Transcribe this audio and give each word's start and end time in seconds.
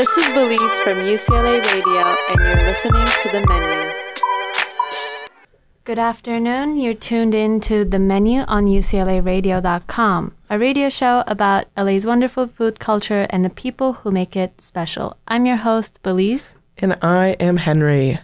This 0.00 0.16
is 0.16 0.24
Beliz 0.32 0.82
from 0.82 0.96
UCLA 1.00 1.60
Radio, 1.74 2.16
and 2.30 2.40
you're 2.40 2.66
listening 2.66 3.04
to 3.04 3.28
The 3.32 3.44
Menu. 3.46 3.92
Good 5.84 5.98
afternoon. 5.98 6.78
You're 6.78 6.94
tuned 6.94 7.34
in 7.34 7.60
to 7.60 7.84
The 7.84 7.98
Menu 7.98 8.40
on 8.48 8.64
UCLARadio.com, 8.64 10.34
a 10.48 10.58
radio 10.58 10.88
show 10.88 11.22
about 11.26 11.66
LA's 11.76 12.06
wonderful 12.06 12.46
food 12.46 12.80
culture 12.80 13.26
and 13.28 13.44
the 13.44 13.50
people 13.50 13.92
who 13.92 14.10
make 14.10 14.36
it 14.36 14.62
special. 14.62 15.18
I'm 15.28 15.44
your 15.44 15.58
host, 15.58 16.02
Beliz. 16.02 16.44
And 16.78 16.96
I 17.02 17.36
am 17.38 17.58
Henry. 17.58 18.20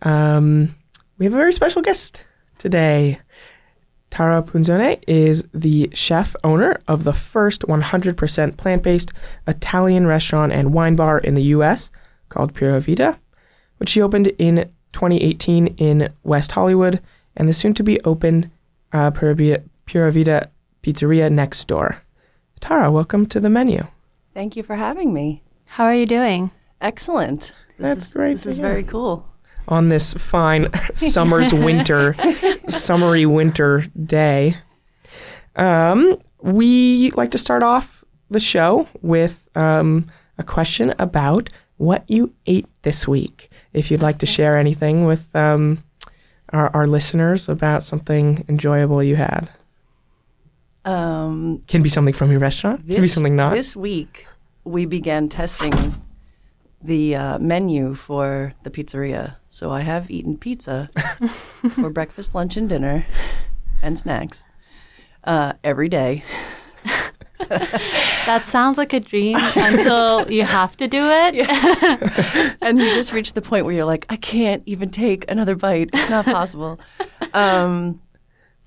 Um, 0.00 0.74
we 1.18 1.26
have 1.26 1.34
a 1.34 1.36
very 1.36 1.52
special 1.52 1.82
guest 1.82 2.24
today. 2.56 3.20
Tara 4.10 4.42
Punzone 4.42 5.02
is 5.06 5.44
the 5.54 5.88
chef 5.94 6.34
owner 6.42 6.80
of 6.88 7.04
the 7.04 7.12
first 7.12 7.62
100% 7.62 8.56
plant 8.56 8.82
based 8.82 9.12
Italian 9.46 10.06
restaurant 10.06 10.52
and 10.52 10.72
wine 10.74 10.96
bar 10.96 11.18
in 11.18 11.34
the 11.34 11.44
US 11.44 11.90
called 12.28 12.54
Pura 12.54 12.80
Vita, 12.80 13.18
which 13.78 13.88
she 13.90 14.02
opened 14.02 14.28
in 14.38 14.68
2018 14.92 15.68
in 15.78 16.12
West 16.24 16.52
Hollywood, 16.52 17.00
and 17.36 17.48
the 17.48 17.54
soon 17.54 17.74
to 17.74 17.84
be 17.84 18.00
open 18.02 18.50
uh, 18.92 19.10
Pura, 19.12 19.34
Vita, 19.34 19.62
Pura 19.86 20.10
Vita 20.10 20.50
Pizzeria 20.82 21.30
next 21.30 21.66
door. 21.68 22.02
Tara, 22.60 22.90
welcome 22.90 23.26
to 23.26 23.38
the 23.40 23.48
menu. 23.48 23.86
Thank 24.34 24.56
you 24.56 24.62
for 24.62 24.76
having 24.76 25.12
me. 25.14 25.42
How 25.66 25.84
are 25.84 25.94
you 25.94 26.06
doing? 26.06 26.50
Excellent. 26.80 27.40
This 27.40 27.52
That's 27.78 28.06
is, 28.06 28.12
great 28.12 28.32
This 28.34 28.42
to 28.42 28.48
is 28.50 28.56
hear. 28.56 28.66
very 28.66 28.82
cool. 28.84 29.26
On 29.70 29.88
this 29.88 30.12
fine 30.14 30.68
summer's 30.94 31.54
winter, 31.54 32.14
summery 32.68 33.24
winter 33.26 33.84
day. 34.04 34.56
Um, 35.56 36.16
we 36.42 37.10
like 37.12 37.30
to 37.32 37.38
start 37.38 37.62
off 37.62 38.04
the 38.30 38.40
show 38.40 38.88
with 39.02 39.48
um, 39.56 40.10
a 40.38 40.42
question 40.42 40.94
about 40.98 41.48
what 41.76 42.04
you 42.08 42.32
ate 42.46 42.66
this 42.82 43.06
week. 43.08 43.50
If 43.72 43.90
you'd 43.90 44.02
like 44.02 44.18
to 44.18 44.26
share 44.26 44.56
anything 44.58 45.06
with 45.06 45.34
um, 45.34 45.82
our, 46.52 46.70
our 46.74 46.86
listeners 46.86 47.48
about 47.48 47.82
something 47.84 48.44
enjoyable 48.48 49.02
you 49.02 49.16
had, 49.16 49.48
Um, 50.84 51.62
can 51.68 51.82
be 51.82 51.88
something 51.88 52.14
from 52.14 52.30
your 52.30 52.40
restaurant, 52.40 52.86
can 52.86 53.02
be 53.02 53.08
something 53.08 53.36
not. 53.36 53.54
This 53.54 53.76
week, 53.76 54.26
we 54.64 54.86
began 54.86 55.28
testing 55.28 55.72
the 56.82 57.14
uh, 57.14 57.38
menu 57.38 57.94
for 57.94 58.54
the 58.62 58.70
pizzeria. 58.70 59.36
So 59.50 59.70
I 59.70 59.80
have 59.80 60.10
eaten 60.10 60.36
pizza 60.38 60.90
for 61.70 61.90
breakfast, 61.90 62.34
lunch, 62.34 62.56
and 62.56 62.68
dinner, 62.68 63.06
and 63.82 63.98
snacks 63.98 64.44
uh, 65.24 65.54
every 65.64 65.88
day. 65.88 66.24
That 67.48 68.44
sounds 68.44 68.76
like 68.76 68.92
a 68.92 69.00
dream 69.00 69.38
until 69.56 70.30
you 70.30 70.44
have 70.44 70.76
to 70.76 70.86
do 70.86 71.08
it. 71.08 72.56
and 72.60 72.78
you 72.78 72.84
just 72.94 73.12
reach 73.12 73.32
the 73.32 73.40
point 73.40 73.64
where 73.64 73.74
you're 73.74 73.86
like, 73.86 74.04
I 74.10 74.16
can't 74.16 74.62
even 74.66 74.90
take 74.90 75.28
another 75.28 75.56
bite. 75.56 75.88
It's 75.92 76.10
not 76.10 76.26
possible. 76.26 76.78
um, 77.32 78.00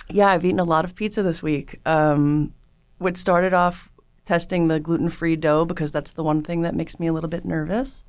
yeah, 0.09 0.27
I've 0.27 0.43
eaten 0.43 0.59
a 0.59 0.65
lot 0.65 0.85
of 0.85 0.95
pizza 0.95 1.21
this 1.21 1.41
week. 1.43 1.79
Um, 1.85 2.53
which 2.97 3.17
started 3.17 3.53
off 3.53 3.89
testing 4.25 4.67
the 4.67 4.79
gluten 4.79 5.09
free 5.09 5.35
dough 5.35 5.65
because 5.65 5.91
that's 5.91 6.11
the 6.11 6.23
one 6.23 6.43
thing 6.43 6.61
that 6.61 6.75
makes 6.75 6.99
me 6.99 7.07
a 7.07 7.13
little 7.13 7.29
bit 7.29 7.45
nervous. 7.45 8.05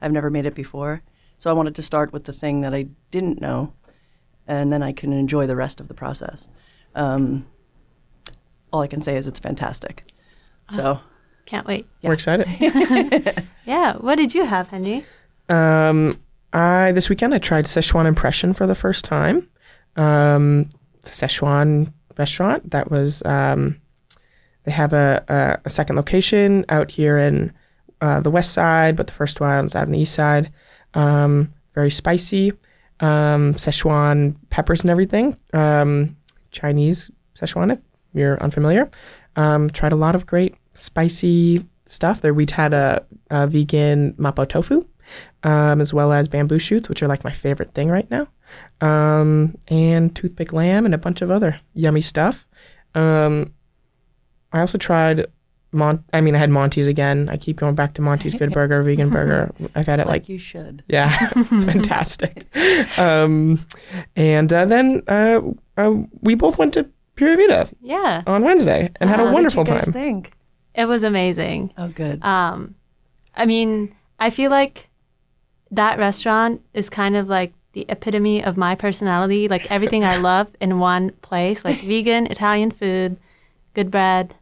I've 0.00 0.12
never 0.12 0.30
made 0.30 0.46
it 0.46 0.54
before. 0.54 1.02
So 1.38 1.50
I 1.50 1.52
wanted 1.52 1.74
to 1.76 1.82
start 1.82 2.12
with 2.12 2.24
the 2.24 2.32
thing 2.32 2.60
that 2.60 2.74
I 2.74 2.88
didn't 3.10 3.40
know, 3.40 3.72
and 4.46 4.72
then 4.72 4.82
I 4.82 4.92
can 4.92 5.12
enjoy 5.12 5.46
the 5.46 5.56
rest 5.56 5.80
of 5.80 5.88
the 5.88 5.94
process. 5.94 6.48
Um, 6.94 7.46
all 8.72 8.82
I 8.82 8.86
can 8.86 9.02
say 9.02 9.16
is 9.16 9.26
it's 9.26 9.38
fantastic. 9.38 10.04
So. 10.68 11.00
Can't 11.46 11.66
wait. 11.66 11.86
We're 12.02 12.12
excited. 12.12 12.46
Yeah. 13.66 13.96
What 13.96 14.16
did 14.16 14.34
you 14.34 14.44
have, 14.44 14.68
Henry? 14.68 15.04
Um, 15.48 16.18
I 16.52 16.92
this 16.92 17.08
weekend 17.08 17.34
I 17.34 17.38
tried 17.38 17.66
Szechuan 17.66 18.06
impression 18.06 18.52
for 18.52 18.66
the 18.66 18.74
first 18.74 19.04
time. 19.04 19.48
Um, 19.96 20.68
it's 20.98 21.22
a 21.22 21.26
Szechuan 21.26 21.92
restaurant 22.18 22.70
that 22.70 22.90
was. 22.90 23.22
Um, 23.24 23.80
they 24.64 24.72
have 24.72 24.92
a, 24.92 25.24
a, 25.28 25.58
a 25.66 25.70
second 25.70 25.96
location 25.96 26.64
out 26.68 26.90
here 26.90 27.16
in 27.16 27.52
uh, 28.00 28.20
the 28.20 28.30
west 28.30 28.52
side, 28.52 28.96
but 28.96 29.06
the 29.06 29.12
first 29.12 29.40
one 29.40 29.64
was 29.64 29.74
out 29.74 29.86
on 29.86 29.92
the 29.92 30.00
east 30.00 30.14
side. 30.14 30.52
Um, 30.94 31.52
very 31.74 31.90
spicy, 31.90 32.52
um, 33.00 33.54
Szechuan 33.54 34.36
peppers 34.50 34.82
and 34.82 34.90
everything. 34.90 35.38
Um, 35.52 36.16
Chinese 36.50 37.10
Szechuan, 37.34 37.72
if 37.72 37.80
you're 38.12 38.42
unfamiliar. 38.42 38.90
Um, 39.36 39.70
tried 39.70 39.92
a 39.92 39.96
lot 39.96 40.14
of 40.14 40.26
great 40.26 40.56
spicy 40.74 41.66
stuff. 41.86 42.20
There 42.20 42.34
we'd 42.34 42.50
had 42.50 42.72
a, 42.72 43.04
a 43.30 43.46
vegan 43.46 44.14
mapo 44.14 44.48
tofu, 44.48 44.86
um, 45.42 45.80
as 45.80 45.94
well 45.94 46.12
as 46.12 46.28
bamboo 46.28 46.58
shoots, 46.58 46.88
which 46.88 47.02
are 47.02 47.08
like 47.08 47.24
my 47.24 47.32
favorite 47.32 47.72
thing 47.72 47.88
right 47.88 48.10
now, 48.10 48.26
um, 48.80 49.56
and 49.68 50.14
toothpick 50.14 50.52
lamb 50.52 50.84
and 50.84 50.94
a 50.94 50.98
bunch 50.98 51.22
of 51.22 51.30
other 51.30 51.60
yummy 51.74 52.00
stuff. 52.00 52.46
Um, 52.94 53.54
I 54.52 54.60
also 54.60 54.78
tried 54.78 55.26
Mon. 55.72 56.02
I 56.12 56.20
mean, 56.20 56.34
I 56.34 56.38
had 56.38 56.50
Monty's 56.50 56.86
again. 56.88 57.28
I 57.28 57.36
keep 57.36 57.56
going 57.56 57.74
back 57.74 57.94
to 57.94 58.02
Monty's 58.02 58.34
Good 58.34 58.52
Burger, 58.52 58.82
vegan 58.88 59.08
burger. 59.10 59.52
I've 59.74 59.86
had 59.86 60.00
it 60.00 60.06
like 60.06 60.22
like 60.22 60.28
you 60.28 60.38
should. 60.38 60.82
yeah, 60.88 61.14
it's 61.36 61.64
fantastic. 61.72 62.46
Um, 62.98 63.60
and 64.16 64.52
uh, 64.52 64.64
then 64.64 65.02
uh, 65.08 65.40
uh, 65.76 65.94
we 66.20 66.34
both 66.34 66.58
went 66.58 66.74
to 66.74 66.88
Pura 67.14 67.36
Vita 67.36 67.68
Yeah. 67.80 68.22
on 68.26 68.42
Wednesday 68.42 68.90
and 69.00 69.08
had 69.10 69.20
Ah, 69.20 69.28
a 69.28 69.32
wonderful 69.32 69.60
what 69.60 69.66
did 69.66 69.72
you 69.72 69.76
guys 69.78 69.84
time. 69.84 69.92
think? 69.92 70.32
It 70.74 70.86
was 70.86 71.04
amazing. 71.04 71.72
Oh, 71.78 71.88
good. 71.88 72.22
Um, 72.24 72.74
I 73.36 73.46
mean, 73.46 73.94
I 74.18 74.30
feel 74.30 74.50
like 74.50 74.88
that 75.70 75.98
restaurant 75.98 76.62
is 76.74 76.88
kind 76.90 77.14
of 77.16 77.28
like 77.28 77.52
the 77.72 77.86
epitome 77.88 78.42
of 78.42 78.56
my 78.56 78.74
personality. 78.74 79.46
Like 79.48 79.70
everything 79.70 80.04
I 80.04 80.16
love 80.16 80.48
in 80.60 80.78
one 80.80 81.10
place, 81.22 81.64
like 81.64 81.80
vegan, 81.82 82.26
Italian 82.26 82.70
food, 82.72 83.18
good 83.74 83.90
bread, 83.90 84.34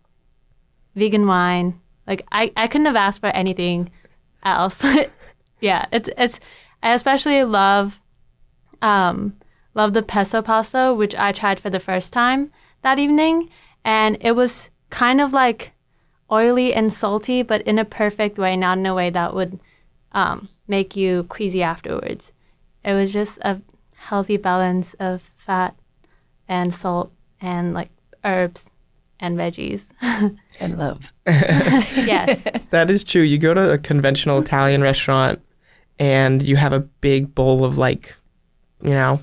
vegan 0.98 1.26
wine. 1.26 1.80
Like 2.06 2.26
I, 2.32 2.52
I 2.56 2.66
couldn't 2.68 2.86
have 2.86 2.96
asked 2.96 3.20
for 3.20 3.28
anything 3.28 3.90
else. 4.42 4.84
yeah, 5.60 5.86
it's 5.92 6.10
it's. 6.16 6.40
I 6.82 6.94
especially 6.94 7.42
love, 7.42 7.98
um, 8.82 9.36
love 9.74 9.94
the 9.94 10.02
pesto 10.02 10.42
pasta, 10.42 10.94
which 10.94 11.16
I 11.16 11.32
tried 11.32 11.58
for 11.58 11.70
the 11.70 11.80
first 11.80 12.12
time 12.12 12.52
that 12.82 12.98
evening, 12.98 13.50
and 13.84 14.16
it 14.20 14.32
was 14.32 14.70
kind 14.90 15.20
of 15.20 15.32
like 15.32 15.72
oily 16.30 16.72
and 16.74 16.92
salty, 16.92 17.42
but 17.42 17.62
in 17.62 17.78
a 17.78 17.84
perfect 17.84 18.38
way, 18.38 18.56
not 18.56 18.78
in 18.78 18.86
a 18.86 18.94
way 18.94 19.10
that 19.10 19.34
would 19.34 19.58
um, 20.12 20.48
make 20.66 20.94
you 20.94 21.24
queasy 21.24 21.62
afterwards. 21.62 22.32
It 22.84 22.92
was 22.92 23.12
just 23.12 23.38
a 23.42 23.60
healthy 23.94 24.36
balance 24.36 24.94
of 24.94 25.22
fat 25.36 25.74
and 26.48 26.72
salt 26.72 27.12
and 27.40 27.74
like 27.74 27.90
herbs 28.24 28.70
and 29.20 29.36
veggies. 29.36 29.86
and 30.60 30.78
love. 30.78 31.12
yes. 31.26 32.40
That 32.70 32.90
is 32.90 33.02
true. 33.02 33.22
You 33.22 33.38
go 33.38 33.54
to 33.54 33.72
a 33.72 33.78
conventional 33.78 34.40
Italian 34.42 34.82
restaurant 34.82 35.40
and 35.98 36.42
you 36.42 36.56
have 36.56 36.74
a 36.74 36.80
big 36.80 37.34
bowl 37.34 37.64
of 37.64 37.78
like, 37.78 38.14
you 38.82 38.90
know, 38.90 39.20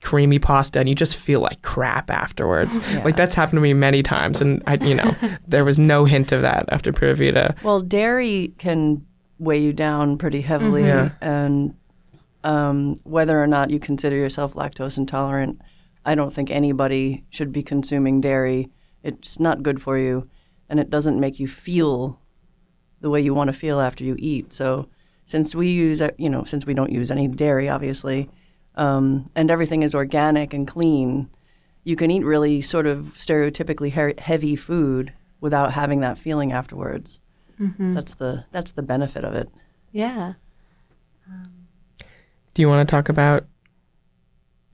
creamy 0.00 0.38
pasta 0.40 0.80
and 0.80 0.88
you 0.88 0.94
just 0.96 1.14
feel 1.16 1.40
like 1.40 1.62
crap 1.62 2.10
afterwards. 2.10 2.76
Like 3.04 3.14
that's 3.16 3.34
happened 3.34 3.58
to 3.58 3.60
me 3.60 3.72
many 3.74 4.02
times 4.02 4.40
and 4.40 4.62
I 4.66 4.74
you 4.74 4.94
know, 4.94 5.14
there 5.46 5.64
was 5.64 5.78
no 5.78 6.04
hint 6.06 6.32
of 6.32 6.42
that 6.42 6.66
after 6.70 6.92
Pura 6.92 7.14
Vita. 7.14 7.54
Well, 7.62 7.78
dairy 7.80 8.52
can 8.58 9.06
weigh 9.38 9.58
you 9.60 9.72
down 9.72 10.18
pretty 10.18 10.40
heavily, 10.40 10.82
Yeah. 10.84 11.10
and 11.20 11.74
um, 12.42 12.96
whether 13.04 13.40
or 13.40 13.46
not 13.46 13.70
you 13.70 13.78
consider 13.78 14.16
yourself 14.16 14.54
lactose 14.54 14.98
intolerant, 14.98 15.60
I 16.04 16.14
don't 16.16 16.34
think 16.34 16.50
anybody 16.50 17.24
should 17.30 17.52
be 17.52 17.62
consuming 17.62 18.20
dairy. 18.20 18.68
It's 19.04 19.38
not 19.38 19.62
good 19.62 19.80
for 19.80 19.96
you, 19.98 20.28
and 20.68 20.78
it 20.80 20.90
doesn't 20.90 21.20
make 21.20 21.38
you 21.38 21.48
feel 21.48 22.20
the 23.00 23.10
way 23.10 23.20
you 23.20 23.34
want 23.34 23.48
to 23.48 23.58
feel 23.58 23.80
after 23.80 24.04
you 24.04 24.16
eat. 24.18 24.52
So, 24.52 24.88
since 25.24 25.54
we 25.54 25.68
use, 25.68 26.00
uh, 26.00 26.10
you 26.16 26.28
know, 26.28 26.44
since 26.44 26.66
we 26.66 26.74
don't 26.74 26.92
use 26.92 27.10
any 27.10 27.28
dairy, 27.28 27.68
obviously, 27.68 28.30
um, 28.74 29.30
and 29.34 29.50
everything 29.50 29.82
is 29.82 29.94
organic 29.94 30.54
and 30.54 30.66
clean, 30.66 31.28
you 31.84 31.96
can 31.96 32.10
eat 32.10 32.24
really 32.24 32.60
sort 32.60 32.86
of 32.86 33.12
stereotypically 33.14 33.90
he- 33.92 34.22
heavy 34.22 34.56
food 34.56 35.12
without 35.40 35.72
having 35.72 36.00
that 36.00 36.18
feeling 36.18 36.52
afterwards. 36.52 37.20
That's 37.94 38.14
the 38.14 38.44
that's 38.52 38.70
the 38.70 38.82
benefit 38.82 39.24
of 39.24 39.34
it. 39.34 39.48
Yeah. 39.92 40.34
Do 42.54 42.62
you 42.62 42.68
want 42.68 42.88
to 42.88 42.90
talk 42.90 43.08
about 43.08 43.46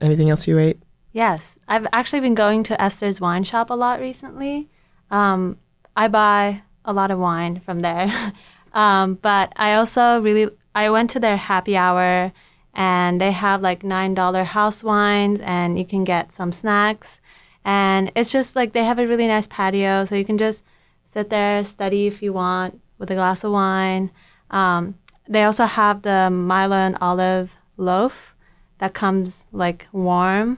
anything 0.01 0.29
else 0.29 0.47
you 0.47 0.57
ate? 0.57 0.81
Yes, 1.11 1.57
I've 1.67 1.87
actually 1.93 2.19
been 2.19 2.35
going 2.35 2.63
to 2.63 2.75
Esters 2.77 3.21
wine 3.21 3.43
shop 3.43 3.69
a 3.69 3.73
lot 3.73 3.99
recently. 3.99 4.69
Um, 5.09 5.57
I 5.95 6.07
buy 6.07 6.63
a 6.83 6.93
lot 6.93 7.11
of 7.11 7.19
wine 7.19 7.59
from 7.59 7.79
there, 7.79 8.33
um, 8.73 9.15
but 9.15 9.53
I 9.55 9.73
also 9.75 10.21
really 10.21 10.49
I 10.73 10.89
went 10.89 11.09
to 11.11 11.19
their 11.19 11.37
happy 11.37 11.77
hour, 11.77 12.31
and 12.73 13.21
they 13.21 13.31
have 13.31 13.61
like 13.61 13.83
nine 13.83 14.13
dollar 14.13 14.43
house 14.43 14.83
wines, 14.83 15.41
and 15.41 15.77
you 15.79 15.85
can 15.85 16.03
get 16.03 16.31
some 16.31 16.51
snacks, 16.51 17.21
and 17.63 18.11
it's 18.15 18.31
just 18.31 18.55
like 18.55 18.73
they 18.73 18.83
have 18.83 18.99
a 18.99 19.07
really 19.07 19.27
nice 19.27 19.47
patio, 19.47 20.05
so 20.05 20.15
you 20.15 20.25
can 20.25 20.37
just 20.37 20.63
sit 21.03 21.29
there 21.29 21.63
study 21.63 22.07
if 22.07 22.21
you 22.21 22.33
want 22.33 22.81
with 22.97 23.11
a 23.11 23.15
glass 23.15 23.43
of 23.43 23.51
wine. 23.51 24.11
Um, 24.51 24.95
they 25.27 25.43
also 25.43 25.65
have 25.65 26.01
the 26.01 26.29
Milo 26.29 26.75
and 26.75 26.97
olive 27.01 27.55
loaf 27.77 28.35
that 28.77 28.93
comes 28.93 29.45
like 29.51 29.87
warm. 29.91 30.57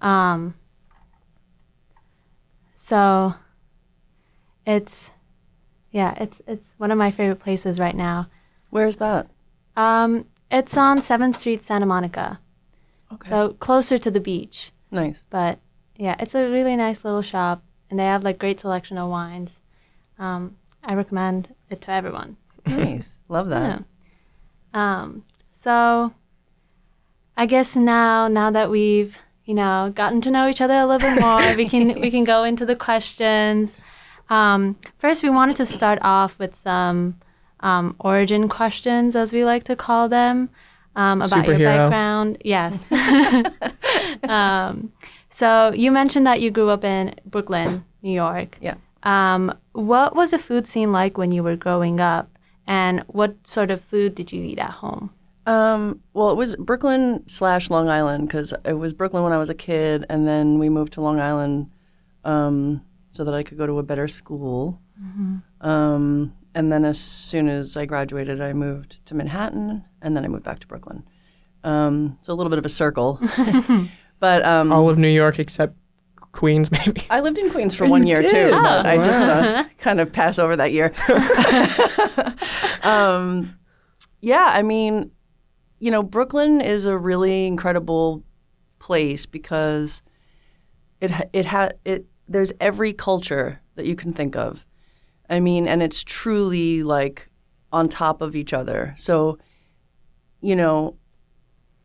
Um, 0.00 0.54
so 2.74 3.34
it's 4.70 5.10
yeah, 5.90 6.14
it's 6.22 6.40
it's 6.46 6.68
one 6.78 6.90
of 6.92 6.98
my 6.98 7.10
favorite 7.10 7.40
places 7.40 7.78
right 7.80 7.96
now. 7.96 8.28
Where's 8.70 8.96
that? 8.98 9.26
Um, 9.76 10.26
it's 10.50 10.76
on 10.76 11.02
Seventh 11.02 11.38
Street, 11.38 11.62
Santa 11.62 11.86
Monica, 11.86 12.40
Okay. 13.12 13.28
so 13.28 13.50
closer 13.54 13.98
to 13.98 14.10
the 14.10 14.20
beach. 14.20 14.72
nice. 14.90 15.26
But 15.30 15.58
yeah, 15.96 16.14
it's 16.18 16.34
a 16.34 16.48
really 16.48 16.76
nice 16.76 17.04
little 17.04 17.22
shop, 17.22 17.62
and 17.88 17.98
they 17.98 18.04
have 18.04 18.22
like 18.22 18.38
great 18.38 18.60
selection 18.60 18.98
of 18.98 19.10
wines. 19.10 19.60
Um, 20.18 20.56
I 20.84 20.94
recommend 20.94 21.54
it 21.68 21.80
to 21.82 21.90
everyone. 21.90 22.36
Nice. 22.66 23.18
Love 23.28 23.48
that. 23.48 23.68
Yeah. 23.68 23.82
Um, 25.02 25.24
so 25.50 26.12
I 27.36 27.46
guess 27.46 27.74
now, 27.74 28.28
now 28.28 28.50
that 28.50 28.70
we've 28.70 29.18
you 29.44 29.54
know 29.54 29.90
gotten 29.94 30.20
to 30.20 30.30
know 30.30 30.48
each 30.48 30.60
other 30.60 30.74
a 30.74 30.86
little 30.86 31.00
bit 31.10 31.20
more, 31.20 31.42
we 31.56 31.68
can 31.68 32.00
we 32.00 32.10
can 32.12 32.22
go 32.24 32.44
into 32.44 32.64
the 32.64 32.76
questions. 32.76 33.76
Um, 34.30 34.76
first, 34.98 35.22
we 35.22 35.30
wanted 35.30 35.56
to 35.56 35.66
start 35.66 35.98
off 36.02 36.38
with 36.38 36.54
some 36.54 37.16
um, 37.60 37.96
origin 37.98 38.48
questions, 38.48 39.16
as 39.16 39.32
we 39.32 39.44
like 39.44 39.64
to 39.64 39.76
call 39.76 40.08
them, 40.08 40.48
um, 40.96 41.20
about 41.20 41.46
your 41.46 41.58
background. 41.58 42.38
Yes. 42.44 42.90
um, 44.22 44.92
so 45.28 45.72
you 45.74 45.90
mentioned 45.90 46.26
that 46.26 46.40
you 46.40 46.50
grew 46.50 46.68
up 46.70 46.84
in 46.84 47.14
Brooklyn, 47.26 47.84
New 48.02 48.12
York. 48.12 48.56
Yeah. 48.60 48.76
Um, 49.02 49.52
what 49.72 50.14
was 50.14 50.30
the 50.30 50.38
food 50.38 50.66
scene 50.66 50.92
like 50.92 51.18
when 51.18 51.32
you 51.32 51.42
were 51.42 51.56
growing 51.56 52.00
up, 52.00 52.30
and 52.66 53.00
what 53.08 53.46
sort 53.46 53.70
of 53.70 53.80
food 53.80 54.14
did 54.14 54.30
you 54.30 54.42
eat 54.42 54.58
at 54.58 54.70
home? 54.70 55.10
Um, 55.46 56.00
well, 56.12 56.30
it 56.30 56.36
was 56.36 56.54
Brooklyn 56.56 57.24
slash 57.26 57.70
Long 57.70 57.88
Island 57.88 58.28
because 58.28 58.54
it 58.64 58.74
was 58.74 58.92
Brooklyn 58.92 59.24
when 59.24 59.32
I 59.32 59.38
was 59.38 59.50
a 59.50 59.54
kid, 59.54 60.04
and 60.08 60.28
then 60.28 60.58
we 60.58 60.68
moved 60.68 60.92
to 60.92 61.00
Long 61.00 61.18
Island 61.18 61.70
um, 62.24 62.82
so 63.20 63.24
that 63.24 63.34
I 63.34 63.42
could 63.42 63.58
go 63.58 63.66
to 63.66 63.78
a 63.78 63.82
better 63.82 64.08
school. 64.08 64.80
Um, 65.60 66.32
and 66.54 66.72
then 66.72 66.86
as 66.86 66.98
soon 66.98 67.48
as 67.50 67.76
I 67.76 67.84
graduated, 67.84 68.40
I 68.40 68.54
moved 68.54 69.04
to 69.04 69.14
Manhattan, 69.14 69.84
and 70.00 70.16
then 70.16 70.24
I 70.24 70.28
moved 70.28 70.44
back 70.44 70.58
to 70.60 70.66
Brooklyn. 70.66 71.04
Um, 71.62 72.16
so 72.22 72.32
a 72.32 72.34
little 72.34 72.48
bit 72.48 72.58
of 72.58 72.64
a 72.64 72.70
circle, 72.70 73.20
but 74.20 74.42
um, 74.46 74.72
All 74.72 74.88
of 74.88 74.96
New 74.96 75.08
York 75.10 75.38
except 75.38 75.76
Queens, 76.32 76.70
maybe. 76.72 77.02
I 77.10 77.20
lived 77.20 77.36
in 77.36 77.50
Queens 77.50 77.74
for 77.74 77.86
one 77.96 78.06
year 78.06 78.22
did? 78.22 78.30
too, 78.30 78.50
Oh. 78.54 78.62
but 78.62 78.86
I 78.86 78.96
just 78.96 79.20
uh, 79.20 79.64
kind 79.78 80.00
of 80.00 80.10
pass 80.14 80.38
over 80.38 80.56
that 80.56 80.72
year. 80.72 80.94
um, 82.82 83.54
yeah, 84.22 84.46
I 84.48 84.62
mean, 84.62 85.10
you 85.78 85.90
know, 85.90 86.02
Brooklyn 86.02 86.62
is 86.62 86.86
a 86.86 86.96
really 86.96 87.46
incredible 87.46 88.24
place 88.78 89.26
because 89.26 90.02
it 91.02 91.10
ha- 91.10 91.24
it 91.34 91.44
ha- 91.46 91.70
it 91.84 92.06
there's 92.30 92.52
every 92.60 92.92
culture 92.92 93.60
that 93.74 93.84
you 93.84 93.96
can 93.96 94.12
think 94.12 94.36
of. 94.36 94.64
I 95.28 95.40
mean, 95.40 95.68
and 95.68 95.82
it's 95.82 96.02
truly 96.02 96.82
like 96.82 97.28
on 97.72 97.88
top 97.88 98.22
of 98.22 98.34
each 98.34 98.52
other. 98.52 98.94
So, 98.96 99.38
you 100.40 100.56
know, 100.56 100.96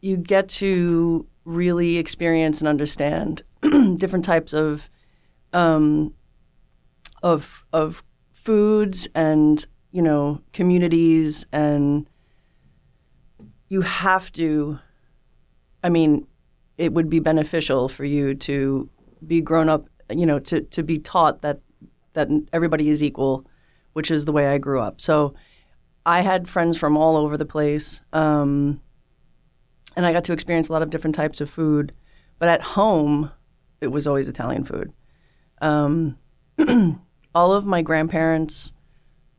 you 0.02 0.18
get 0.18 0.48
to 0.50 1.28
really 1.44 1.98
experience 1.98 2.60
and 2.60 2.68
understand 2.68 3.44
different 3.98 4.24
types 4.24 4.54
of 4.54 4.90
um, 5.52 6.14
of 7.24 7.66
of 7.74 8.04
foods 8.32 9.08
and 9.16 9.66
you 9.92 10.02
know 10.02 10.42
communities 10.54 11.46
and 11.52 12.08
you 13.68 13.82
have 13.82 14.32
to 14.32 14.78
i 15.84 15.90
mean 15.90 16.28
it 16.78 16.94
would 16.94 17.10
be 17.10 17.20
beneficial 17.20 17.88
for 17.88 18.06
you 18.06 18.36
to 18.36 18.88
be 19.26 19.42
grown 19.42 19.70
up 19.70 19.88
you 20.10 20.26
know 20.26 20.40
to, 20.40 20.62
to 20.62 20.84
be 20.84 21.00
taught 21.00 21.42
that 21.42 21.60
that 22.14 22.30
everybody 22.54 22.90
is 22.90 23.02
equal 23.04 23.46
which 23.94 24.12
is 24.12 24.26
the 24.26 24.32
way 24.32 24.48
i 24.48 24.58
grew 24.58 24.80
up. 24.80 25.00
So 25.02 25.34
i 26.06 26.22
had 26.22 26.48
friends 26.48 26.78
from 26.78 26.98
all 26.98 27.18
over 27.18 27.38
the 27.38 27.46
place 27.46 28.02
um, 28.14 28.82
and 29.96 30.06
i 30.06 30.14
got 30.14 30.24
to 30.26 30.34
experience 30.34 30.70
a 30.70 30.74
lot 30.74 30.82
of 30.82 30.90
different 30.90 31.16
types 31.16 31.42
of 31.42 31.50
food 31.50 31.94
but 32.40 32.50
at 32.50 32.62
home 32.62 33.32
it 33.82 33.88
was 33.88 34.08
always 34.08 34.28
italian 34.28 34.64
food. 34.64 34.92
Um, 35.62 36.18
all 37.36 37.54
of 37.54 37.66
my 37.66 37.82
grandparents 37.82 38.72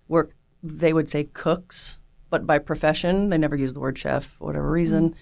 were 0.09 0.31
they 0.63 0.93
would 0.93 1.09
say 1.11 1.25
cooks 1.25 1.99
but 2.31 2.47
by 2.47 2.59
profession 2.59 3.29
they 3.29 3.39
never 3.39 3.57
used 3.57 3.77
the 3.77 3.81
word 3.81 3.99
chef 3.99 4.25
for 4.25 4.47
whatever 4.47 4.71
reason. 4.71 5.15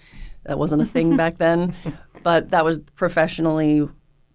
That 0.45 0.59
wasn't 0.59 0.83
a 0.83 0.85
thing 0.85 1.17
back 1.17 1.37
then 1.37 1.75
but 2.23 2.49
that 2.51 2.65
was 2.65 2.79
professionally 2.95 3.87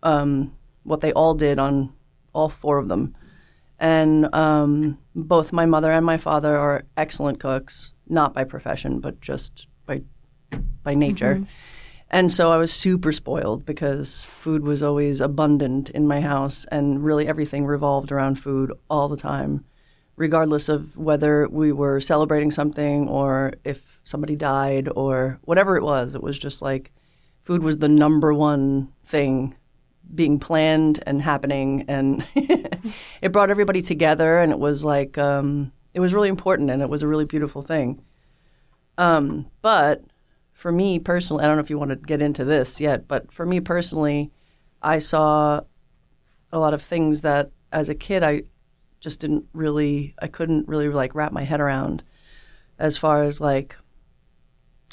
um, 0.03 0.57
what 0.83 1.01
they 1.01 1.13
all 1.13 1.35
did 1.35 1.59
on 1.59 1.93
all 2.33 2.49
four 2.49 2.79
of 2.79 2.89
them. 2.89 3.15
And 3.79 4.33
um, 4.35 4.99
both 5.15 5.53
my 5.53 5.67
mother 5.67 5.91
and 5.91 6.05
my 6.05 6.17
father 6.17 6.57
are 6.57 6.85
excellent 6.97 7.41
cooks 7.41 7.95
not 8.09 8.35
by 8.35 8.45
profession 8.45 9.01
but 9.01 9.21
just 9.21 9.67
by 9.87 10.03
by 10.83 10.95
nature. 10.95 11.47
And 12.11 12.33
so 12.33 12.51
I 12.51 12.57
was 12.57 12.73
super 12.73 13.13
spoiled 13.13 13.65
because 13.65 14.25
food 14.25 14.65
was 14.65 14.83
always 14.83 15.21
abundant 15.21 15.91
in 15.91 16.09
my 16.09 16.21
house, 16.21 16.67
and 16.73 17.05
really 17.05 17.29
everything 17.29 17.67
revolved 17.67 18.11
around 18.11 18.35
food 18.35 18.73
all 18.91 19.09
the 19.09 19.17
time, 19.17 19.65
regardless 20.17 20.69
of 20.69 20.97
whether 20.97 21.47
we 21.49 21.71
were 21.71 22.01
celebrating 22.01 22.51
something 22.51 23.09
or 23.09 23.53
if 23.63 24.01
somebody 24.03 24.35
died 24.35 24.89
or 24.97 25.39
whatever 25.43 25.77
it 25.77 25.85
was. 25.85 26.17
It 26.17 26.23
was 26.23 26.37
just 26.37 26.61
like 26.61 26.91
food 27.43 27.63
was 27.63 27.79
the 27.79 27.89
number 27.89 28.35
one 28.35 28.93
thing 29.05 29.55
being 30.15 30.39
planned 30.39 31.03
and 31.07 31.23
happening, 31.23 31.85
and 31.89 32.27
it 32.35 33.33
brought 33.33 33.51
everybody 33.51 33.83
together, 33.83 34.39
and 34.39 34.53
it 34.53 34.59
was 34.59 34.85
like 34.85 35.19
um, 35.19 35.73
it 35.95 36.01
was 36.01 36.15
really 36.15 36.29
important, 36.29 36.71
and 36.71 36.83
it 36.83 36.89
was 36.89 37.03
a 37.03 37.09
really 37.09 37.25
beautiful 37.25 37.63
thing. 37.63 38.03
Um, 38.99 39.51
but 39.63 40.05
for 40.53 40.71
me 40.71 40.99
personally, 40.99 41.43
I 41.43 41.47
don't 41.47 41.57
know 41.57 41.63
if 41.63 41.71
you 41.71 41.79
want 41.79 41.91
to 41.91 41.97
get 41.97 42.21
into 42.21 42.45
this 42.45 42.81
yet, 42.81 43.09
but 43.09 43.33
for 43.33 43.47
me 43.47 43.61
personally, 43.61 44.31
I 44.83 44.99
saw 44.99 45.63
a 46.53 46.59
lot 46.59 46.75
of 46.75 46.83
things 46.83 47.23
that 47.23 47.51
as 47.73 47.89
a 47.89 47.95
kid 47.95 48.23
I 48.23 48.43
just 49.01 49.21
didn't 49.21 49.47
really, 49.55 50.15
I 50.21 50.27
couldn't 50.29 50.69
really 50.69 50.89
like 50.89 51.15
wrap 51.15 51.33
my 51.33 51.45
head 51.45 51.61
around 51.61 52.03
as 52.79 52.99
far 52.99 53.23
as 53.23 53.41
like, 53.41 53.75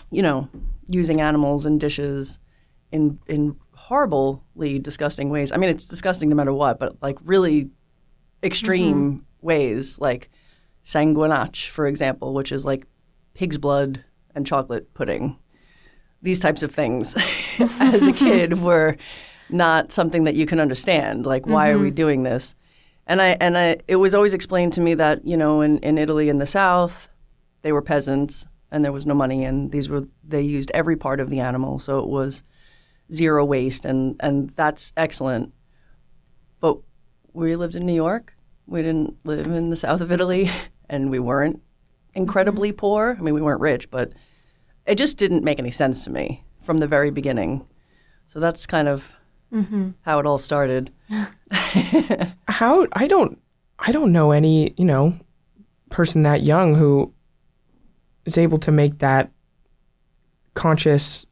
you 0.09 0.21
know, 0.21 0.47
using 0.87 1.19
animals 1.19 1.65
in 1.65 1.77
dishes 1.77 2.39
in, 2.93 3.19
in 3.27 3.57
horribly 3.87 4.79
disgusting 4.79 5.29
ways. 5.29 5.51
I 5.51 5.57
mean, 5.57 5.69
it's 5.69 5.87
disgusting 5.87 6.27
no 6.27 6.35
matter 6.35 6.53
what, 6.53 6.77
but 6.77 7.01
like 7.01 7.17
really 7.23 7.69
extreme 8.43 9.13
mm-hmm. 9.13 9.47
ways, 9.47 9.97
like 9.99 10.29
sanguinach, 10.83 11.69
for 11.69 11.87
example, 11.87 12.33
which 12.33 12.51
is 12.51 12.65
like 12.65 12.85
pig's 13.33 13.57
blood 13.57 14.03
and 14.35 14.45
chocolate 14.45 14.93
pudding 14.93 15.37
these 16.21 16.39
types 16.39 16.63
of 16.63 16.73
things 16.73 17.15
as 17.79 18.05
a 18.05 18.11
kid 18.11 18.59
were 18.61 18.97
not 19.49 19.91
something 19.91 20.25
that 20.25 20.35
you 20.35 20.45
can 20.45 20.59
understand. 20.59 21.25
Like, 21.25 21.45
why 21.45 21.69
are 21.69 21.77
we 21.77 21.87
mm-hmm. 21.87 21.95
doing 21.95 22.23
this? 22.23 22.55
And 23.05 23.21
I 23.21 23.37
and 23.39 23.57
I 23.57 23.77
it 23.87 23.95
was 23.95 24.13
always 24.13 24.33
explained 24.33 24.73
to 24.73 24.81
me 24.81 24.93
that 24.95 25.25
you 25.25 25.37
know 25.37 25.61
in, 25.61 25.77
in 25.79 25.97
Italy 25.97 26.27
in 26.27 26.39
the 26.39 26.45
South, 26.45 27.09
they 27.61 27.71
were 27.71 27.81
peasants 27.81 28.45
and 28.69 28.83
there 28.83 28.91
was 28.91 29.05
no 29.05 29.13
money, 29.13 29.45
and 29.45 29.71
these 29.71 29.87
were 29.87 30.03
they 30.25 30.41
used 30.41 30.71
every 30.73 30.97
part 30.97 31.21
of 31.21 31.29
the 31.29 31.39
animal, 31.39 31.79
so 31.79 31.99
it 31.99 32.07
was 32.07 32.43
zero 33.11 33.45
waste, 33.45 33.85
and 33.85 34.15
and 34.19 34.51
that's 34.55 34.93
excellent. 34.97 35.53
But 36.59 36.77
we 37.33 37.55
lived 37.55 37.75
in 37.75 37.85
New 37.85 37.93
York. 37.93 38.35
We 38.65 38.81
didn't 38.81 39.17
live 39.23 39.47
in 39.47 39.69
the 39.69 39.75
south 39.75 40.01
of 40.01 40.11
Italy, 40.11 40.49
and 40.89 41.09
we 41.09 41.19
weren't 41.19 41.61
incredibly 42.13 42.71
poor. 42.71 43.15
I 43.17 43.21
mean, 43.21 43.33
we 43.33 43.41
weren't 43.41 43.61
rich, 43.61 43.89
but 43.91 44.13
it 44.85 44.95
just 44.95 45.17
didn't 45.17 45.43
make 45.43 45.59
any 45.59 45.71
sense 45.71 46.03
to 46.05 46.09
me 46.09 46.43
from 46.63 46.77
the 46.77 46.87
very 46.87 47.11
beginning. 47.11 47.65
So 48.25 48.39
that's 48.39 48.65
kind 48.65 48.87
of 48.87 49.05
mm-hmm. 49.53 49.91
how 50.01 50.19
it 50.19 50.25
all 50.25 50.39
started. 50.39 50.91
How 52.49 52.87
I 52.93 53.07
don't 53.07 53.39
I 53.79 53.91
don't 53.91 54.11
know 54.11 54.31
any, 54.31 54.73
you 54.77 54.85
know, 54.85 55.17
person 55.89 56.23
that 56.23 56.43
young 56.43 56.75
who 56.75 57.13
is 58.25 58.37
able 58.37 58.57
to 58.59 58.71
make 58.71 58.99
that 58.99 59.31
conscious 60.53 61.25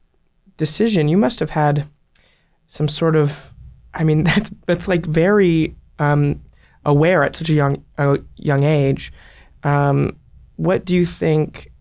decision. 0.58 1.08
You 1.08 1.18
must 1.18 1.40
have 1.40 1.52
had 1.52 1.88
some 2.68 2.88
sort 2.88 3.16
of 3.16 3.54
I 3.94 4.04
mean 4.04 4.24
that's 4.30 4.52
that's 4.66 4.88
like 4.88 5.06
very 5.06 5.76
um, 6.00 6.42
aware 6.84 7.24
at 7.24 7.36
such 7.36 7.50
a 7.50 7.54
young 7.54 7.84
a 7.98 8.20
young 8.38 8.64
age. 8.64 9.12
Um, 9.64 10.18
what 10.58 10.86
do 10.86 10.96
you 10.96 11.06
think 11.06 11.72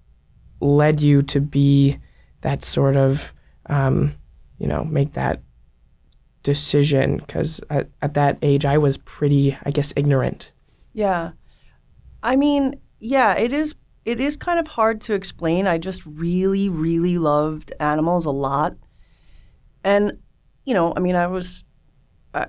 led 0.61 1.00
you 1.02 1.23
to 1.23 1.40
be 1.40 1.99
that 2.40 2.62
sort 2.62 2.97
of 2.97 3.33
um, 3.66 4.14
you 4.59 4.66
know 4.66 4.85
make 4.85 5.12
that 5.12 5.43
decision? 6.43 7.19
Because 7.19 7.61
at, 7.71 7.88
at 8.02 8.14
that 8.14 8.38
age, 8.43 8.64
I 8.64 8.78
was 8.78 8.97
pretty, 8.99 9.57
I 9.64 9.71
guess, 9.71 9.93
ignorant. 9.97 10.52
Yeah. 10.93 11.33
I 12.23 12.37
mean, 12.37 12.81
yeah, 13.00 13.35
it 13.35 13.52
is 13.52 13.75
it 14.04 14.20
is 14.20 14.37
kind 14.37 14.58
of 14.58 14.66
hard 14.66 15.00
to 15.02 15.14
explain. 15.14 15.66
I 15.66 15.78
just 15.78 16.04
really, 16.04 16.68
really 16.68 17.18
loved 17.18 17.73
animals 17.80 18.26
a 18.26 18.30
lot, 18.30 18.76
and 19.82 20.18
you 20.64 20.75
know, 20.75 20.92
I 20.96 21.00
mean, 21.00 21.14
I 21.14 21.26
was, 21.26 21.64
I, 22.32 22.46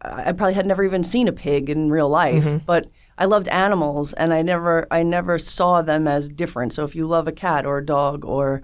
I 0.00 0.32
probably 0.32 0.54
had 0.54 0.66
never 0.66 0.84
even 0.84 1.04
seen 1.04 1.28
a 1.28 1.32
pig 1.32 1.68
in 1.68 1.90
real 1.90 2.08
life, 2.08 2.44
mm-hmm. 2.44 2.64
but 2.64 2.86
I 3.18 3.26
loved 3.26 3.48
animals, 3.48 4.12
and 4.14 4.32
I 4.32 4.42
never, 4.42 4.86
I 4.90 5.02
never 5.02 5.38
saw 5.38 5.82
them 5.82 6.06
as 6.06 6.28
different. 6.28 6.72
So 6.72 6.84
if 6.84 6.94
you 6.94 7.06
love 7.06 7.28
a 7.28 7.32
cat 7.32 7.66
or 7.66 7.78
a 7.78 7.86
dog 7.86 8.24
or 8.24 8.62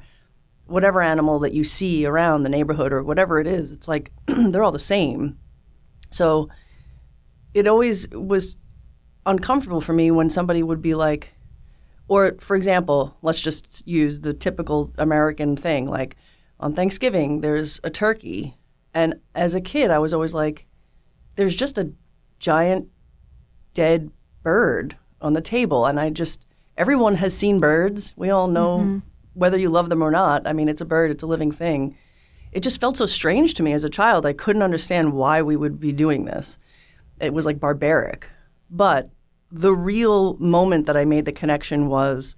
whatever 0.66 1.02
animal 1.02 1.38
that 1.40 1.52
you 1.52 1.64
see 1.64 2.06
around 2.06 2.42
the 2.42 2.48
neighborhood 2.48 2.92
or 2.92 3.02
whatever 3.02 3.40
it 3.40 3.46
is, 3.46 3.70
it's 3.70 3.88
like 3.88 4.10
they're 4.26 4.62
all 4.62 4.72
the 4.72 4.78
same. 4.78 5.38
So 6.10 6.48
it 7.52 7.66
always 7.66 8.08
was 8.10 8.56
uncomfortable 9.26 9.80
for 9.80 9.92
me 9.92 10.10
when 10.10 10.30
somebody 10.30 10.62
would 10.62 10.80
be 10.80 10.94
like, 10.94 11.34
or 12.08 12.37
for 12.40 12.56
example, 12.56 13.16
let's 13.23 13.40
just 13.40 13.87
use 13.87 14.20
the 14.20 14.34
typical 14.34 14.92
American 14.99 15.56
thing 15.56 15.88
like 15.88 16.16
on 16.61 16.75
Thanksgiving, 16.75 17.40
there's 17.40 17.80
a 17.84 17.90
turkey. 17.90 18.56
And 18.92 19.14
as 19.34 19.54
a 19.54 19.61
kid, 19.61 19.90
I 19.90 19.99
was 19.99 20.14
always 20.14 20.34
like, 20.34 20.66
there's 21.37 21.56
just 21.56 21.78
a 21.78 21.90
giant 22.38 22.88
dead 23.75 24.11
bird 24.42 24.96
on 25.20 25.32
the 25.32 25.40
table. 25.40 25.87
And 25.87 25.99
I 25.99 26.11
just, 26.11 26.46
everyone 26.76 27.16
has 27.16 27.37
seen 27.37 27.58
birds. 27.58 28.12
We 28.16 28.30
all 28.30 28.46
know 28.46 28.78
mm-hmm. 28.78 28.99
whether 29.34 29.58
you 29.58 29.68
love 29.68 29.88
them 29.88 30.02
or 30.02 30.11
not. 30.11 30.46
I 30.46 30.52
mean, 30.52 30.68
it's 30.68 30.80
a 30.80 30.87
bird, 30.87 31.11
it's 31.11 31.23
a 31.23 31.26
living 31.26 31.50
thing. 31.50 31.96
It 32.52 32.62
just 32.62 32.80
felt 32.80 32.96
so 32.96 33.06
strange 33.06 33.54
to 33.54 33.64
me 33.64 33.73
as 33.73 33.82
a 33.82 33.90
child. 33.90 34.25
I 34.25 34.32
couldn't 34.32 34.62
understand 34.62 35.12
why 35.12 35.42
we 35.42 35.56
would 35.56 35.80
be 35.80 35.92
doing 35.92 36.25
this. 36.25 36.58
It 37.20 37.34
was 37.34 37.46
like 37.46 37.58
barbaric. 37.58 38.28
But 38.70 39.11
the 39.54 39.73
real 39.73 40.37
moment 40.38 40.87
that 40.87 40.96
I 40.96 41.04
made 41.04 41.26
the 41.26 41.32
connection 41.32 41.87
was 41.87 42.34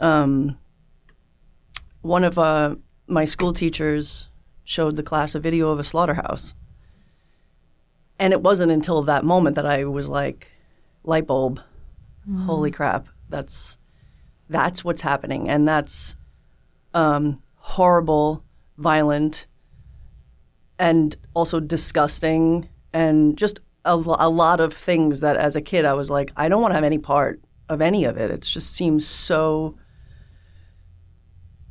um, 0.00 0.58
one 2.02 2.24
of 2.24 2.36
uh, 2.40 2.74
my 3.06 3.24
school 3.24 3.52
teachers 3.52 4.28
showed 4.64 4.96
the 4.96 5.04
class 5.04 5.36
a 5.36 5.38
video 5.38 5.70
of 5.70 5.78
a 5.78 5.84
slaughterhouse. 5.84 6.52
And 8.18 8.32
it 8.32 8.42
wasn't 8.42 8.72
until 8.72 9.02
that 9.02 9.24
moment 9.24 9.54
that 9.54 9.64
I 9.64 9.84
was 9.84 10.08
like, 10.08 10.50
light 11.04 11.28
bulb, 11.28 11.60
holy 12.46 12.72
crap, 12.72 13.06
that's 13.28 13.78
that's 14.48 14.84
what's 14.84 15.02
happening, 15.02 15.48
and 15.48 15.66
that's 15.66 16.16
um, 16.94 17.40
horrible, 17.56 18.44
violent, 18.76 19.46
and 20.78 21.16
also 21.32 21.60
disgusting, 21.60 22.68
and 22.92 23.36
just 23.36 23.60
a, 23.84 23.94
a 23.94 24.28
lot 24.28 24.60
of 24.60 24.72
things 24.72 25.20
that 25.20 25.36
as 25.36 25.56
a 25.56 25.60
kid 25.60 25.84
I 25.84 25.94
was 25.94 26.10
like, 26.10 26.32
I 26.36 26.48
don't 26.48 26.62
want 26.62 26.72
to 26.72 26.76
have 26.76 26.84
any 26.84 26.98
part 26.98 27.40
of 27.68 27.80
any 27.80 28.04
of 28.04 28.16
it. 28.16 28.30
It 28.30 28.42
just 28.42 28.72
seems 28.72 29.06
so. 29.06 29.76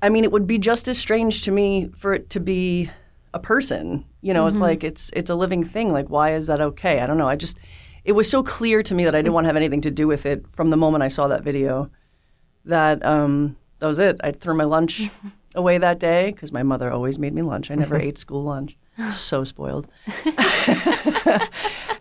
I 0.02 0.10
mean, 0.10 0.24
it 0.24 0.32
would 0.32 0.48
be 0.48 0.58
just 0.58 0.88
as 0.88 0.98
strange 0.98 1.44
to 1.44 1.52
me 1.52 1.90
for 1.98 2.14
it 2.14 2.30
to 2.32 2.40
be 2.40 2.90
a 3.34 3.40
person. 3.40 4.06
You 4.22 4.34
know, 4.34 4.48
it's 4.48 4.60
like 4.60 4.84
it's 4.84 5.10
it's 5.14 5.30
a 5.30 5.36
living 5.36 5.64
thing. 5.64 5.92
Like, 5.92 6.10
why 6.10 6.34
is 6.34 6.48
that 6.48 6.62
okay? 6.62 7.00
I 7.00 7.08
don't 7.08 7.18
know. 7.18 7.28
I 7.28 7.36
just 7.36 7.58
it 8.04 8.14
was 8.14 8.30
so 8.30 8.44
clear 8.44 8.84
to 8.84 8.94
me 8.94 9.06
that 9.06 9.16
I 9.16 9.20
didn't 9.20 9.34
want 9.34 9.46
to 9.46 9.50
have 9.50 9.56
anything 9.56 9.82
to 9.82 9.92
do 9.92 10.08
with 10.08 10.26
it 10.26 10.46
from 10.54 10.70
the 10.70 10.78
moment 10.78 11.04
I 11.04 11.08
saw 11.08 11.28
that 11.30 11.44
video. 11.44 11.90
That 12.66 13.04
um, 13.06 13.58
that 13.80 13.88
was 13.88 14.00
it. 14.00 14.20
I 14.24 14.32
threw 14.32 14.56
my 14.56 14.64
lunch 14.66 15.04
away 15.56 15.78
that 15.78 16.00
day 16.00 16.32
because 16.32 16.52
my 16.52 16.64
mother 16.64 16.92
always 16.92 17.18
made 17.18 17.34
me 17.34 17.42
lunch. 17.42 17.72
I 17.72 17.76
never 17.76 17.98
ate 18.00 18.18
school 18.18 18.44
lunch. 18.44 18.78
So 19.12 19.44
spoiled. 19.44 19.88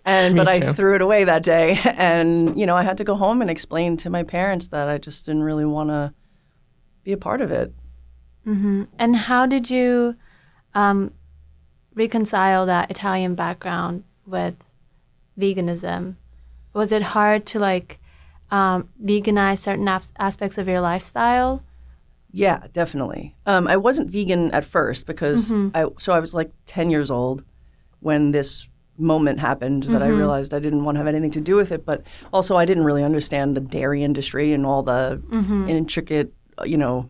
and 0.05 0.37
but 0.37 0.49
I 0.49 0.73
threw 0.73 0.95
it 0.95 1.03
away 1.03 1.25
that 1.25 1.43
day, 1.43 1.79
and 1.85 2.59
you 2.59 2.67
know 2.67 2.77
I 2.77 2.83
had 2.83 2.99
to 2.99 3.05
go 3.05 3.15
home 3.15 3.41
and 3.41 3.51
explain 3.51 3.97
to 3.99 4.11
my 4.11 4.23
parents 4.23 4.69
that 4.69 4.89
I 4.89 4.99
just 4.99 5.25
didn't 5.27 5.43
really 5.43 5.65
want 5.65 5.91
to 5.91 6.13
be 7.05 7.13
a 7.13 7.17
part 7.17 7.41
of 7.41 7.51
it. 7.51 7.73
Mhm. 8.47 8.89
And 8.99 9.17
how 9.17 9.47
did 9.47 9.71
you 9.71 10.17
um, 10.75 11.13
reconcile 11.95 12.67
that 12.67 12.91
Italian 12.91 13.35
background 13.35 14.05
with 14.27 14.57
veganism? 15.39 16.17
Was 16.75 16.93
it 16.93 17.03
hard 17.03 17.47
to 17.47 17.59
like 17.59 17.99
um, 18.51 18.89
veganize 19.03 19.59
certain 19.59 19.89
as- 19.89 20.13
aspects 20.19 20.59
of 20.59 20.69
your 20.69 20.81
lifestyle? 20.81 21.63
Yeah, 22.33 22.67
definitely. 22.73 23.35
Um, 23.47 23.69
I 23.69 23.77
wasn't 23.77 24.11
vegan 24.11 24.51
at 24.53 24.65
first 24.65 25.07
because 25.07 25.51
I 25.75 25.87
so 25.99 26.13
I 26.13 26.19
was 26.21 26.33
like 26.35 26.51
ten 26.67 26.91
years 26.91 27.11
old 27.11 27.45
when 28.01 28.31
this 28.33 28.69
moment 28.99 29.39
happened 29.39 29.83
that 29.85 30.03
I 30.03 30.09
realized 30.19 30.53
I 30.55 30.59
didn't 30.59 30.85
want 30.85 30.97
to 30.97 30.99
have 31.01 31.07
anything 31.09 31.31
to 31.33 31.41
do 31.41 31.57
with 31.57 31.73
it. 31.73 31.85
But 31.85 32.03
also, 32.33 32.57
I 32.57 32.65
didn't 32.65 32.85
really 32.85 33.05
understand 33.05 33.57
the 33.57 33.61
dairy 33.61 34.03
industry 34.03 34.53
and 34.53 34.65
all 34.67 34.83
the 34.83 35.21
intricate, 35.69 36.33
uh, 36.59 36.65
you 36.65 36.77
know, 36.77 37.09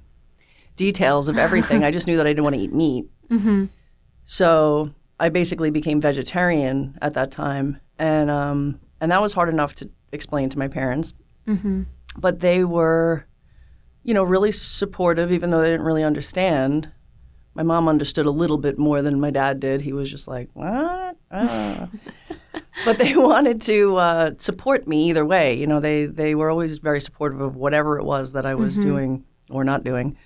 details 0.76 1.29
of 1.29 1.38
everything. 1.38 1.85
I 1.85 1.91
just 1.91 2.07
knew 2.07 2.17
that 2.17 2.26
I 2.26 2.31
didn't 2.31 2.45
want 2.45 2.57
to 2.57 2.62
eat 2.62 2.73
meat. 2.73 3.07
So 4.25 4.91
I 5.21 5.29
basically 5.29 5.71
became 5.71 6.00
vegetarian 6.00 6.97
at 7.02 7.14
that 7.14 7.31
time, 7.31 7.79
and 7.99 8.31
um, 8.31 8.81
and 9.00 9.11
that 9.12 9.21
was 9.23 9.33
hard 9.33 9.49
enough 9.49 9.75
to 9.76 9.91
explain 10.12 10.49
to 10.50 10.59
my 10.59 10.69
parents. 10.69 11.14
But 12.17 12.41
they 12.41 12.62
were, 12.64 13.25
you 14.04 14.14
know, 14.14 14.25
really 14.25 14.52
supportive, 14.52 15.32
even 15.32 15.50
though 15.50 15.61
they 15.61 15.71
didn't 15.71 15.87
really 15.87 16.04
understand. 16.04 16.92
My 17.54 17.62
mom 17.62 17.88
understood 17.88 18.26
a 18.26 18.30
little 18.30 18.56
bit 18.59 18.78
more 18.78 19.02
than 19.02 19.21
my 19.21 19.30
dad 19.30 19.61
did. 19.61 19.82
He 19.82 19.92
was 19.92 20.11
just 20.11 20.26
like, 20.26 20.49
"What?" 20.54 21.16
Ah." 21.30 21.90
but 22.85 22.99
they 22.99 23.14
wanted 23.14 23.61
to 23.62 23.97
uh, 23.97 24.30
support 24.38 24.87
me 24.87 25.09
either 25.11 25.25
way. 25.25 25.54
You 25.54 25.66
know, 25.66 25.80
they 25.80 26.06
they 26.06 26.35
were 26.35 26.50
always 26.50 26.78
very 26.78 27.00
supportive 27.00 27.40
of 27.40 27.54
whatever 27.54 27.99
it 27.99 28.04
was 28.04 28.32
that 28.32 28.47
I 28.47 28.54
was 28.54 28.76
doing 28.76 29.25
or 29.50 29.64
not 29.64 29.85
doing, 29.85 30.16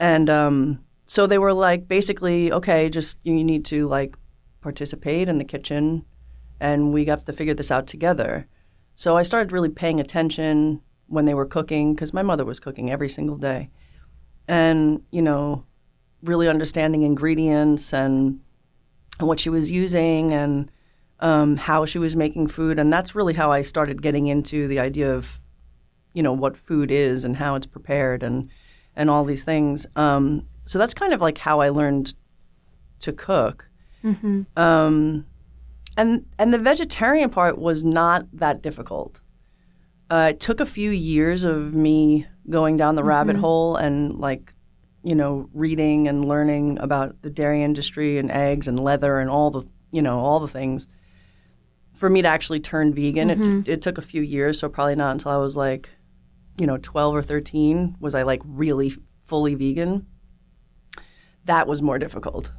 and 0.00 0.30
um, 0.30 0.84
so 1.06 1.26
they 1.26 1.38
were 1.38 1.52
like, 1.52 1.86
basically, 1.86 2.50
okay, 2.50 2.88
just 2.88 3.18
you 3.22 3.44
need 3.44 3.66
to 3.66 3.86
like 3.86 4.16
participate 4.62 5.28
in 5.28 5.38
the 5.38 5.44
kitchen, 5.44 6.06
and 6.58 6.92
we 6.92 7.04
got 7.04 7.26
to 7.26 7.32
figure 7.32 7.54
this 7.54 7.70
out 7.70 7.86
together. 7.86 8.46
So 8.96 9.16
I 9.16 9.22
started 9.22 9.52
really 9.52 9.68
paying 9.68 10.00
attention 10.00 10.80
when 11.06 11.24
they 11.24 11.34
were 11.34 11.46
cooking 11.46 11.94
because 11.94 12.12
my 12.12 12.22
mother 12.22 12.44
was 12.44 12.60
cooking 12.60 12.90
every 12.90 13.08
single 13.08 13.36
day, 13.36 13.70
and 14.48 15.02
you 15.10 15.22
know, 15.22 15.64
really 16.22 16.48
understanding 16.48 17.02
ingredients 17.02 17.92
and 17.92 18.40
and 19.18 19.28
what 19.28 19.40
she 19.40 19.50
was 19.50 19.70
using 19.70 20.32
and 20.32 20.70
um, 21.20 21.56
how 21.56 21.86
she 21.86 21.98
was 21.98 22.16
making 22.16 22.48
food, 22.48 22.78
and 22.78 22.92
that's 22.92 23.14
really 23.14 23.34
how 23.34 23.52
I 23.52 23.62
started 23.62 24.02
getting 24.02 24.26
into 24.26 24.66
the 24.66 24.80
idea 24.80 25.14
of, 25.14 25.38
you 26.12 26.22
know, 26.22 26.32
what 26.32 26.56
food 26.56 26.90
is 26.90 27.24
and 27.24 27.36
how 27.36 27.54
it's 27.54 27.66
prepared 27.66 28.22
and 28.22 28.50
and 28.96 29.08
all 29.08 29.24
these 29.24 29.44
things. 29.44 29.86
Um, 29.96 30.46
so 30.64 30.78
that's 30.78 30.92
kind 30.92 31.12
of 31.12 31.20
like 31.20 31.38
how 31.38 31.60
I 31.60 31.70
learned 31.70 32.14
to 33.00 33.12
cook. 33.12 33.68
Um, 34.56 35.26
and 35.96 36.26
and 36.38 36.52
the 36.52 36.58
vegetarian 36.58 37.30
part 37.30 37.56
was 37.56 37.84
not 37.84 38.26
that 38.32 38.60
difficult. 38.60 39.20
Uh, 40.12 40.28
it 40.28 40.40
took 40.40 40.60
a 40.60 40.66
few 40.66 40.90
years 40.90 41.42
of 41.42 41.72
me 41.72 42.26
going 42.50 42.76
down 42.76 42.96
the 42.96 43.02
rabbit 43.02 43.34
hole 43.34 43.76
and 43.76 44.20
like, 44.20 44.52
you 45.02 45.14
know, 45.14 45.48
reading 45.54 46.06
and 46.06 46.26
learning 46.26 46.78
about 46.80 47.22
the 47.22 47.30
dairy 47.30 47.62
industry 47.62 48.18
and 48.18 48.30
eggs 48.30 48.68
and 48.68 48.78
leather 48.78 49.18
and 49.20 49.30
all 49.30 49.50
the 49.50 49.62
you 49.90 50.02
know 50.02 50.18
all 50.18 50.38
the 50.38 50.46
things. 50.48 50.86
For 51.94 52.10
me 52.10 52.20
to 52.20 52.28
actually 52.28 52.60
turn 52.60 52.92
vegan, 52.92 53.30
it, 53.30 53.42
t- 53.64 53.72
it 53.72 53.80
took 53.80 53.96
a 53.96 54.02
few 54.02 54.20
years. 54.20 54.58
So 54.58 54.68
probably 54.68 54.96
not 54.96 55.12
until 55.12 55.30
I 55.30 55.38
was 55.38 55.56
like, 55.56 55.88
you 56.58 56.66
know, 56.66 56.76
twelve 56.76 57.14
or 57.14 57.22
thirteen 57.22 57.96
was 57.98 58.14
I 58.14 58.24
like 58.24 58.42
really 58.44 58.94
fully 59.24 59.54
vegan. 59.54 60.06
That 61.46 61.66
was 61.66 61.80
more 61.80 61.98
difficult. 61.98 62.50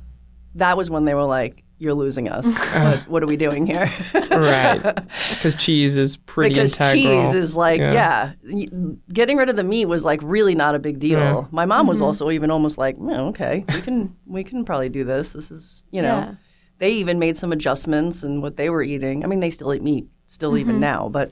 That 0.55 0.75
was 0.75 0.89
when 0.89 1.05
they 1.05 1.13
were 1.13 1.23
like, 1.39 1.63
"You're 1.83 1.93
losing 2.05 2.27
us. 2.29 2.45
what, 2.83 3.09
what 3.11 3.23
are 3.23 3.27
we 3.27 3.37
doing 3.37 3.65
here?" 3.67 3.87
right. 4.31 4.81
Because 5.29 5.55
cheese 5.55 5.97
is 5.97 6.17
pretty 6.17 6.55
because 6.55 6.73
integral. 6.79 7.23
cheese 7.25 7.35
is 7.43 7.55
like 7.65 7.79
Yeah. 7.79 8.33
yeah. 8.43 8.67
getting 9.11 9.37
rid 9.37 9.49
of 9.49 9.55
the 9.55 9.63
meat 9.73 9.85
was 9.85 10.03
like 10.05 10.21
really 10.23 10.55
not 10.55 10.73
a 10.75 10.79
big 10.79 10.99
deal 10.99 11.19
Yeah. 11.19 11.45
my 11.51 11.65
mom 11.65 11.85
was 11.87 11.99
also 12.01 12.31
even 12.31 12.49
almost 12.51 12.77
like 12.77 12.95
"Mm, 12.97 13.29
okay 13.31 13.65
we 13.75 13.81
can 13.81 14.15
we 14.25 14.43
can 14.43 14.63
probably 14.65 14.89
do 14.89 15.03
this 15.03 15.33
this 15.33 15.51
is 15.51 15.83
you 15.91 16.01
know 16.01 16.17
Yeah. 16.19 16.35
they 16.79 16.91
even 17.01 17.19
made 17.19 17.35
some 17.37 17.51
adjustments 17.51 18.23
in 18.23 18.41
what 18.41 18.55
they 18.57 18.69
were 18.69 18.83
eating 18.83 19.23
i 19.23 19.27
mean 19.27 19.39
they 19.41 19.51
still 19.51 19.73
eat 19.73 19.81
meat 19.83 20.05
still 20.27 20.57
even 20.57 20.79
now 20.79 21.09
but 21.09 21.31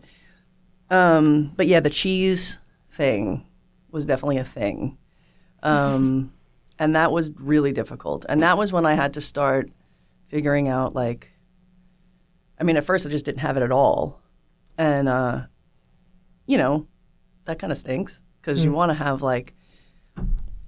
um 0.89 1.51
but 1.55 1.67
yeah 1.67 1.79
the 1.79 1.89
cheese 1.89 2.59
thing 2.93 3.45
was 3.91 4.05
definitely 4.05 4.37
a 4.37 4.43
thing 4.43 4.97
um 5.63 6.31
and 6.79 6.95
that 6.95 7.11
was 7.11 7.31
really 7.39 7.71
difficult 7.71 8.25
and 8.29 8.41
that 8.43 8.57
was 8.57 8.71
when 8.71 8.85
i 8.85 8.93
had 8.93 9.13
to 9.13 9.21
start 9.21 9.69
figuring 10.31 10.69
out 10.69 10.95
like 10.95 11.29
I 12.59 12.63
mean, 12.63 12.77
at 12.77 12.85
first 12.85 13.05
I 13.05 13.09
just 13.09 13.25
didn't 13.25 13.39
have 13.39 13.57
it 13.57 13.63
at 13.63 13.71
all, 13.71 14.21
and 14.77 15.09
uh, 15.09 15.41
you 16.45 16.57
know, 16.57 16.87
that 17.45 17.59
kind 17.59 17.71
of 17.71 17.77
stinks 17.77 18.21
because 18.39 18.63
you 18.63 18.71
want 18.71 18.91
to 18.91 18.93
have 18.93 19.21
like, 19.21 19.55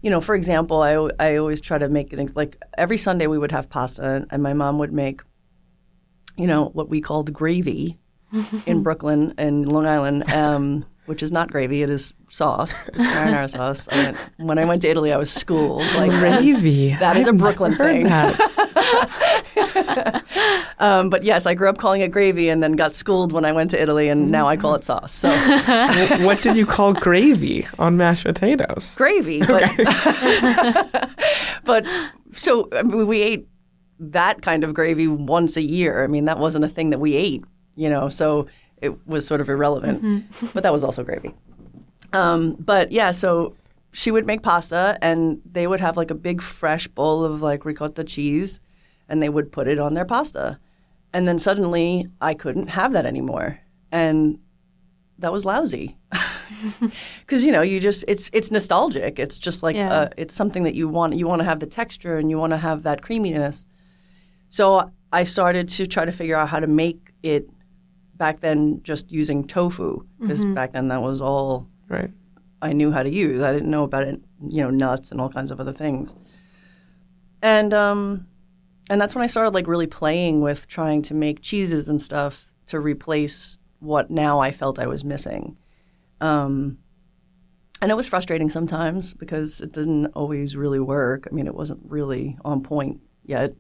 you 0.02 0.10
know, 0.10 0.20
for 0.20 0.36
example, 0.36 0.82
I 0.82 0.94
I 1.20 1.38
always 1.38 1.62
try 1.62 1.78
to 1.78 1.88
make 1.88 2.12
it 2.12 2.36
like 2.36 2.58
every 2.78 2.98
Sunday 2.98 3.28
we 3.28 3.38
would 3.38 3.52
have 3.52 3.70
pasta, 3.70 4.26
and 4.32 4.44
my 4.44 4.54
mom 4.54 4.80
would 4.80 4.92
make, 4.92 5.22
you 6.36 6.48
know, 6.48 6.66
what 6.70 6.90
we 6.90 7.00
called 7.00 7.32
gravy 7.32 8.00
in 8.66 8.82
Brooklyn 8.82 9.36
and 9.38 9.72
Long 9.72 9.86
Island, 9.86 10.30
um, 10.34 10.86
which 11.06 11.22
is 11.22 11.32
not 11.32 11.52
gravy; 11.52 11.84
it 11.84 11.92
is 11.92 12.12
sauce. 12.32 12.82
It's 12.88 12.98
marinara 12.98 13.50
sauce. 13.52 13.88
I 13.92 13.98
went, 13.98 14.18
when 14.38 14.58
I 14.58 14.66
went 14.66 14.82
to 14.82 14.90
Italy, 14.90 15.14
I 15.14 15.18
was 15.18 15.32
schooled. 15.32 15.86
Like 15.94 16.10
Gravy. 16.10 16.96
that 16.96 17.18
is 17.18 17.28
a 17.28 17.34
Brooklyn 17.34 17.76
thing. 17.76 18.08
that. 19.86 20.24
Um, 20.80 21.10
but 21.10 21.24
yes, 21.24 21.46
I 21.46 21.54
grew 21.54 21.70
up 21.70 21.78
calling 21.78 22.02
it 22.02 22.12
gravy, 22.12 22.50
and 22.50 22.62
then 22.62 22.74
got 22.74 22.94
schooled 22.94 23.32
when 23.32 23.46
I 23.46 23.54
went 23.54 23.70
to 23.72 23.82
Italy, 23.82 24.10
and 24.10 24.30
now 24.32 24.50
I 24.50 24.58
call 24.58 24.76
it 24.76 24.84
sauce. 24.84 25.14
So 25.14 25.30
what 26.26 26.42
did 26.42 26.58
you 26.58 26.66
call 26.66 26.92
gravy 26.94 27.66
on 27.80 27.96
mashed 27.96 28.26
potatoes? 28.26 28.96
gravy, 28.96 29.40
but 29.40 29.64
but 31.64 31.86
so 32.34 32.68
I 32.74 32.82
mean, 32.84 33.08
we 33.08 33.22
ate 33.22 33.48
that 34.00 34.42
kind 34.42 34.66
of 34.66 34.74
gravy 34.74 35.08
once 35.08 35.56
a 35.56 35.62
year. 35.62 36.04
I 36.04 36.08
mean, 36.08 36.26
that 36.26 36.38
wasn't 36.40 36.66
a 36.66 36.70
thing 36.70 36.90
that 36.90 37.00
we 37.00 37.16
ate, 37.16 37.46
you 37.76 37.90
know. 37.90 38.10
So 38.10 38.48
it 38.82 39.08
was 39.08 39.26
sort 39.26 39.40
of 39.40 39.48
irrelevant. 39.48 40.26
But 40.54 40.64
that 40.64 40.74
was 40.74 40.84
also 40.84 41.04
gravy. 41.04 41.34
Um, 42.12 42.56
but 42.60 42.92
yeah, 42.92 43.12
so 43.12 43.56
she 43.94 44.12
would 44.12 44.26
make 44.26 44.42
pasta, 44.44 44.98
and 45.02 45.40
they 45.50 45.68
would 45.68 45.80
have 45.80 45.96
like 45.96 46.12
a 46.12 46.16
big 46.16 46.42
fresh 46.42 46.88
bowl 46.90 47.24
of 47.24 47.42
like 47.42 47.64
ricotta 47.64 48.04
cheese, 48.04 48.60
and 49.10 49.22
they 49.22 49.30
would 49.30 49.52
put 49.52 49.68
it 49.68 49.80
on 49.80 49.94
their 49.94 50.06
pasta. 50.06 50.60
And 51.14 51.28
then 51.28 51.38
suddenly, 51.40 52.08
I 52.22 52.34
couldn't 52.34 52.70
have 52.70 52.94
that 52.94 53.06
anymore, 53.06 53.60
and 53.92 54.40
that 55.20 55.32
was 55.32 55.46
lousy. 55.46 55.98
Because 57.22 57.44
you 57.44 57.52
know, 57.52 57.62
you 57.62 57.80
just 57.80 58.06
it's 58.08 58.30
it's 58.34 58.50
nostalgic. 58.52 59.20
It's 59.20 59.38
just 59.38 59.64
like 59.64 59.76
Yeah. 59.76 59.92
uh, 59.94 60.10
it's 60.18 60.34
something 60.34 60.64
that 60.64 60.76
you 60.76 60.88
want. 60.88 61.16
You 61.16 61.28
want 61.28 61.40
to 61.40 61.46
have 61.46 61.60
the 61.60 61.66
texture, 61.66 62.18
and 62.18 62.30
you 62.30 62.38
want 62.38 62.52
to 62.52 62.58
have 62.58 62.84
that 62.84 63.02
creaminess. 63.02 63.66
So 64.50 64.90
I 65.12 65.24
started 65.26 65.68
to 65.70 65.86
try 65.88 66.06
to 66.06 66.12
figure 66.12 66.36
out 66.38 66.50
how 66.50 66.60
to 66.60 66.68
make 66.68 67.12
it 67.24 67.50
back 68.16 68.40
then 68.40 68.82
just 68.84 69.12
using 69.12 69.44
tofu 69.46 70.04
because 70.20 70.46
back 70.46 70.74
then 70.74 70.88
that 70.90 71.02
was 71.02 71.22
all 71.22 71.68
Right. 71.90 72.12
I 72.62 72.72
knew 72.74 72.92
how 72.92 73.04
to 73.04 73.10
use. 73.10 73.42
I 73.42 73.52
didn't 73.52 73.70
know 73.70 73.84
about 73.84 74.04
it, 74.04 74.22
you 74.48 74.62
know, 74.64 74.70
nuts 74.70 75.12
and 75.12 75.20
all 75.20 75.30
kinds 75.30 75.52
of 75.52 75.60
other 75.60 75.74
things. 75.74 76.16
And 77.42 77.74
um, 77.74 78.28
and 78.90 79.00
that's 79.00 79.16
when 79.16 79.24
I 79.24 79.28
started 79.28 79.54
like 79.54 79.68
really 79.68 79.88
playing 79.88 80.42
with 80.42 80.68
trying 80.68 81.02
to 81.04 81.14
make 81.14 81.42
cheeses 81.42 81.88
and 81.90 82.02
stuff 82.02 82.52
to 82.68 82.80
replace 82.80 83.58
what 83.80 84.10
now 84.10 84.40
I 84.40 84.52
felt 84.52 84.80
I 84.80 84.88
was 84.88 85.04
missing. 85.04 85.58
Um, 86.22 86.78
and 87.82 87.92
it 87.92 87.96
was 87.96 88.08
frustrating 88.08 88.50
sometimes 88.50 89.14
because 89.14 89.60
it 89.60 89.74
didn't 89.74 90.08
always 90.08 90.56
really 90.56 90.80
work. 90.80 91.28
I 91.30 91.34
mean, 91.34 91.48
it 91.48 91.56
wasn't 91.56 91.82
really 91.84 92.38
on 92.46 92.64
point 92.64 93.02
yet, 93.26 93.54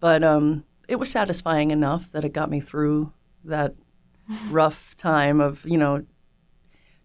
but 0.00 0.24
um, 0.24 0.64
it 0.88 0.96
was 0.96 1.10
satisfying 1.10 1.70
enough 1.70 2.10
that 2.12 2.24
it 2.24 2.32
got 2.32 2.50
me 2.50 2.60
through 2.60 3.12
that 3.44 3.74
rough 4.50 4.96
time 4.98 5.40
of 5.40 5.64
you 5.64 5.78
know 5.78 6.04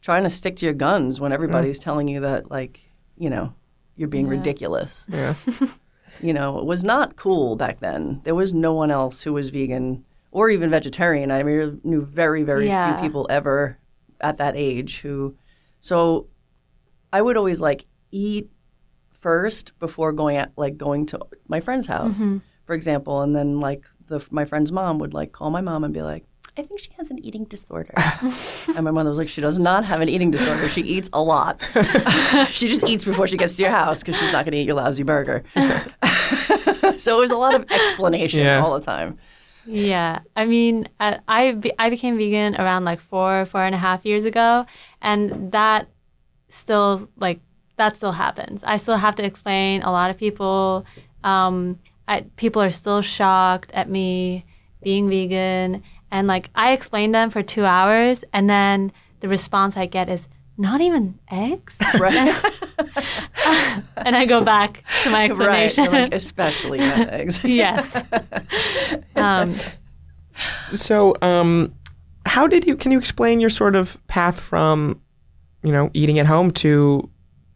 trying 0.01 0.23
to 0.23 0.29
stick 0.29 0.55
to 0.55 0.65
your 0.65 0.73
guns 0.73 1.19
when 1.19 1.31
everybody's 1.31 1.77
telling 1.77 2.07
you 2.07 2.21
that 2.21 2.49
like 2.49 2.79
you 3.17 3.29
know 3.29 3.53
you're 3.95 4.07
being 4.07 4.27
ridiculous 4.27 5.07
Yeah. 5.11 5.35
you 6.21 6.33
know 6.33 6.59
it 6.59 6.65
was 6.65 6.83
not 6.83 7.15
cool 7.15 7.55
back 7.55 7.79
then. 7.79 8.21
There 8.23 8.35
was 8.35 8.53
no 8.53 8.73
one 8.73 8.91
else 8.91 9.21
who 9.23 9.33
was 9.33 9.49
vegan 9.49 10.03
or 10.31 10.49
even 10.49 10.69
vegetarian. 10.69 11.31
I 11.31 11.43
mean, 11.43 11.79
knew 11.83 12.01
very 12.01 12.43
very 12.43 12.67
Yeah. 12.67 12.97
few 12.97 13.07
people 13.07 13.27
ever 13.29 13.77
at 14.19 14.37
that 14.37 14.55
age 14.55 14.99
who 14.99 15.35
so 15.79 16.27
i 17.11 17.19
would 17.19 17.35
always 17.35 17.59
like 17.59 17.85
eat 18.11 18.47
first 19.09 19.77
before 19.79 20.11
going 20.11 20.37
at 20.37 20.51
like 20.57 20.77
going 20.77 21.05
to 21.07 21.19
my 21.47 21.59
friend's 21.59 21.87
house 21.87 22.13
mm-hmm. 22.13 22.37
for 22.65 22.75
example. 22.75 23.21
And 23.21 23.35
then 23.35 23.59
like 23.59 23.85
the 24.07 24.19
my 24.31 24.45
friend's 24.45 24.71
mom 24.71 24.99
would 24.99 25.13
like 25.13 25.31
call 25.31 25.49
my 25.49 25.61
mom 25.61 25.83
and 25.83 25.93
be 25.93 26.01
like 26.01 26.25
I 26.57 26.63
think 26.63 26.79
she 26.81 26.89
has 26.97 27.09
an 27.11 27.19
eating 27.23 27.45
disorder. 27.45 27.93
and 28.75 28.83
my 28.83 28.91
mother 28.91 29.09
was 29.09 29.17
like, 29.17 29.29
she 29.29 29.39
does 29.41 29.57
not 29.57 29.85
have 29.85 30.01
an 30.01 30.09
eating 30.09 30.31
disorder. 30.31 30.67
She 30.67 30.81
eats 30.81 31.09
a 31.13 31.21
lot. 31.21 31.61
she 32.51 32.67
just 32.67 32.85
eats 32.85 33.05
before 33.05 33.25
she 33.27 33.37
gets 33.37 33.55
to 33.55 33.61
your 33.63 33.71
house 33.71 34.01
because 34.03 34.19
she's 34.19 34.31
not 34.33 34.43
going 34.43 34.51
to 34.51 34.57
eat 34.57 34.67
your 34.67 34.75
lousy 34.75 35.03
burger. 35.03 35.43
so 36.97 37.17
it 37.17 37.21
was 37.21 37.31
a 37.31 37.37
lot 37.37 37.55
of 37.55 37.65
explanation 37.71 38.41
Yeah. 38.41 38.61
all 38.61 38.77
the 38.77 38.85
time. 38.85 39.17
Yeah, 39.65 40.19
I 40.35 40.45
mean, 40.45 40.87
I 40.99 41.19
I, 41.27 41.51
be, 41.53 41.71
I 41.77 41.89
became 41.91 42.17
vegan 42.17 42.55
around 42.55 42.83
like 42.83 42.99
four 42.99 43.45
four 43.45 43.63
and 43.63 43.75
a 43.75 43.77
half 43.77 44.05
years 44.05 44.25
ago, 44.25 44.65
and 45.03 45.51
that 45.51 45.87
still 46.49 47.07
like 47.15 47.39
that 47.77 47.95
still 47.95 48.11
happens. 48.11 48.63
I 48.63 48.77
still 48.77 48.95
have 48.97 49.15
to 49.17 49.23
explain 49.25 49.83
a 49.83 49.91
lot 49.91 50.09
of 50.09 50.17
people. 50.17 50.83
Um, 51.23 51.79
I, 52.07 52.21
people 52.37 52.59
are 52.61 52.71
still 52.71 53.01
shocked 53.03 53.69
at 53.73 53.87
me 53.87 54.45
being 54.81 55.07
vegan, 55.07 55.83
and 56.11 56.27
like 56.27 56.49
I 56.55 56.73
explain 56.73 57.11
them 57.11 57.29
for 57.29 57.41
two 57.41 57.65
hours, 57.65 58.23
and 58.33 58.49
then 58.49 58.91
the 59.21 59.27
response 59.27 59.77
I 59.77 59.85
get 59.85 60.09
is 60.09 60.27
not 60.57 60.81
even 60.81 61.17
eggs, 61.31 61.77
Right? 61.99 62.35
and 63.97 64.15
I 64.15 64.25
go 64.25 64.43
back 64.43 64.83
to 65.03 65.09
my 65.09 65.25
explanation. 65.25 65.85
You're 65.85 65.93
like, 66.03 66.13
especially 66.13 66.79
not 66.79 67.09
eggs. 67.09 67.43
yes. 67.43 68.03
Um, 69.15 69.55
So, 70.69 71.15
um, 71.21 71.73
how 72.25 72.47
did 72.47 72.65
you? 72.65 72.75
Can 72.75 72.91
you 72.91 72.97
explain 72.97 73.39
your 73.39 73.49
sort 73.49 73.75
of 73.75 73.97
path 74.07 74.39
from, 74.39 75.01
you 75.63 75.71
know, 75.71 75.89
eating 75.93 76.19
at 76.19 76.25
home 76.25 76.51
to 76.51 77.09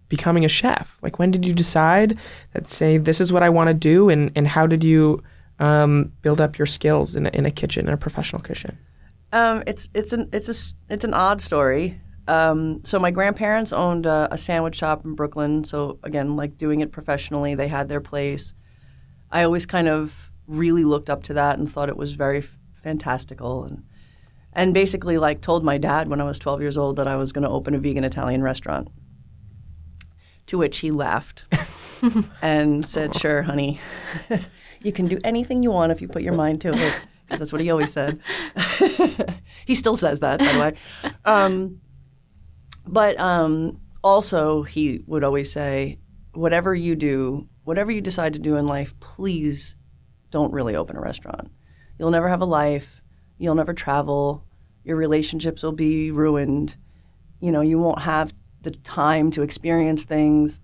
becoming 0.10 0.46
a 0.46 0.50
chef? 0.50 0.98
Like, 1.02 1.18
when 1.20 1.32
did 1.32 1.46
you 1.46 1.54
decide 1.54 2.18
that 2.54 2.70
say 2.70 2.98
this 2.98 3.20
is 3.22 3.32
what 3.32 3.44
I 3.44 3.50
want 3.50 3.68
to 3.70 3.74
do, 3.74 4.10
and 4.10 4.32
and 4.36 4.48
how 4.48 4.68
did 4.68 4.84
you 4.84 5.22
um, 5.60 6.12
build 6.22 6.42
up 6.42 6.58
your 6.58 6.66
skills 6.66 7.16
in 7.16 7.28
a, 7.28 7.30
in 7.30 7.46
a 7.46 7.52
kitchen, 7.52 7.88
in 7.88 7.94
a 7.94 7.98
professional 7.98 8.42
kitchen? 8.42 8.78
Um, 9.32 9.64
it's 9.68 9.90
it's 9.94 10.14
an 10.14 10.30
it's 10.32 10.48
a 10.48 10.94
it's 10.94 11.04
an 11.04 11.14
odd 11.14 11.42
story. 11.42 12.00
Um, 12.28 12.84
so 12.84 13.00
my 13.00 13.12
grandparents 13.12 13.72
owned 13.72 14.06
a, 14.06 14.28
a 14.32 14.38
sandwich 14.38 14.76
shop 14.76 15.06
in 15.06 15.14
Brooklyn. 15.14 15.64
So 15.64 16.00
again, 16.04 16.36
like 16.36 16.58
doing 16.58 16.82
it 16.82 16.92
professionally, 16.92 17.54
they 17.56 17.68
had 17.68 17.88
their 17.88 18.02
place. 18.02 18.54
I 19.32 19.44
always 19.44 19.66
kind 19.66 19.88
of 19.88 20.32
really 20.48 20.84
looked 20.84 21.10
up 21.10 21.24
to 21.24 21.34
that 21.34 21.60
and 21.60 21.72
thought 21.72 21.90
it 21.90 21.98
was 21.98 22.14
very 22.14 22.40
f- 22.40 22.58
fantastical 22.74 23.64
and 23.64 23.84
and 24.54 24.74
basically 24.74 25.18
like 25.18 25.42
told 25.42 25.64
my 25.64 25.78
dad 25.78 26.08
when 26.08 26.22
I 26.22 26.24
was 26.24 26.40
12 26.40 26.62
years 26.62 26.78
old 26.78 26.96
that 26.96 27.08
I 27.08 27.16
was 27.18 27.32
going 27.32 27.44
to 27.44 27.50
open 27.50 27.76
a 27.76 27.80
vegan 27.80 28.06
Italian 28.06 28.42
restaurant. 28.42 28.90
To 30.48 30.58
which 30.58 30.78
he 30.78 30.92
laughed 30.92 31.46
and 32.42 32.88
said, 32.88 33.16
"Sure, 33.16 33.42
honey, 33.42 33.82
you 34.84 34.92
can 34.92 35.08
do 35.08 35.20
anything 35.24 35.64
you 35.64 35.72
want 35.72 35.92
if 35.92 36.02
you 36.02 36.08
put 36.08 36.22
your 36.22 36.34
mind 36.34 36.62
to 36.62 36.74
it." 36.74 37.02
that's 37.30 37.52
what 37.52 37.62
he 37.62 37.70
always 37.70 37.92
said. 37.92 38.20
he 39.66 39.76
still 39.76 39.98
says 39.98 40.20
that, 40.20 40.40
by 40.40 40.54
the 40.54 40.60
way. 40.60 40.74
Um, 41.26 41.82
but 42.88 43.20
um, 43.20 43.80
also, 44.04 44.64
he 44.64 45.04
would 45.08 45.24
always 45.24 45.52
say, 45.52 46.00
"Whatever 46.34 46.76
you 46.76 46.96
do, 46.96 47.48
whatever 47.64 47.92
you 47.92 48.02
decide 48.02 48.34
to 48.34 48.40
do 48.40 48.56
in 48.56 48.68
life, 48.68 48.98
please 49.00 49.76
don't 50.30 50.54
really 50.54 50.76
open 50.76 50.96
a 50.96 51.02
restaurant. 51.02 51.52
You'll 51.98 52.12
never 52.12 52.30
have 52.30 52.42
a 52.42 52.46
life. 52.46 53.02
You'll 53.38 53.56
never 53.56 53.74
travel. 53.74 54.46
Your 54.84 54.98
relationships 54.98 55.64
will 55.64 55.72
be 55.72 56.12
ruined. 56.12 56.78
You 57.40 57.52
know, 57.52 57.62
you 57.62 57.80
won't 57.80 58.02
have 58.02 58.34
the 58.62 58.72
time 58.72 59.32
to 59.32 59.42
experience 59.42 60.04
things." 60.04 60.60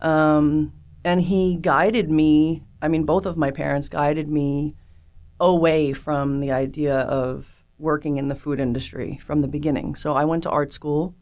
Um, 0.00 0.72
and 1.04 1.20
he 1.20 1.56
guided 1.56 2.10
me. 2.10 2.64
I 2.86 2.88
mean, 2.88 3.04
both 3.04 3.26
of 3.26 3.36
my 3.36 3.50
parents 3.50 3.88
guided 3.88 4.28
me 4.28 4.76
away 5.40 5.92
from 5.92 6.38
the 6.38 6.52
idea 6.52 6.98
of 7.00 7.64
working 7.78 8.16
in 8.16 8.28
the 8.28 8.36
food 8.36 8.60
industry 8.60 9.20
from 9.26 9.40
the 9.42 9.48
beginning. 9.48 9.96
So 9.96 10.14
I 10.14 10.24
went 10.24 10.44
to 10.44 10.50
art 10.50 10.72
school. 10.72 11.16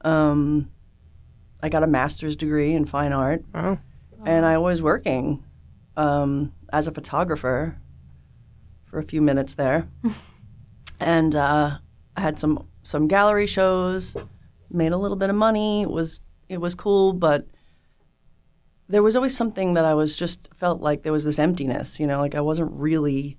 Um, 0.00 0.70
I 1.62 1.68
got 1.68 1.84
a 1.84 1.86
master's 1.86 2.34
degree 2.34 2.74
in 2.74 2.86
fine 2.86 3.12
art, 3.12 3.44
Wow. 3.54 3.78
and 4.26 4.44
I 4.44 4.58
was 4.58 4.82
working 4.82 5.44
um, 5.96 6.52
as 6.72 6.88
a 6.88 6.92
photographer 6.92 7.78
for 8.84 8.98
a 8.98 9.04
few 9.04 9.20
minutes 9.22 9.54
there, 9.54 9.86
and 11.00 11.36
uh, 11.36 11.78
I 12.16 12.20
had 12.20 12.36
some 12.36 12.66
some 12.82 13.06
gallery 13.06 13.46
shows, 13.46 14.16
made 14.70 14.90
a 14.92 14.98
little 14.98 15.16
bit 15.16 15.30
of 15.30 15.36
money. 15.36 15.82
It 15.82 15.90
was 15.90 16.20
it 16.48 16.58
was 16.58 16.74
cool, 16.74 17.12
but 17.12 17.46
there 18.88 19.02
was 19.02 19.16
always 19.16 19.36
something 19.36 19.74
that 19.74 19.84
I 19.84 19.94
was 19.94 20.16
just 20.16 20.48
felt 20.56 20.80
like 20.80 21.02
there 21.02 21.12
was 21.12 21.24
this 21.24 21.38
emptiness, 21.38 21.98
you 21.98 22.06
know, 22.06 22.20
like 22.20 22.34
I 22.34 22.40
wasn't 22.40 22.72
really 22.72 23.38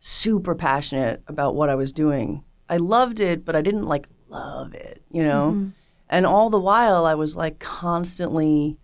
super 0.00 0.54
passionate 0.54 1.22
about 1.26 1.54
what 1.54 1.68
I 1.68 1.74
was 1.74 1.92
doing. 1.92 2.44
I 2.68 2.76
loved 2.76 3.18
it, 3.20 3.44
but 3.44 3.56
I 3.56 3.62
didn't 3.62 3.84
like 3.86 4.06
love 4.28 4.74
it, 4.74 5.02
you 5.10 5.24
know. 5.24 5.72
And 6.08 6.24
all 6.26 6.48
the 6.50 6.60
while, 6.60 7.04
I 7.04 7.14
was 7.14 7.36
like 7.36 7.58
constantly 7.58 8.78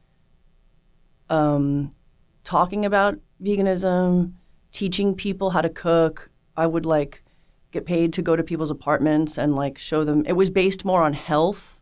um, 1.31 1.95
talking 2.43 2.85
about 2.85 3.19
veganism, 3.43 4.33
teaching 4.73 5.15
people 5.15 5.51
how 5.51 5.61
to 5.61 5.69
cook. 5.71 6.31
I 6.57 6.67
would 6.67 6.85
like 6.87 7.23
get 7.71 7.87
paid 7.87 8.13
to 8.15 8.23
go 8.23 8.37
to 8.37 8.43
people's 8.43 8.71
apartments 8.71 9.39
and 9.39 9.55
like 9.55 9.79
show 9.79 10.05
them. 10.05 10.25
It 10.27 10.35
was 10.35 10.51
based 10.51 10.85
more 10.85 11.03
on 11.03 11.13
health 11.13 11.81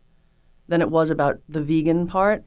than 0.67 0.81
it 0.81 0.89
was 0.89 1.09
about 1.09 1.39
the 1.49 1.61
vegan 1.61 2.07
part. 2.07 2.43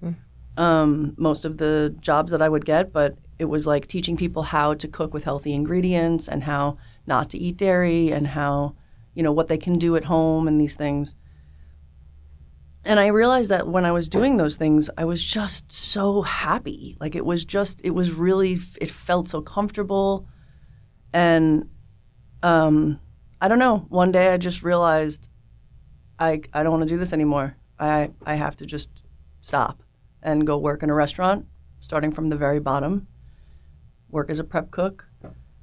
Um, 0.57 1.15
most 1.19 1.45
of 1.45 1.59
the 1.59 1.95
jobs 2.01 2.31
that 2.33 2.41
I 2.41 2.49
would 2.49 2.65
get, 2.65 2.93
but 2.93 3.19
it 3.39 3.45
was 3.45 3.67
like 3.67 3.87
teaching 3.87 4.17
people 4.17 4.43
how 4.43 4.75
to 4.75 4.89
cook 4.89 5.13
with 5.13 5.25
healthy 5.25 5.53
ingredients 5.53 6.29
and 6.29 6.45
how 6.45 6.77
not 7.07 7.29
to 7.31 7.39
eat 7.39 7.59
dairy 7.59 8.11
and 8.11 8.29
how 8.29 8.75
you 9.15 9.23
know 9.23 9.33
what 9.33 9.49
they 9.49 9.59
can 9.59 9.79
do 9.79 9.97
at 9.97 10.05
home 10.05 10.47
and 10.49 10.61
these 10.61 10.75
things. 10.75 11.15
and 12.85 13.01
I 13.01 13.09
realized 13.09 13.51
that 13.51 13.67
when 13.67 13.85
I 13.85 13.91
was 13.93 14.09
doing 14.09 14.37
those 14.37 14.57
things, 14.57 14.89
I 14.97 15.05
was 15.05 15.23
just 15.23 15.73
so 15.73 16.23
happy. 16.23 16.97
Like 17.01 17.17
it 17.17 17.25
was 17.27 17.45
just, 17.45 17.81
it 17.85 17.91
was 17.91 18.13
really, 18.13 18.59
it 18.81 18.91
felt 18.91 19.29
so 19.29 19.43
comfortable. 19.43 20.29
And 21.13 21.69
um, 22.43 23.01
I 23.41 23.49
don't 23.49 23.59
know. 23.59 23.87
One 23.89 24.13
day 24.13 24.29
I 24.33 24.37
just 24.37 24.63
realized 24.63 25.29
I, 26.19 26.43
I 26.53 26.63
don't 26.63 26.73
want 26.73 26.83
to 26.85 26.89
do 26.89 26.99
this 26.99 27.13
anymore. 27.13 27.57
I, 27.79 28.11
I 28.25 28.37
have 28.37 28.57
to 28.59 28.67
just 28.67 28.89
stop 29.41 29.83
and 30.27 30.47
go 30.47 30.59
work 30.59 30.83
in 30.83 30.91
a 30.91 30.95
restaurant, 30.95 31.47
starting 31.81 32.11
from 32.11 32.29
the 32.29 32.37
very 32.37 32.59
bottom, 32.59 33.07
work 34.11 34.29
as 34.29 34.41
a 34.41 34.45
prep 34.45 34.71
cook, 34.73 35.09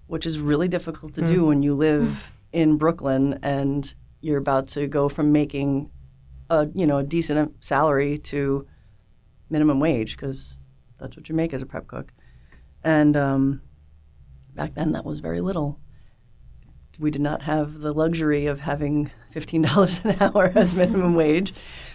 which 0.07 0.25
is 0.25 0.39
really 0.39 0.69
difficult 0.69 1.13
to 1.13 1.21
do 1.21 1.45
when 1.45 1.61
you 1.61 1.75
live 1.75 2.31
in 2.53 2.77
Brooklyn 2.77 3.39
and 3.43 3.93
you're 4.21 4.37
about 4.37 4.67
to 4.69 4.87
go 4.87 5.09
from 5.09 5.33
making 5.33 5.91
a 6.49 6.67
you 6.73 6.87
know 6.87 6.99
a 6.99 7.03
decent 7.03 7.63
salary 7.63 8.17
to 8.17 8.65
minimum 9.49 9.79
wage 9.79 10.15
because 10.15 10.57
that's 10.97 11.17
what 11.17 11.27
you 11.27 11.35
make 11.35 11.53
as 11.53 11.61
a 11.61 11.65
prep 11.65 11.87
cook. 11.87 12.13
And 12.83 13.17
um, 13.17 13.61
back 14.55 14.75
then, 14.75 14.93
that 14.93 15.03
was 15.03 15.19
very 15.19 15.41
little. 15.41 15.79
We 16.99 17.11
did 17.11 17.21
not 17.21 17.41
have 17.41 17.79
the 17.79 17.93
luxury 17.93 18.45
of 18.45 18.61
having 18.61 19.11
fifteen 19.31 19.63
dollars 19.63 19.99
an 20.05 20.15
hour 20.21 20.53
as 20.55 20.73
minimum 20.73 21.15
wage, 21.15 21.53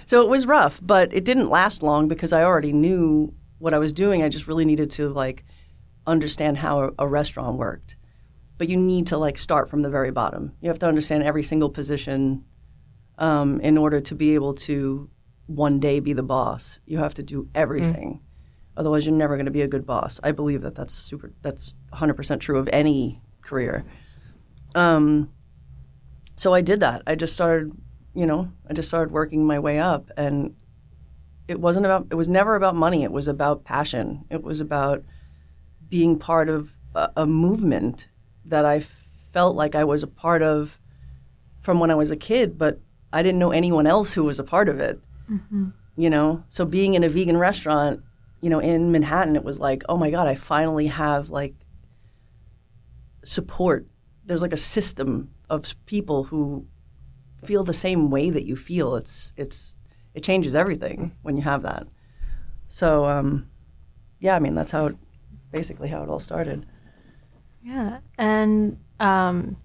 so 0.08 0.22
it 0.22 0.30
was 0.30 0.46
rough. 0.46 0.80
But 0.82 1.12
it 1.12 1.26
didn't 1.26 1.50
last 1.50 1.82
long 1.82 2.08
because 2.08 2.32
I 2.32 2.42
already 2.42 2.72
knew 2.72 3.34
what 3.58 3.74
I 3.74 3.78
was 3.78 3.92
doing. 3.92 4.22
I 4.22 4.30
just 4.30 4.48
really 4.48 4.64
needed 4.64 4.90
to 4.92 5.10
like 5.10 5.44
understand 6.06 6.56
how 6.56 6.80
a, 6.80 6.90
a 7.00 7.06
restaurant 7.06 7.58
worked. 7.58 7.94
But 8.56 8.70
you 8.70 8.78
need 8.78 9.08
to 9.08 9.18
like 9.18 9.36
start 9.36 9.68
from 9.68 9.82
the 9.82 9.90
very 9.90 10.10
bottom. 10.10 10.54
You 10.62 10.70
have 10.70 10.78
to 10.78 10.86
understand 10.86 11.24
every 11.24 11.42
single 11.42 11.68
position 11.68 12.46
um, 13.18 13.60
in 13.60 13.76
order 13.76 14.00
to 14.00 14.14
be 14.14 14.34
able 14.34 14.54
to 14.54 15.10
one 15.44 15.78
day 15.78 16.00
be 16.00 16.14
the 16.14 16.22
boss. 16.22 16.80
You 16.86 16.96
have 16.98 17.12
to 17.14 17.22
do 17.22 17.50
everything. 17.54 18.22
Otherwise, 18.78 19.04
you're 19.04 19.14
never 19.14 19.36
going 19.36 19.44
to 19.44 19.52
be 19.52 19.60
a 19.62 19.68
good 19.68 19.84
boss. 19.84 20.20
I 20.22 20.32
believe 20.32 20.62
that 20.62 20.74
that's 20.74 20.94
super. 20.94 21.34
That's 21.42 21.74
100 21.90 22.14
percent 22.14 22.40
true 22.40 22.58
of 22.58 22.66
any 22.72 23.20
career. 23.42 23.84
Um, 24.74 25.34
so 26.36 26.54
I 26.54 26.62
did 26.62 26.80
that. 26.80 27.02
I 27.06 27.14
just 27.14 27.34
started, 27.34 27.72
you 28.18 28.26
know, 28.26 28.50
I 28.68 28.72
just 28.72 28.88
started 28.88 29.12
working 29.12 29.46
my 29.46 29.60
way 29.60 29.78
up, 29.78 30.10
and 30.16 30.56
it 31.46 31.60
wasn't 31.60 31.86
about. 31.86 32.08
It 32.10 32.16
was 32.16 32.28
never 32.28 32.56
about 32.56 32.74
money. 32.74 33.04
It 33.04 33.12
was 33.12 33.28
about 33.28 33.62
passion. 33.62 34.24
It 34.28 34.42
was 34.42 34.58
about 34.58 35.04
being 35.88 36.18
part 36.18 36.48
of 36.48 36.72
a, 36.96 37.10
a 37.18 37.26
movement 37.26 38.08
that 38.44 38.64
I 38.64 38.84
felt 39.32 39.54
like 39.54 39.76
I 39.76 39.84
was 39.84 40.02
a 40.02 40.08
part 40.08 40.42
of 40.42 40.80
from 41.60 41.78
when 41.78 41.92
I 41.92 41.94
was 41.94 42.10
a 42.10 42.16
kid, 42.16 42.58
but 42.58 42.80
I 43.12 43.22
didn't 43.22 43.38
know 43.38 43.52
anyone 43.52 43.86
else 43.86 44.12
who 44.12 44.24
was 44.24 44.40
a 44.40 44.44
part 44.44 44.68
of 44.68 44.80
it. 44.80 44.98
Mm-hmm. 45.30 45.68
You 45.94 46.10
know, 46.10 46.42
so 46.48 46.64
being 46.64 46.94
in 46.94 47.04
a 47.04 47.08
vegan 47.08 47.36
restaurant, 47.36 48.02
you 48.40 48.50
know, 48.50 48.58
in 48.58 48.90
Manhattan, 48.90 49.36
it 49.36 49.44
was 49.44 49.60
like, 49.60 49.84
oh 49.88 49.96
my 49.96 50.10
god, 50.10 50.26
I 50.26 50.34
finally 50.34 50.88
have 50.88 51.30
like 51.30 51.54
support. 53.24 53.86
There's 54.24 54.42
like 54.42 54.52
a 54.52 54.56
system 54.56 55.30
of 55.48 55.72
people 55.86 56.24
who 56.24 56.66
feel 57.44 57.64
the 57.64 57.74
same 57.74 58.10
way 58.10 58.30
that 58.30 58.44
you 58.44 58.56
feel. 58.56 58.96
It's 58.96 59.32
it's 59.36 59.76
it 60.14 60.22
changes 60.22 60.54
everything 60.54 61.16
when 61.22 61.36
you 61.36 61.42
have 61.42 61.62
that. 61.62 61.86
So 62.66 63.04
um, 63.06 63.50
yeah, 64.20 64.34
I 64.34 64.38
mean 64.38 64.54
that's 64.54 64.70
how 64.70 64.86
it, 64.86 64.96
basically 65.50 65.88
how 65.88 66.02
it 66.02 66.08
all 66.08 66.20
started. 66.20 66.66
Yeah. 67.62 67.98
And 68.16 68.78
um, 69.00 69.56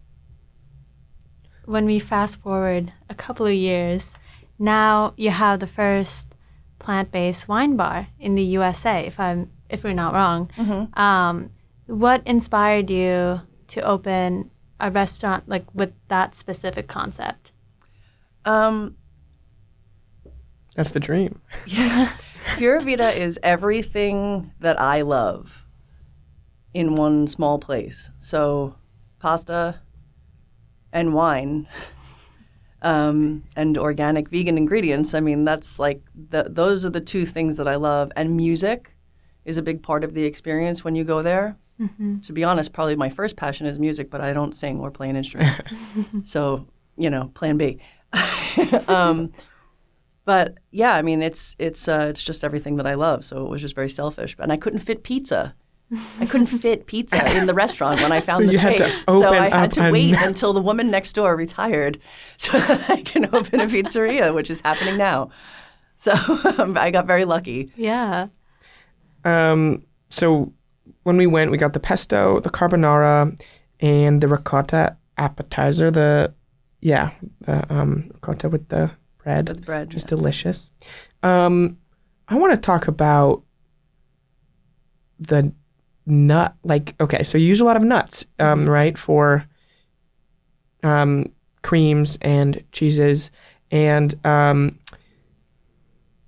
when 1.66 1.86
we 1.86 2.00
fast 2.00 2.38
forward 2.42 2.92
a 3.10 3.16
couple 3.16 3.46
of 3.46 3.54
years, 3.54 4.14
now 4.60 5.14
you 5.18 5.30
have 5.30 5.60
the 5.60 5.68
first 5.68 6.36
plant-based 6.80 7.48
wine 7.48 7.76
bar 7.78 8.08
in 8.20 8.36
the 8.36 8.44
USA. 8.44 9.06
If 9.06 9.20
I'm 9.20 9.52
if 9.70 9.84
we're 9.84 9.94
not 9.94 10.14
wrong, 10.14 10.50
um, 10.94 11.50
what 11.88 12.22
inspired 12.28 12.90
you 12.90 13.42
to 13.70 13.82
open 13.82 14.52
a 14.80 14.92
restaurant 14.92 15.48
like 15.48 15.66
with 15.74 15.94
that 16.10 16.36
specific 16.36 16.88
concept? 16.88 17.53
Um, 18.46 18.96
That's 20.76 20.92
the 20.92 21.00
dream. 21.00 21.42
Yeah. 21.68 22.14
Pura 22.58 22.84
Vita 22.84 23.18
is 23.18 23.40
everything 23.42 24.52
that 24.60 24.80
I 24.80 25.02
love 25.02 25.66
in 26.74 26.96
one 26.96 27.26
small 27.28 27.58
place. 27.58 28.12
So, 28.20 28.76
pasta 29.20 29.80
and 30.92 31.14
wine 31.14 31.68
um, 32.82 33.44
and 33.56 33.78
organic 33.78 34.28
vegan 34.30 34.58
ingredients. 34.58 35.14
I 35.14 35.22
mean, 35.22 35.46
that's 35.46 35.80
like 35.80 36.02
the, 36.14 36.48
those 36.50 36.86
are 36.86 36.90
the 36.90 37.00
two 37.00 37.26
things 37.26 37.56
that 37.58 37.68
I 37.68 37.76
love. 37.76 38.12
And 38.18 38.36
music 38.36 38.96
is 39.46 39.56
a 39.58 39.62
big 39.62 39.82
part 39.82 40.04
of 40.04 40.14
the 40.14 40.26
experience 40.26 40.84
when 40.84 40.96
you 40.96 41.04
go 41.06 41.22
there. 41.22 41.58
To 42.22 42.34
be 42.34 42.44
honest, 42.44 42.72
probably 42.72 42.96
my 42.96 43.10
first 43.10 43.36
passion 43.36 43.66
is 43.68 43.80
music, 43.80 44.10
but 44.10 44.22
I 44.22 44.32
don't 44.34 44.54
sing 44.54 44.80
or 44.80 44.92
play 44.92 45.10
an 45.10 45.16
instrument. 45.16 45.60
so, 46.24 46.68
you 46.98 47.10
know, 47.10 47.32
plan 47.34 47.58
B. 47.58 47.80
um, 48.88 49.32
but 50.26 50.56
yeah, 50.71 50.93
I 50.93 51.02
mean, 51.02 51.21
it's 51.21 51.56
it's 51.60 51.88
uh, 51.88 52.08
it's 52.10 52.23
just 52.23 52.43
everything 52.43 52.78
that 52.78 52.88
I 52.88 52.93
love. 52.93 53.26
So 53.26 53.45
it 53.45 53.49
was 53.49 53.62
just 53.62 53.76
very 53.76 53.89
selfish, 53.89 54.36
and 54.39 54.52
I 54.52 54.58
couldn't 54.58 54.80
fit 54.80 55.04
pizza. 55.04 55.56
I 56.19 56.26
couldn't 56.26 56.47
fit 56.47 56.88
pizza 56.88 57.38
in 57.38 57.45
the 57.45 57.54
restaurant 57.54 58.02
when 58.02 58.12
I 58.12 58.19
found 58.28 58.43
So 58.43 58.47
the 58.47 58.54
you 58.54 58.58
had 58.58 58.78
to 58.78 58.91
space. 58.91 59.04
so 59.08 59.30
I 59.32 59.49
had 59.49 59.71
to 59.73 59.91
wait 59.91 60.15
until 60.17 60.54
the 60.54 60.62
woman 60.62 60.89
next 60.89 61.13
door 61.13 61.36
retired, 61.36 61.99
so 62.38 62.58
that 62.58 62.89
I 62.89 63.02
can 63.02 63.26
open 63.34 63.60
a 63.60 63.65
pizzeria, 63.67 64.34
which 64.34 64.49
is 64.49 64.62
happening 64.62 64.97
now. 64.97 65.30
So 65.97 66.13
um, 66.58 66.78
I 66.78 66.89
got 66.91 67.06
very 67.06 67.26
lucky. 67.26 67.71
Yeah. 67.76 68.28
Um, 69.23 69.86
so 70.10 70.52
when 71.04 71.17
we 71.17 71.28
went, 71.28 71.52
we 71.52 71.58
got 71.58 71.73
the 71.73 71.80
pesto, 71.80 72.39
the 72.39 72.49
carbonara, 72.49 73.39
and 73.80 74.19
the 74.21 74.28
ricotta 74.28 74.97
appetizer. 75.17 75.91
The 75.91 76.34
yeah, 76.84 77.12
the 77.39 77.74
um, 77.74 78.12
ricotta 78.13 78.50
with 78.50 78.67
the 78.67 78.91
bread, 79.17 79.48
With 79.48 79.65
bread, 79.65 79.89
just 79.89 80.08
yeah. 80.08 80.10
delicious. 80.10 80.69
Um, 81.24 81.78
I 82.28 82.36
want 82.36 82.52
to 82.52 82.58
talk 82.60 82.89
about 82.89 83.41
the 85.17 85.54
nut. 86.06 86.56
Like, 86.63 86.93
okay, 87.00 87.24
so 87.24 87.38
you 87.38 87.48
use 87.48 87.62
a 87.62 87.63
lot 87.63 87.78
of 87.78 87.84
nuts, 87.84 88.26
um, 88.38 88.69
right, 88.69 88.98
for 88.98 89.46
um, 90.84 91.32
creams 91.62 92.17
and 92.22 92.62
cheeses, 92.74 93.32
and 93.72 94.13
um, 94.26 94.78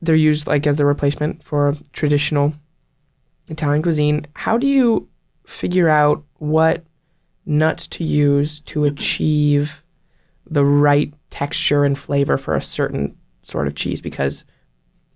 they're 0.01 0.15
used 0.15 0.47
like 0.47 0.65
as 0.65 0.79
a 0.79 0.85
replacement 0.85 1.43
for 1.43 1.75
traditional 1.91 2.53
Italian 3.49 3.83
cuisine. 3.83 4.25
How 4.35 4.57
do 4.57 4.67
you 4.67 5.09
figure 5.45 5.89
out 5.89 6.23
what 6.35 6.85
nuts 7.45 7.87
to 7.87 8.05
use 8.05 8.61
to 8.61 8.85
achieve 8.85 9.81
the 10.47 10.65
right 10.65 11.13
texture 11.29 11.84
and 11.84 11.97
flavor 11.97 12.38
for 12.38 12.55
a 12.55 12.62
certain 12.62 13.17
sort 13.41 13.67
of 13.67 13.75
cheese? 13.75 14.01
Because 14.01 14.45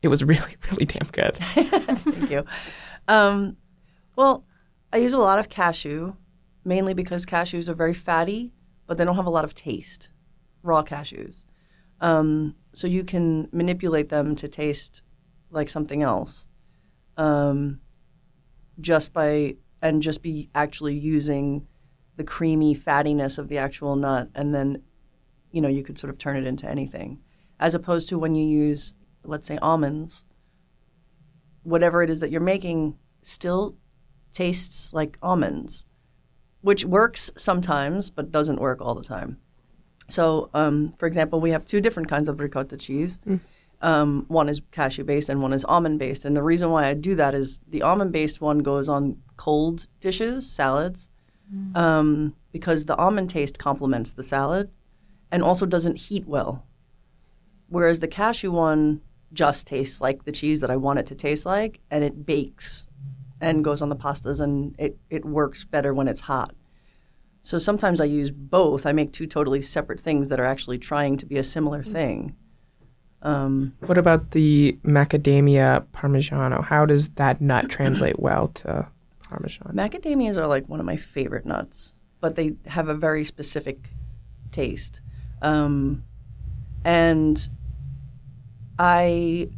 it 0.02 0.08
was 0.08 0.24
really, 0.24 0.56
really 0.70 0.86
damn 0.86 1.08
good. 1.12 1.36
Thank 1.38 2.32
you. 2.32 2.46
Um, 3.08 3.58
well, 4.16 4.46
I 4.92 4.98
use 4.98 5.14
a 5.14 5.18
lot 5.18 5.40
of 5.40 5.50
cashew, 5.50 6.14
mainly 6.64 6.94
because 6.94 7.26
cashews 7.26 7.68
are 7.68 7.74
very 7.74 7.94
fatty, 7.94 8.54
but 8.88 8.98
they 8.98 9.06
don't 9.06 9.16
have 9.16 9.26
a 9.26 9.32
lot 9.32 9.44
of 9.44 9.54
taste. 9.54 10.12
Raw 10.62 10.84
cashews, 10.84 11.44
um, 12.02 12.56
so 12.74 12.86
you 12.86 13.06
can 13.06 13.48
manipulate 13.54 14.10
them 14.10 14.36
to 14.36 14.50
taste 14.50 15.04
like 15.52 15.70
something 15.70 16.04
else, 16.04 16.48
um, 17.16 17.80
just 18.82 19.14
by 19.14 19.56
and 19.82 20.02
just 20.02 20.22
be 20.22 20.50
actually 20.54 20.96
using 20.96 21.66
the 22.18 22.24
creamy 22.24 22.76
fattiness 22.76 23.38
of 23.38 23.48
the 23.48 23.58
actual 23.58 23.96
nut, 23.96 24.30
and 24.36 24.54
then, 24.54 24.84
you 25.52 25.62
know, 25.62 25.70
you 25.70 25.84
could 25.84 25.98
sort 25.98 26.10
of 26.10 26.18
turn 26.18 26.38
it 26.38 26.46
into 26.46 26.68
anything, 26.68 27.20
as 27.60 27.76
opposed 27.76 28.10
to 28.10 28.20
when 28.20 28.36
you 28.36 28.46
use, 28.48 28.94
let's 29.24 29.48
say, 29.48 29.58
almonds 29.58 30.26
whatever 31.64 32.02
it 32.02 32.10
is 32.10 32.20
that 32.20 32.32
you're 32.32 32.42
making 32.42 32.96
still 33.22 33.76
tastes 34.32 34.94
like 34.94 35.18
almonds, 35.22 35.86
which 36.62 36.86
works 36.86 37.32
sometimes 37.38 38.10
but 38.10 38.32
doesn't 38.32 38.60
work 38.60 38.82
all 38.82 38.96
the 38.96 39.04
time. 39.04 39.38
So, 40.10 40.50
um, 40.54 40.94
for 40.98 41.06
example, 41.06 41.40
we 41.40 41.52
have 41.52 41.66
two 41.66 41.82
different 41.82 42.10
kinds 42.10 42.28
of 42.28 42.40
ricotta 42.40 42.78
cheese. 42.78 43.20
Um, 43.82 44.26
one 44.28 44.50
is 44.50 44.62
cashew 44.72 45.04
based 45.04 45.30
and 45.30 45.42
one 45.42 45.54
is 45.54 45.64
almond 45.66 46.00
based. 46.00 46.26
And 46.26 46.36
the 46.36 46.44
reason 46.44 46.70
why 46.72 46.88
I 46.88 46.94
do 46.96 47.16
that 47.16 47.34
is 47.34 47.60
the 47.70 47.82
almond 47.84 48.12
based 48.12 48.42
one 48.42 48.60
goes 48.60 48.90
on 48.90 49.18
cold 49.38 49.88
dishes, 50.00 50.50
salads, 50.50 51.10
um, 51.76 52.36
because 52.52 52.86
the 52.86 52.96
almond 52.96 53.30
taste 53.30 53.58
complements 53.58 54.14
the 54.14 54.24
salad 54.24 54.70
and 55.32 55.44
also 55.44 55.66
doesn't 55.66 55.98
heat 55.98 56.28
well. 56.28 56.66
Whereas 57.68 58.00
the 58.00 58.08
cashew 58.08 58.52
one 58.52 59.02
just 59.32 59.68
tastes 59.68 60.02
like 60.02 60.26
the 60.26 60.32
cheese 60.32 60.60
that 60.62 60.72
I 60.72 60.76
want 60.76 61.00
it 61.00 61.06
to 61.08 61.16
taste 61.16 61.46
like, 61.46 61.80
and 61.92 62.04
it 62.04 62.26
bakes 62.26 62.88
and 63.42 63.64
goes 63.64 63.82
on 63.82 63.90
the 63.90 63.96
pastas, 63.96 64.40
and 64.40 64.76
it, 64.78 64.98
it 65.10 65.24
works 65.24 65.64
better 65.64 65.94
when 65.94 66.08
it's 66.08 66.22
hot. 66.22 66.54
So 67.42 67.58
sometimes 67.58 68.02
I 68.02 68.06
use 68.06 68.32
both. 68.32 68.86
I 68.86 68.92
make 68.92 69.14
two 69.14 69.28
totally 69.28 69.62
separate 69.62 70.02
things 70.02 70.30
that 70.30 70.40
are 70.40 70.46
actually 70.46 70.78
trying 70.78 71.16
to 71.18 71.26
be 71.26 71.38
a 71.38 71.44
similar 71.44 71.84
thing. 71.84 72.36
Um, 73.22 73.74
What 73.86 73.98
about 73.98 74.32
the 74.32 74.78
macadamia 74.84 75.86
parmigiano? 75.94 76.64
How 76.64 76.86
does 76.86 77.10
that 77.10 77.40
nut 77.40 77.70
translate 77.70 78.20
well 78.20 78.50
to 78.50 78.90
parmesan? 79.24 79.74
Macadamias 79.74 80.38
are 80.38 80.48
like 80.48 80.68
one 80.68 80.80
of 80.80 80.86
my 80.86 80.98
favorite 80.98 81.46
nuts, 81.46 81.96
but 82.20 82.36
they 82.36 82.56
have 82.66 82.88
a 82.90 82.94
very 82.94 83.24
specific 83.24 83.90
taste. 84.52 85.02
Um, 85.42 86.04
and 86.84 87.50
I, 88.78 89.50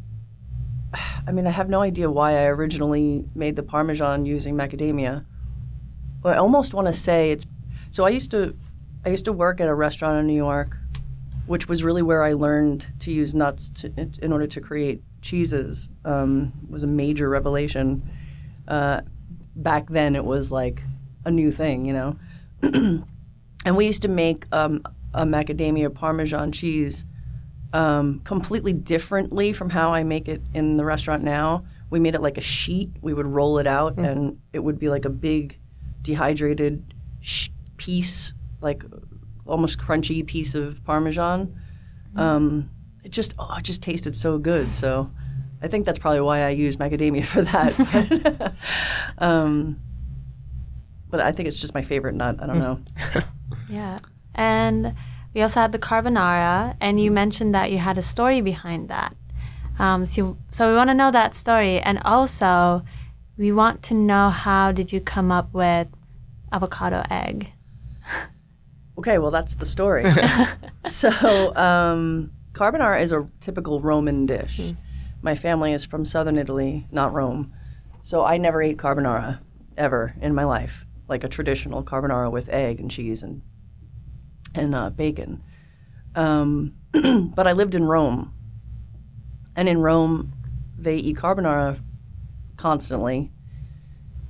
I 1.27 1.31
mean, 1.31 1.47
I 1.47 1.51
have 1.51 1.69
no 1.69 1.81
idea 1.81 2.09
why 2.09 2.31
I 2.31 2.45
originally 2.45 3.25
made 3.35 3.55
the 3.55 3.63
Parmesan 3.63 4.25
using 4.25 4.55
macadamia. 4.55 5.25
But 6.21 6.35
I 6.35 6.37
almost 6.37 6.73
want 6.73 6.87
to 6.87 6.93
say 6.93 7.31
it's. 7.31 7.45
So 7.89 8.05
I 8.05 8.09
used 8.09 8.31
to, 8.31 8.55
I 9.05 9.09
used 9.09 9.25
to 9.25 9.33
work 9.33 9.59
at 9.59 9.67
a 9.67 9.73
restaurant 9.73 10.19
in 10.19 10.27
New 10.27 10.35
York, 10.35 10.77
which 11.45 11.67
was 11.67 11.83
really 11.83 12.01
where 12.01 12.23
I 12.23 12.33
learned 12.33 12.87
to 12.99 13.11
use 13.11 13.33
nuts 13.33 13.69
to, 13.69 13.91
in 14.21 14.31
order 14.31 14.47
to 14.47 14.61
create 14.61 15.01
cheeses. 15.21 15.89
Um, 16.05 16.53
was 16.69 16.83
a 16.83 16.87
major 16.87 17.29
revelation. 17.29 18.09
Uh, 18.67 19.01
back 19.55 19.89
then 19.89 20.15
it 20.15 20.23
was 20.23 20.51
like 20.51 20.81
a 21.25 21.31
new 21.31 21.51
thing, 21.51 21.85
you 21.85 21.93
know. 21.93 22.15
and 23.65 23.75
we 23.75 23.85
used 23.85 24.03
to 24.03 24.07
make 24.07 24.45
um, 24.51 24.81
a 25.13 25.25
macadamia 25.25 25.93
parmesan 25.93 26.51
cheese 26.51 27.05
um, 27.73 28.19
completely 28.23 28.73
differently 28.73 29.53
from 29.53 29.69
how 29.69 29.93
I 29.93 30.03
make 30.03 30.27
it 30.27 30.41
in 30.53 30.77
the 30.77 30.85
restaurant 30.85 31.23
now. 31.23 31.65
We 31.89 31.99
made 31.99 32.15
it 32.15 32.21
like 32.21 32.37
a 32.37 32.41
sheet. 32.41 32.91
We 33.01 33.13
would 33.13 33.27
roll 33.27 33.57
it 33.57 33.67
out, 33.67 33.97
and 33.97 34.39
it 34.53 34.59
would 34.59 34.79
be 34.79 34.89
like 34.89 35.05
a 35.05 35.09
big 35.09 35.59
dehydrated 36.01 36.93
sh- 37.19 37.49
piece, 37.77 38.33
like 38.61 38.83
almost 39.45 39.79
crunchy 39.79 40.25
piece 40.25 40.55
of 40.55 40.83
parmesan. 40.85 41.53
Um, 42.15 42.69
it 43.03 43.11
just 43.11 43.33
oh, 43.37 43.55
it 43.57 43.63
just 43.63 43.81
tasted 43.83 44.15
so 44.15 44.37
good. 44.37 44.73
So 44.73 45.11
I 45.61 45.67
think 45.67 45.85
that's 45.85 45.99
probably 45.99 46.21
why 46.21 46.43
I 46.43 46.49
use 46.49 46.77
macadamia 46.77 47.25
for 47.33 47.41
that. 47.41 48.53
um, 49.17 49.77
but 51.09 51.19
I 51.19 51.33
think 51.33 51.47
it's 51.47 51.59
just 51.59 51.73
my 51.73 51.81
favorite 51.81 52.15
nut. 52.15 52.37
I 52.41 52.47
don't 52.47 52.59
know. 52.59 52.79
Yeah. 53.69 53.99
And 54.35 54.93
we 55.33 55.41
also 55.41 55.61
had 55.61 55.71
the 55.71 55.79
carbonara, 55.79 56.75
and 56.81 56.99
you 56.99 57.11
mentioned 57.11 57.53
that 57.55 57.71
you 57.71 57.77
had 57.77 57.97
a 57.97 58.01
story 58.01 58.41
behind 58.41 58.89
that. 58.89 59.15
Um, 59.79 60.05
so, 60.05 60.37
so 60.51 60.69
we 60.69 60.75
want 60.75 60.89
to 60.89 60.93
know 60.93 61.11
that 61.11 61.33
story, 61.35 61.79
and 61.79 61.99
also 62.03 62.83
we 63.37 63.51
want 63.51 63.81
to 63.83 63.93
know 63.93 64.29
how 64.29 64.71
did 64.71 64.91
you 64.91 64.99
come 64.99 65.31
up 65.31 65.53
with 65.53 65.87
avocado 66.51 67.03
egg? 67.09 67.51
Okay, 68.97 69.17
well, 69.17 69.31
that's 69.31 69.55
the 69.55 69.65
story. 69.65 70.05
so, 70.85 71.55
um, 71.55 72.29
carbonara 72.51 73.01
is 73.01 73.11
a 73.11 73.27
typical 73.39 73.79
Roman 73.79 74.27
dish. 74.27 74.61
My 75.23 75.33
family 75.33 75.73
is 75.73 75.85
from 75.85 76.05
southern 76.05 76.37
Italy, 76.37 76.85
not 76.91 77.11
Rome. 77.11 77.51
So, 78.01 78.23
I 78.23 78.37
never 78.37 78.61
ate 78.61 78.77
carbonara 78.77 79.39
ever 79.75 80.13
in 80.21 80.35
my 80.35 80.43
life, 80.43 80.85
like 81.07 81.23
a 81.23 81.29
traditional 81.29 81.83
carbonara 81.83 82.29
with 82.31 82.49
egg 82.49 82.79
and 82.79 82.91
cheese 82.91 83.23
and, 83.23 83.41
and 84.55 84.75
uh, 84.75 84.89
bacon. 84.89 85.43
Um, 86.15 86.75
but 87.35 87.47
I 87.47 87.53
lived 87.53 87.75
in 87.75 87.83
Rome. 87.83 88.33
And 89.55 89.67
in 89.67 89.81
Rome, 89.81 90.33
they 90.77 90.97
eat 90.97 91.17
carbonara 91.17 91.79
constantly. 92.57 93.31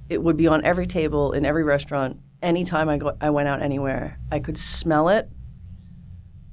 It 0.10 0.22
would 0.22 0.38
be 0.38 0.48
on 0.48 0.64
every 0.66 0.88
table 0.88 1.32
in 1.32 1.46
every 1.46 1.64
restaurant. 1.64 2.20
Anytime 2.42 2.90
I 2.90 2.98
go, 2.98 3.16
I 3.22 3.30
went 3.30 3.48
out 3.48 3.62
anywhere, 3.62 4.20
I 4.32 4.40
could 4.40 4.58
smell 4.58 5.10
it 5.10 5.30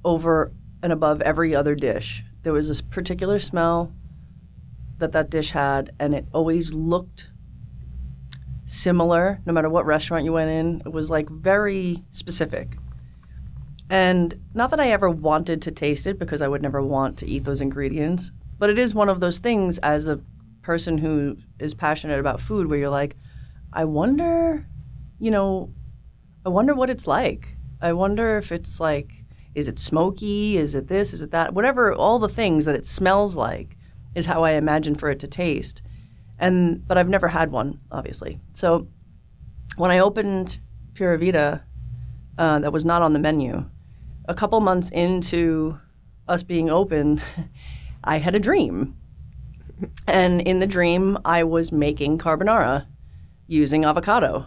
over 0.04 0.52
and 0.83 0.92
above 0.92 1.20
every 1.22 1.54
other 1.54 1.74
dish. 1.74 2.22
There 2.42 2.52
was 2.52 2.68
this 2.68 2.81
particular 2.81 3.38
smell 3.38 3.92
that 4.98 5.12
that 5.12 5.31
dish 5.31 5.52
had, 5.52 5.92
and 5.98 6.14
it 6.14 6.26
always 6.33 6.72
looked 6.72 7.31
similar 8.64 9.40
no 9.46 9.52
matter 9.52 9.68
what 9.68 9.87
restaurant 9.87 10.24
you 10.24 10.33
went 10.33 10.50
in. 10.50 10.83
It 10.85 10.92
was 10.92 11.11
like 11.11 11.28
very 11.31 12.04
specific. 12.11 12.76
And 13.90 14.35
not 14.55 14.70
that 14.70 14.81
I 14.81 14.90
ever 14.90 15.09
wanted 15.09 15.62
to 15.62 15.70
taste 15.70 16.07
it 16.07 16.18
because 16.18 16.42
I 16.42 16.48
would 16.48 16.62
never 16.62 16.83
want 16.83 17.18
to 17.18 17.27
eat 17.27 17.44
those 17.44 17.61
ingredients, 17.61 18.33
but 18.59 18.70
it 18.70 18.79
is 18.79 18.94
one 18.94 19.09
of 19.09 19.20
those 19.20 19.38
things 19.38 19.79
as 19.79 20.07
a 20.07 20.20
person 20.62 20.98
who 20.98 21.38
is 21.59 21.74
passionate 21.74 22.20
about 22.20 22.40
food 22.40 22.66
where 22.68 22.79
you're 22.79 22.90
like, 22.90 23.16
I 23.72 23.85
wonder, 23.85 24.66
you 25.18 25.31
know, 25.31 25.72
I 26.44 26.51
wonder 26.51 26.74
what 26.74 26.90
it's 26.90 27.07
like. 27.07 27.48
I 27.81 27.92
wonder 27.92 28.37
if 28.37 28.53
it's 28.53 28.81
like, 28.81 29.24
is 29.55 29.68
it 29.68 29.79
smoky? 29.79 30.59
Is 30.59 30.74
it 30.74 30.88
this? 30.88 31.12
Is 31.12 31.22
it 31.22 31.31
that? 31.31 31.55
Whatever, 31.55 31.92
all 31.94 32.18
the 32.18 32.29
things 32.29 32.64
that 32.66 32.74
it 32.74 32.85
smells 32.85 33.37
like 33.37 33.77
is 34.14 34.27
how 34.27 34.44
I 34.44 34.53
imagine 34.53 34.94
for 34.94 35.11
it 35.11 35.18
to 35.20 35.27
taste. 35.27 35.81
And 36.38 36.87
but 36.87 36.98
I've 36.98 37.09
never 37.09 37.29
had 37.29 37.51
one, 37.51 37.81
obviously. 37.90 38.38
So 38.53 38.88
when 39.77 39.90
I 39.90 39.98
opened 39.98 40.59
Pura 40.94 41.18
Vita, 41.18 41.64
uh, 42.37 42.59
that 42.61 42.72
was 42.72 42.85
not 42.85 43.03
on 43.03 43.12
the 43.12 43.18
menu. 43.18 43.64
A 44.28 44.34
couple 44.34 44.60
months 44.60 44.90
into 44.90 45.78
us 46.28 46.42
being 46.42 46.70
open, 46.70 47.20
I 48.04 48.18
had 48.18 48.34
a 48.34 48.38
dream. 48.38 48.96
And 50.06 50.40
in 50.42 50.60
the 50.60 50.66
dream, 50.66 51.18
I 51.24 51.44
was 51.44 51.72
making 51.72 52.18
carbonara 52.18 52.86
using 53.46 53.84
avocado. 53.84 54.46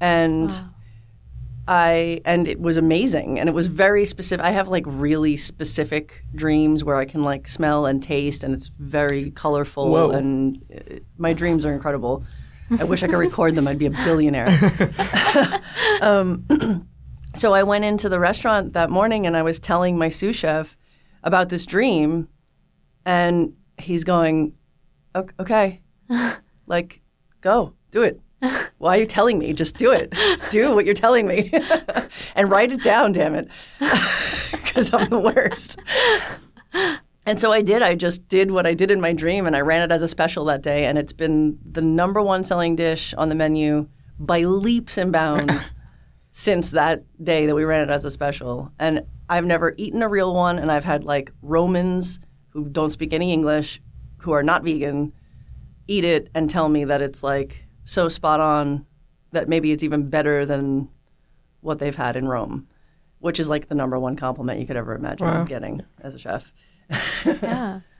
And 0.00 0.50
I 1.68 2.22
and 2.24 2.48
it 2.48 2.58
was 2.58 2.78
amazing 2.78 3.38
and 3.38 3.46
it 3.46 3.52
was 3.52 3.66
very 3.66 4.06
specific. 4.06 4.44
I 4.44 4.52
have 4.52 4.68
like 4.68 4.84
really 4.86 5.36
specific 5.36 6.24
dreams 6.34 6.82
where 6.82 6.96
I 6.96 7.04
can 7.04 7.22
like 7.22 7.46
smell 7.46 7.84
and 7.84 8.02
taste 8.02 8.42
and 8.42 8.54
it's 8.54 8.68
very 8.78 9.30
colorful 9.32 9.90
Whoa. 9.90 10.10
and 10.10 10.64
uh, 10.74 10.94
my 11.18 11.34
dreams 11.34 11.66
are 11.66 11.72
incredible. 11.72 12.24
I 12.78 12.84
wish 12.84 13.02
I 13.02 13.06
could 13.06 13.18
record 13.18 13.54
them. 13.54 13.68
I'd 13.68 13.78
be 13.78 13.86
a 13.86 13.90
billionaire. 13.90 14.48
um, 16.00 16.46
so 17.34 17.52
I 17.54 17.62
went 17.62 17.84
into 17.84 18.08
the 18.08 18.18
restaurant 18.18 18.72
that 18.72 18.90
morning 18.90 19.26
and 19.26 19.36
I 19.36 19.42
was 19.42 19.60
telling 19.60 19.98
my 19.98 20.08
sous 20.08 20.36
chef 20.36 20.76
about 21.22 21.48
this 21.48 21.66
dream 21.66 22.28
and 23.04 23.54
he's 23.78 24.04
going, 24.04 24.54
"Okay. 25.14 25.82
like 26.66 27.00
go, 27.40 27.74
do 27.90 28.02
it." 28.02 28.20
Why 28.78 28.96
are 28.96 29.00
you 29.00 29.06
telling 29.06 29.38
me? 29.38 29.52
Just 29.52 29.76
do 29.76 29.90
it. 29.90 30.14
Do 30.50 30.74
what 30.74 30.84
you're 30.84 30.94
telling 30.94 31.26
me. 31.26 31.50
and 32.36 32.50
write 32.50 32.70
it 32.70 32.82
down, 32.82 33.12
damn 33.12 33.34
it. 33.34 33.48
Because 34.50 34.92
I'm 34.94 35.08
the 35.08 35.18
worst. 35.18 35.78
And 37.26 37.40
so 37.40 37.52
I 37.52 37.62
did. 37.62 37.82
I 37.82 37.94
just 37.94 38.28
did 38.28 38.50
what 38.50 38.66
I 38.66 38.74
did 38.74 38.90
in 38.90 39.00
my 39.00 39.12
dream 39.12 39.46
and 39.46 39.56
I 39.56 39.60
ran 39.60 39.82
it 39.82 39.90
as 39.90 40.02
a 40.02 40.08
special 40.08 40.44
that 40.44 40.62
day. 40.62 40.84
And 40.84 40.96
it's 40.96 41.12
been 41.12 41.58
the 41.68 41.82
number 41.82 42.22
one 42.22 42.44
selling 42.44 42.76
dish 42.76 43.12
on 43.14 43.28
the 43.28 43.34
menu 43.34 43.88
by 44.18 44.44
leaps 44.44 44.96
and 44.96 45.10
bounds 45.10 45.72
since 46.38 46.70
that 46.70 47.02
day 47.24 47.46
that 47.46 47.54
we 47.56 47.64
ran 47.64 47.80
it 47.80 47.90
as 47.90 48.04
a 48.04 48.10
special. 48.12 48.70
And 48.78 49.02
I've 49.28 49.44
never 49.44 49.74
eaten 49.76 50.04
a 50.04 50.08
real 50.08 50.32
one. 50.32 50.60
And 50.60 50.70
I've 50.70 50.84
had 50.84 51.02
like 51.02 51.32
Romans 51.42 52.20
who 52.50 52.68
don't 52.68 52.90
speak 52.90 53.12
any 53.12 53.32
English, 53.32 53.82
who 54.18 54.30
are 54.30 54.44
not 54.44 54.62
vegan, 54.62 55.12
eat 55.88 56.04
it 56.04 56.30
and 56.36 56.48
tell 56.48 56.68
me 56.68 56.84
that 56.84 57.02
it's 57.02 57.24
like 57.24 57.66
so 57.86 58.08
spot 58.08 58.38
on 58.38 58.86
that 59.32 59.48
maybe 59.48 59.72
it's 59.72 59.82
even 59.82 60.06
better 60.06 60.46
than 60.46 60.88
what 61.60 61.80
they've 61.80 61.96
had 61.96 62.14
in 62.14 62.28
Rome, 62.28 62.68
which 63.18 63.40
is 63.40 63.48
like 63.48 63.66
the 63.66 63.74
number 63.74 63.98
one 63.98 64.14
compliment 64.14 64.60
you 64.60 64.66
could 64.66 64.76
ever 64.76 64.94
imagine 64.94 65.44
getting 65.46 65.82
as 66.02 66.14
a 66.14 66.20
chef. 66.20 66.52
Yeah. 67.42 67.80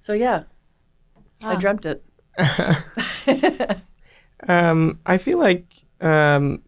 So 0.00 0.12
yeah, 0.12 0.44
I 1.42 1.56
dreamt 1.56 1.84
it. 1.84 2.04
Um, 4.48 5.00
I 5.06 5.18
feel 5.18 5.38
like 5.38 5.64
um, 6.00 6.62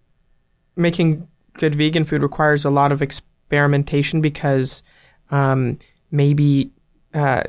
making 0.78 1.28
good 1.54 1.74
vegan 1.74 2.04
food 2.04 2.22
requires 2.22 2.64
a 2.64 2.70
lot 2.70 2.92
of 2.92 3.02
experimentation 3.02 4.20
because 4.20 4.82
um, 5.30 5.78
maybe 6.10 6.70
uh, 7.12 7.42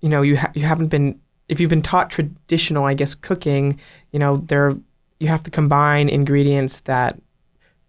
you 0.00 0.08
know 0.08 0.22
you 0.22 0.36
ha- 0.36 0.52
you 0.54 0.62
haven't 0.62 0.88
been 0.88 1.18
if 1.48 1.58
you've 1.58 1.70
been 1.70 1.82
taught 1.82 2.10
traditional, 2.10 2.84
I 2.84 2.94
guess 2.94 3.14
cooking, 3.14 3.80
you 4.12 4.18
know 4.18 4.36
there 4.36 4.74
you 5.18 5.28
have 5.28 5.42
to 5.44 5.50
combine 5.50 6.08
ingredients 6.08 6.80
that 6.80 7.18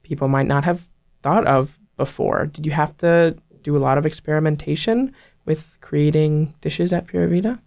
people 0.01 0.27
might 0.27 0.47
not 0.47 0.63
have 0.63 0.87
thought 1.21 1.45
of 1.45 1.77
before. 1.97 2.47
Did 2.47 2.65
you 2.65 2.71
have 2.71 2.97
to 2.97 3.37
do 3.61 3.75
a 3.75 3.79
lot 3.79 3.97
of 3.97 4.05
experimentation 4.05 5.13
with 5.45 5.77
creating 5.81 6.55
dishes 6.61 6.93
at 6.93 7.07
Pura 7.07 7.27
Vita? 7.27 7.59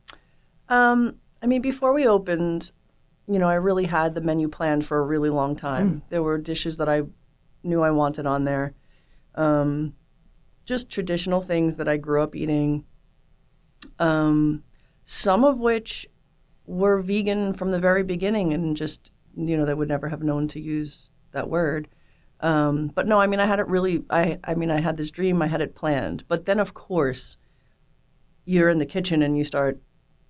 Um, 0.69 1.17
I 1.43 1.47
mean, 1.47 1.61
before 1.61 1.93
we 1.93 2.07
opened, 2.07 2.73
you 3.33 3.39
know, 3.39 3.49
I 3.49 3.55
really 3.55 3.87
had 3.87 4.15
the 4.15 4.21
menu 4.21 4.49
planned 4.49 4.85
for 4.87 4.99
a 4.99 5.03
really 5.03 5.31
long 5.31 5.57
time. 5.57 6.03
There 6.11 6.23
were 6.23 6.39
dishes 6.39 6.77
that 6.77 6.89
I 6.89 7.03
knew 7.63 7.83
I 7.83 7.91
wanted 7.91 8.27
on 8.27 8.45
there. 8.45 8.75
Um, 9.35 9.95
just 10.65 10.91
traditional 10.91 11.41
things 11.41 11.77
that 11.77 11.89
I 11.89 11.97
grew 11.97 12.23
up 12.23 12.37
eating. 12.37 12.85
Um, 13.99 14.63
some 15.03 15.45
of 15.45 15.59
which 15.59 16.07
were 16.67 17.01
vegan 17.01 17.55
from 17.55 17.71
the 17.71 17.81
very 17.81 18.03
beginning 18.05 18.53
and 18.53 18.77
just, 18.77 19.11
you 19.37 19.57
know, 19.57 19.65
they 19.65 19.75
would 19.75 19.89
never 19.89 20.09
have 20.09 20.23
known 20.23 20.49
to 20.49 20.61
use 20.61 21.11
that 21.33 21.49
word. 21.49 21.89
Um, 22.41 22.89
but 22.89 23.07
no, 23.07 23.21
I 23.21 23.27
mean, 23.27 23.41
I 23.41 23.47
had 23.47 23.61
it 23.61 23.69
really, 23.69 24.05
I, 24.11 24.39
I 24.45 24.55
mean, 24.55 24.71
I 24.71 24.81
had 24.81 24.97
this 24.97 25.11
dream, 25.11 25.43
I 25.43 25.47
had 25.47 25.61
it 25.61 25.75
planned. 25.75 26.25
But 26.29 26.47
then, 26.47 26.59
of 26.59 26.75
course, 26.75 27.37
you're 28.45 28.69
in 28.69 28.79
the 28.79 28.87
kitchen 28.87 29.23
and 29.23 29.37
you 29.37 29.45
start 29.45 29.81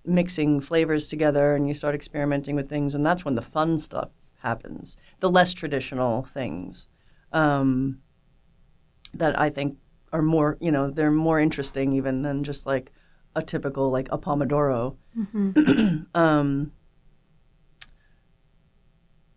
mixing 0.05 0.59
flavors 0.59 1.07
together 1.07 1.55
and 1.55 1.67
you 1.67 1.73
start 1.73 1.95
experimenting 1.95 2.55
with 2.55 2.69
things, 2.69 2.95
and 2.95 3.05
that's 3.05 3.23
when 3.25 3.35
the 3.35 3.41
fun 3.41 3.77
stuff 3.77 4.09
happens. 4.39 4.97
The 5.19 5.29
less 5.29 5.53
traditional 5.53 6.23
things 6.23 6.87
um, 7.31 7.99
that 9.13 9.39
I 9.39 9.49
think 9.49 9.77
are 10.11 10.21
more, 10.21 10.57
you 10.59 10.71
know, 10.71 10.89
they're 10.89 11.11
more 11.11 11.39
interesting 11.39 11.93
even 11.93 12.21
than 12.21 12.43
just 12.43 12.65
like 12.65 12.91
a 13.35 13.41
typical 13.41 13.89
like 13.89 14.09
a 14.11 14.17
pomodoro. 14.17 14.95
um, 16.15 16.71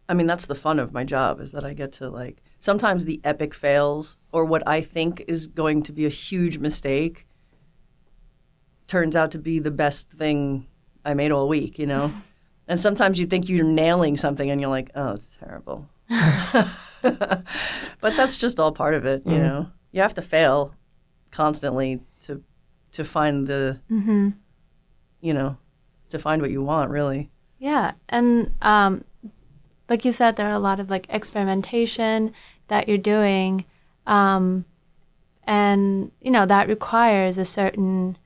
I 0.08 0.14
mean, 0.14 0.26
that's 0.26 0.46
the 0.46 0.54
fun 0.54 0.78
of 0.78 0.92
my 0.92 1.04
job 1.04 1.40
is 1.40 1.52
that 1.52 1.64
I 1.64 1.72
get 1.72 1.92
to 1.92 2.08
like 2.08 2.42
sometimes 2.58 3.04
the 3.04 3.20
epic 3.24 3.54
fails 3.54 4.16
or 4.32 4.44
what 4.44 4.66
I 4.66 4.80
think 4.80 5.24
is 5.26 5.46
going 5.46 5.82
to 5.84 5.92
be 5.92 6.06
a 6.06 6.10
huge 6.10 6.58
mistake 6.58 7.26
turns 8.86 9.16
out 9.16 9.30
to 9.32 9.38
be 9.38 9.58
the 9.58 9.70
best 9.70 10.10
thing 10.10 10.66
I 11.04 11.14
made 11.14 11.32
all 11.32 11.48
week, 11.48 11.78
you 11.78 11.86
know? 11.86 12.12
and 12.68 12.78
sometimes 12.78 13.18
you 13.18 13.26
think 13.26 13.48
you're 13.48 13.64
nailing 13.64 14.16
something 14.16 14.50
and 14.50 14.60
you're 14.60 14.70
like, 14.70 14.90
oh, 14.94 15.12
it's 15.12 15.36
terrible. 15.36 15.88
but 17.02 17.44
that's 18.00 18.36
just 18.36 18.60
all 18.60 18.72
part 18.72 18.94
of 18.94 19.04
it, 19.04 19.22
you 19.26 19.38
know? 19.38 19.70
You 19.92 20.02
have 20.02 20.14
to 20.14 20.22
fail 20.22 20.74
constantly 21.30 22.00
to 22.20 22.42
to 22.92 23.04
find 23.04 23.46
the 23.46 23.78
you 25.20 25.34
know, 25.34 25.58
to 26.10 26.18
find 26.18 26.40
what 26.40 26.50
you 26.50 26.62
want 26.62 26.90
really. 26.90 27.30
Yeah, 27.58 27.92
and 28.08 28.52
um, 28.62 29.04
like 29.88 30.04
you 30.04 30.12
said, 30.12 30.36
there 30.36 30.46
are 30.46 30.52
a 30.52 30.58
lot 30.58 30.80
of 30.80 30.90
like 30.90 31.06
experimentation 31.08 32.32
that 32.68 32.88
you're 32.88 32.98
doing, 32.98 33.64
um, 34.06 34.64
and 35.44 36.10
you 36.20 36.30
know 36.30 36.46
that 36.46 36.68
requires 36.68 37.38
a 37.38 37.44
certain 37.44 38.16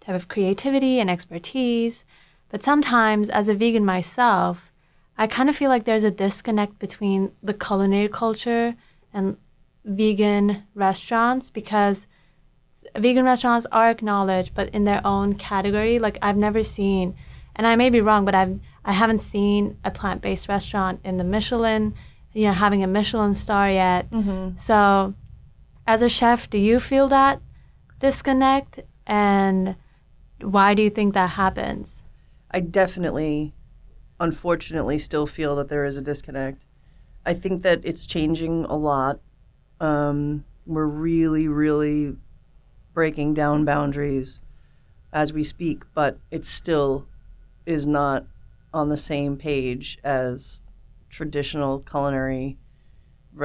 type 0.00 0.16
of 0.16 0.28
creativity 0.28 1.00
and 1.00 1.10
expertise. 1.10 2.04
But 2.48 2.62
sometimes, 2.62 3.28
as 3.28 3.48
a 3.48 3.54
vegan 3.54 3.84
myself, 3.84 4.72
I 5.16 5.26
kind 5.26 5.48
of 5.48 5.56
feel 5.56 5.68
like 5.68 5.84
there's 5.84 6.04
a 6.04 6.10
disconnect 6.10 6.78
between 6.78 7.32
the 7.42 7.54
culinary 7.54 8.08
culture 8.08 8.74
and 9.12 9.36
vegan 9.84 10.62
restaurants 10.74 11.50
because 11.50 12.06
vegan 12.96 13.24
restaurants 13.24 13.66
are 13.70 13.90
acknowledged, 13.90 14.54
but 14.54 14.68
in 14.70 14.84
their 14.84 15.00
own 15.04 15.34
category. 15.34 15.98
Like 15.98 16.18
I've 16.22 16.36
never 16.36 16.62
seen, 16.62 17.14
and 17.54 17.66
I 17.66 17.76
may 17.76 17.90
be 17.90 18.00
wrong, 18.00 18.24
but 18.24 18.34
I've 18.34 18.58
I 18.84 18.92
haven't 18.92 19.20
seen 19.20 19.78
a 19.84 19.90
plant 19.90 20.22
based 20.22 20.48
restaurant 20.48 21.00
in 21.04 21.16
the 21.18 21.24
Michelin, 21.24 21.94
you 22.32 22.44
know, 22.44 22.52
having 22.52 22.82
a 22.82 22.86
Michelin 22.86 23.34
star 23.34 23.70
yet. 23.70 24.10
Mm-hmm. 24.10 24.56
So, 24.56 25.14
as 25.86 26.02
a 26.02 26.08
chef, 26.08 26.48
do 26.48 26.58
you 26.58 26.80
feel 26.80 27.08
that 27.08 27.40
disconnect, 28.00 28.80
and 29.06 29.76
why 30.42 30.74
do 30.74 30.82
you 30.82 30.90
think 30.90 31.14
that 31.14 31.30
happens? 31.30 32.04
I 32.50 32.60
definitely, 32.60 33.54
unfortunately, 34.18 34.98
still 34.98 35.26
feel 35.26 35.56
that 35.56 35.68
there 35.68 35.84
is 35.84 35.96
a 35.96 36.02
disconnect. 36.02 36.64
I 37.24 37.34
think 37.34 37.62
that 37.62 37.80
it's 37.84 38.06
changing 38.06 38.64
a 38.64 38.76
lot. 38.76 39.20
Um, 39.80 40.44
we're 40.66 40.86
really, 40.86 41.48
really 41.48 42.16
breaking 42.92 43.34
down 43.34 43.64
boundaries 43.64 44.40
as 45.12 45.32
we 45.32 45.44
speak, 45.44 45.82
but 45.94 46.18
it 46.30 46.44
still 46.44 47.06
is 47.66 47.86
not 47.86 48.24
on 48.72 48.88
the 48.88 48.96
same 48.96 49.36
page 49.36 49.98
as 50.04 50.60
traditional 51.08 51.80
culinary, 51.80 52.56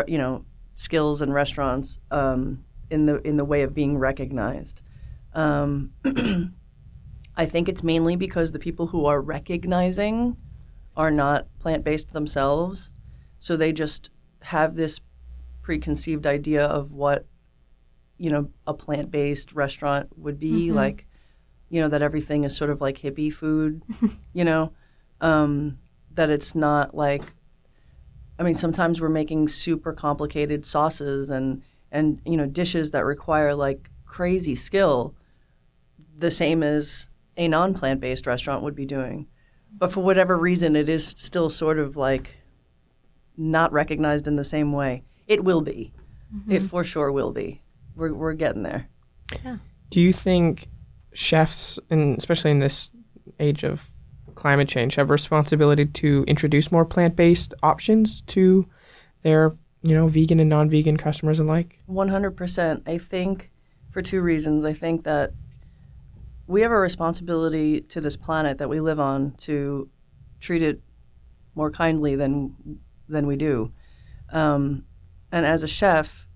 you 0.07 0.17
know, 0.17 0.45
skills 0.75 1.21
and 1.21 1.33
restaurants 1.33 1.99
um, 2.11 2.63
in 2.89 3.05
the 3.05 3.21
in 3.21 3.37
the 3.37 3.45
way 3.45 3.63
of 3.63 3.73
being 3.73 3.97
recognized. 3.97 4.81
Um, 5.33 5.93
I 7.37 7.45
think 7.45 7.67
it's 7.67 7.83
mainly 7.83 8.15
because 8.15 8.51
the 8.51 8.59
people 8.59 8.87
who 8.87 9.05
are 9.05 9.21
recognizing 9.21 10.37
are 10.95 11.11
not 11.11 11.47
plant 11.59 11.83
based 11.83 12.13
themselves. 12.13 12.93
So 13.39 13.57
they 13.57 13.73
just 13.73 14.09
have 14.41 14.75
this 14.75 15.01
preconceived 15.61 16.25
idea 16.25 16.65
of 16.65 16.91
what, 16.91 17.25
you 18.17 18.29
know, 18.29 18.49
a 18.65 18.73
plant 18.73 19.11
based 19.11 19.53
restaurant 19.53 20.17
would 20.17 20.39
be 20.39 20.71
like, 20.71 21.07
you 21.69 21.81
know, 21.81 21.89
that 21.89 22.01
everything 22.01 22.43
is 22.43 22.55
sort 22.55 22.69
of 22.69 22.79
like 22.79 22.99
hippie 22.99 23.33
food, 23.33 23.81
you 24.33 24.45
know, 24.45 24.71
um, 25.19 25.79
that 26.13 26.29
it's 26.29 26.55
not 26.55 26.95
like, 26.95 27.23
I 28.39 28.43
mean, 28.43 28.55
sometimes 28.55 29.01
we're 29.01 29.09
making 29.09 29.47
super 29.49 29.91
complicated 29.91 30.65
sauces 30.65 31.29
and, 31.29 31.63
and, 31.91 32.21
you 32.25 32.37
know, 32.37 32.45
dishes 32.45 32.91
that 32.91 33.03
require 33.03 33.53
like 33.55 33.89
crazy 34.05 34.55
skill. 34.55 35.15
The 36.17 36.31
same 36.31 36.63
as 36.63 37.07
a 37.37 37.47
non 37.47 37.73
plant 37.73 37.99
based 37.99 38.25
restaurant 38.25 38.63
would 38.63 38.75
be 38.75 38.85
doing. 38.85 39.27
But 39.77 39.91
for 39.91 40.01
whatever 40.01 40.37
reason, 40.37 40.75
it 40.75 40.87
is 40.87 41.05
still 41.05 41.49
sort 41.49 41.79
of 41.79 41.95
like 41.95 42.35
not 43.37 43.71
recognized 43.71 44.27
in 44.27 44.35
the 44.35 44.43
same 44.43 44.71
way. 44.71 45.03
It 45.27 45.43
will 45.43 45.61
be. 45.61 45.93
Mm-hmm. 46.33 46.51
It 46.51 46.61
for 46.63 46.83
sure 46.83 47.11
will 47.11 47.31
be. 47.31 47.61
We're, 47.95 48.13
we're 48.13 48.33
getting 48.33 48.63
there. 48.63 48.87
Yeah. 49.43 49.57
Do 49.89 49.99
you 49.99 50.13
think 50.13 50.67
chefs, 51.13 51.79
and 51.89 52.17
especially 52.17 52.51
in 52.51 52.59
this 52.59 52.91
age 53.39 53.63
of 53.63 53.89
climate 54.35 54.67
change, 54.67 54.95
have 54.95 55.09
a 55.09 55.13
responsibility 55.13 55.85
to 55.85 56.23
introduce 56.27 56.71
more 56.71 56.85
plant-based 56.85 57.53
options 57.63 58.21
to 58.21 58.67
their, 59.23 59.53
you 59.81 59.93
know, 59.93 60.07
vegan 60.07 60.39
and 60.39 60.49
non-vegan 60.49 60.97
customers 60.97 61.39
alike? 61.39 61.81
100%. 61.89 62.81
I 62.87 62.97
think 62.97 63.51
for 63.95 64.01
two 64.01 64.21
reasons. 64.21 64.65
I 64.65 64.73
think 64.73 65.05
that 65.05 65.31
we 66.47 66.61
have 66.61 66.71
a 66.71 66.77
responsibility 66.77 67.81
to 67.81 68.01
this 68.01 68.17
planet 68.17 68.57
that 68.57 68.69
we 68.69 68.79
live 68.79 68.99
on 68.99 69.31
to 69.37 69.89
treat 70.39 70.61
it 70.61 70.81
more 71.55 71.71
kindly 71.71 72.15
than 72.15 72.79
than 73.07 73.27
we 73.27 73.35
do. 73.35 73.71
Um, 74.31 74.85
and 75.31 75.45
as 75.45 75.63
a 75.63 75.67
chef, 75.67 76.27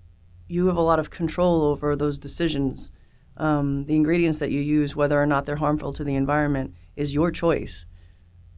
you 0.48 0.66
have 0.66 0.76
a 0.76 0.82
lot 0.82 0.98
of 0.98 1.10
control 1.10 1.62
over 1.62 1.96
those 1.96 2.18
decisions. 2.18 2.90
Um, 3.36 3.86
the 3.86 3.96
ingredients 3.96 4.38
that 4.38 4.50
you 4.50 4.60
use, 4.60 4.94
whether 4.94 5.20
or 5.20 5.26
not 5.26 5.46
they're 5.46 5.56
harmful 5.56 5.92
to 5.94 6.04
the 6.04 6.14
environment, 6.14 6.74
is 6.96 7.14
your 7.14 7.30
choice. 7.30 7.86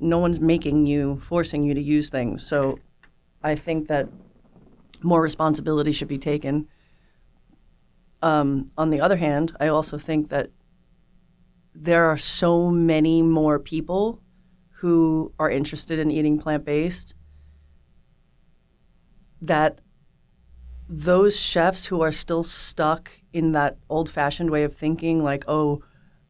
No 0.01 0.19
one's 0.19 0.41
making 0.41 0.87
you, 0.87 1.21
forcing 1.21 1.63
you 1.63 1.75
to 1.75 1.81
use 1.81 2.11
things. 2.11 2.45
So 2.47 2.79
I 3.43 3.55
think 3.55 3.89
that 3.89 4.09
more 5.03 5.23
responsibility 5.23 5.93
should 5.93 6.09
be 6.09 6.19
taken. 6.19 6.69
Um, 8.21 8.71
on 8.77 8.91
the 8.91 9.01
other 9.01 9.17
hand, 9.17 9.57
I 9.61 9.69
also 9.69 9.99
think 9.99 10.29
that 10.31 10.51
there 11.75 12.05
are 12.05 12.19
so 12.19 12.71
many 12.71 13.23
more 13.23 13.59
people 13.59 14.21
who 14.77 15.33
are 15.39 15.51
interested 15.51 15.99
in 15.99 16.11
eating 16.11 16.39
plant 16.39 16.65
based 16.65 17.15
that 19.41 19.81
those 20.89 21.39
chefs 21.39 21.87
who 21.87 22.01
are 22.03 22.13
still 22.13 22.43
stuck 22.43 23.11
in 23.33 23.53
that 23.53 23.79
old 23.89 24.11
fashioned 24.11 24.51
way 24.51 24.63
of 24.63 24.77
thinking, 24.77 25.23
like, 25.23 25.45
oh, 25.49 25.83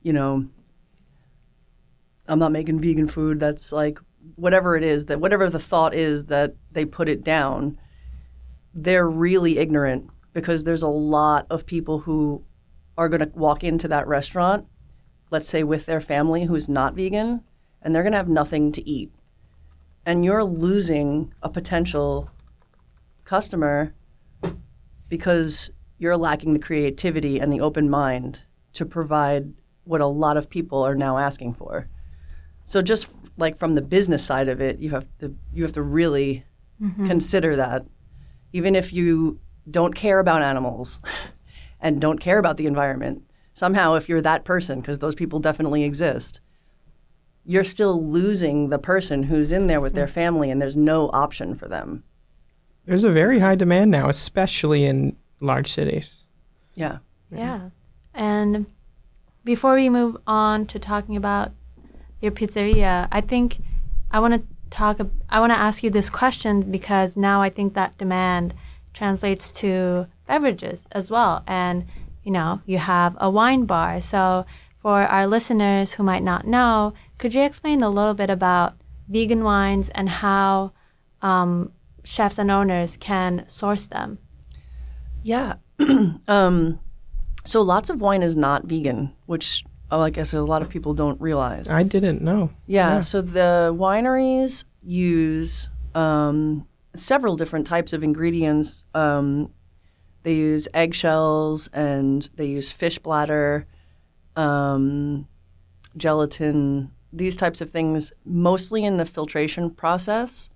you 0.03 0.13
know, 0.13 0.47
I'm 2.29 2.39
not 2.39 2.53
making 2.53 2.81
vegan 2.81 3.09
food, 3.09 3.41
that's 3.41 3.73
like 3.73 3.99
whatever 4.37 4.77
it 4.77 4.85
is, 4.85 5.07
that 5.07 5.21
whatever 5.21 5.51
the 5.51 5.59
thought 5.59 5.95
is 5.95 6.27
that 6.27 6.55
they 6.71 6.85
put 6.85 7.09
it 7.09 7.25
down, 7.25 7.79
they're 8.73 9.09
really 9.09 9.59
ignorant 9.59 10.09
because 10.33 10.65
there's 10.65 10.83
a 10.83 10.89
lot 10.89 11.47
of 11.51 11.67
people 11.67 11.99
who 11.99 12.45
are 12.97 13.09
going 13.09 13.21
to 13.21 13.31
walk 13.35 13.65
into 13.65 13.89
that 13.89 14.07
restaurant, 14.07 14.67
let's 15.33 15.49
say 15.49 15.65
with 15.65 15.87
their 15.87 16.01
family 16.01 16.45
who's 16.45 16.69
not 16.69 16.95
vegan, 16.95 17.43
and 17.81 17.95
they're 17.95 18.03
going 18.03 18.13
to 18.13 18.19
have 18.19 18.29
nothing 18.29 18.71
to 18.71 18.89
eat. 18.89 19.11
And 20.05 20.25
you're 20.25 20.45
losing 20.45 21.33
a 21.43 21.49
potential 21.49 22.31
customer 23.25 23.95
because 25.09 25.71
you're 25.99 26.19
lacking 26.19 26.53
the 26.53 26.59
creativity 26.59 27.39
and 27.39 27.51
the 27.51 27.61
open 27.61 27.89
mind 27.89 28.43
to 28.75 28.85
provide 28.85 29.55
what 29.85 30.01
a 30.01 30.07
lot 30.07 30.37
of 30.37 30.51
people 30.51 30.83
are 30.83 30.95
now 30.95 31.17
asking 31.17 31.55
for. 31.55 31.89
So 32.67 32.83
just 32.83 33.09
like 33.39 33.59
from 33.59 33.75
the 33.75 33.83
business 33.83 34.25
side 34.25 34.49
of 34.49 34.61
it, 34.61 34.81
you 34.81 34.91
have 34.91 35.07
to 35.21 35.35
you 35.53 35.63
have 35.63 35.73
to 35.73 35.83
really 35.83 36.45
mm-hmm. 36.81 37.07
consider 37.07 37.57
that 37.57 37.87
even 38.53 38.77
if 38.77 38.93
you 38.93 39.41
don't 39.71 39.95
care 39.95 40.19
about 40.19 40.43
animals 40.43 41.01
and 41.81 42.01
don't 42.01 42.19
care 42.19 42.39
about 42.39 42.59
the 42.59 42.67
environment, 42.67 43.23
somehow 43.55 43.95
if 43.95 44.09
you're 44.09 44.21
that 44.21 44.45
person 44.45 44.81
because 44.81 44.99
those 44.99 45.15
people 45.15 45.39
definitely 45.39 45.85
exist, 45.85 46.41
you're 47.45 47.65
still 47.65 48.03
losing 48.03 48.69
the 48.69 48.79
person 48.79 49.25
who's 49.25 49.53
in 49.53 49.67
there 49.67 49.81
with 49.81 49.95
their 49.95 50.07
mm. 50.07 50.13
family 50.13 50.51
and 50.51 50.61
there's 50.61 50.77
no 50.77 51.11
option 51.13 51.55
for 51.55 51.69
them. 51.69 52.05
There's 52.85 53.05
a 53.05 53.11
very 53.11 53.39
high 53.39 53.55
demand 53.55 53.91
now, 53.91 54.09
especially 54.09 54.85
in 54.85 55.17
large 55.41 55.71
cities. 55.71 56.25
Yeah. 56.75 56.99
Yeah. 57.31 57.71
And 58.15 58.67
before 59.45 59.75
we 59.75 59.89
move 59.89 60.17
on 60.27 60.67
to 60.67 60.79
talking 60.79 61.17
about 61.17 61.53
your 62.21 62.33
pizzeria, 62.33 63.09
I 63.11 63.21
think 63.21 63.59
I 64.11 64.21
want 64.21 64.41
to 64.41 64.47
talk 64.71 65.01
I 65.29 65.41
want 65.41 65.53
to 65.53 65.59
ask 65.59 65.83
you 65.83 65.91
this 65.91 66.11
question 66.11 66.71
because 66.71 67.17
now 67.17 67.43
I 67.43 67.51
think 67.51 67.75
that 67.75 67.99
demand 67.99 68.55
translates 68.95 69.51
to 69.53 70.07
beverages 70.27 70.87
as 70.93 71.11
well 71.11 71.43
and 71.47 71.85
you 72.23 72.33
know, 72.33 72.61
you 72.67 72.79
have 72.79 73.17
a 73.21 73.31
wine 73.31 73.65
bar. 73.65 74.01
So 74.01 74.47
for 74.81 75.03
our 75.03 75.27
listeners 75.27 75.93
who 75.93 76.03
might 76.03 76.23
not 76.23 76.47
know, 76.47 76.95
could 77.19 77.35
you 77.35 77.43
explain 77.43 77.83
a 77.83 77.89
little 77.89 78.15
bit 78.15 78.31
about 78.31 78.75
vegan 79.09 79.45
wines 79.45 79.89
and 79.91 80.09
how 80.09 80.73
um, 81.21 81.73
chefs 82.05 82.39
and 82.39 82.51
owners 82.51 82.97
can 82.97 83.45
source 83.49 83.87
them? 83.87 84.19
Yeah. 85.23 85.57
um, 86.29 86.81
so 87.45 87.63
lots 87.63 87.91
of 87.91 88.01
wine 88.01 88.23
is 88.23 88.37
not 88.37 88.65
vegan, 88.65 89.13
which 89.27 89.65
oh, 89.91 90.01
I 90.01 90.11
guess 90.11 90.33
a 90.33 90.41
lot 90.41 90.63
of 90.63 90.69
people 90.69 90.95
don't 90.95 91.21
realize. 91.21 91.69
I 91.69 91.83
didn't 91.83 92.23
know. 92.23 92.51
Yeah, 92.67 93.01
so 93.01 93.21
the 93.21 93.75
wineries 93.77 94.65
use 94.83 95.69
um, 95.95 96.67
several 96.95 97.37
different 97.37 97.67
types 97.67 97.93
of 97.93 98.03
ingredients. 98.03 98.85
Um, 98.95 99.53
they 100.23 100.35
use 100.35 100.69
eggshells 100.73 101.69
and 101.73 102.29
they 102.35 102.47
use 102.47 102.73
fish 102.73 102.99
bladder, 102.99 103.67
um, 104.37 105.27
gelatin, 105.97 106.91
these 107.13 107.37
types 107.37 107.61
of 107.61 107.71
things, 107.71 108.13
mostly 108.25 108.85
in 108.85 108.97
the 108.97 109.05
filtration 109.05 109.71
process 109.71 110.49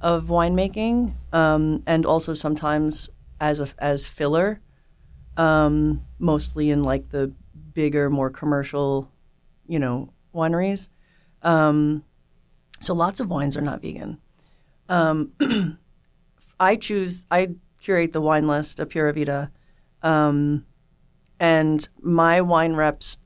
of 0.00 0.26
winemaking, 0.26 1.12
um, 1.32 1.82
and 1.86 2.06
also 2.06 2.34
sometimes 2.34 3.08
as 3.40 3.60
a, 3.60 3.68
as 3.78 4.06
filler, 4.06 4.60
um, 5.36 6.04
mostly 6.18 6.70
in 6.70 6.82
like 6.82 7.10
the 7.10 7.34
bigger, 7.74 8.08
more 8.08 8.30
commercial, 8.30 9.10
you 9.66 9.78
know, 9.78 10.12
wineries. 10.34 10.88
Um, 11.42 12.04
so 12.80 12.94
lots 12.94 13.20
of 13.20 13.28
wines 13.28 13.56
are 13.56 13.60
not 13.60 13.82
vegan. 13.82 14.20
Um, 14.88 15.32
I 16.60 16.76
choose, 16.76 17.26
I 17.30 17.50
curate 17.82 18.12
the 18.12 18.20
wine 18.20 18.46
list 18.46 18.80
of 18.80 18.88
Pura 18.88 19.12
Vita, 19.12 19.50
um, 20.02 20.64
and 21.40 21.88
my 22.00 22.40
wine 22.40 22.74
reps 22.74 23.18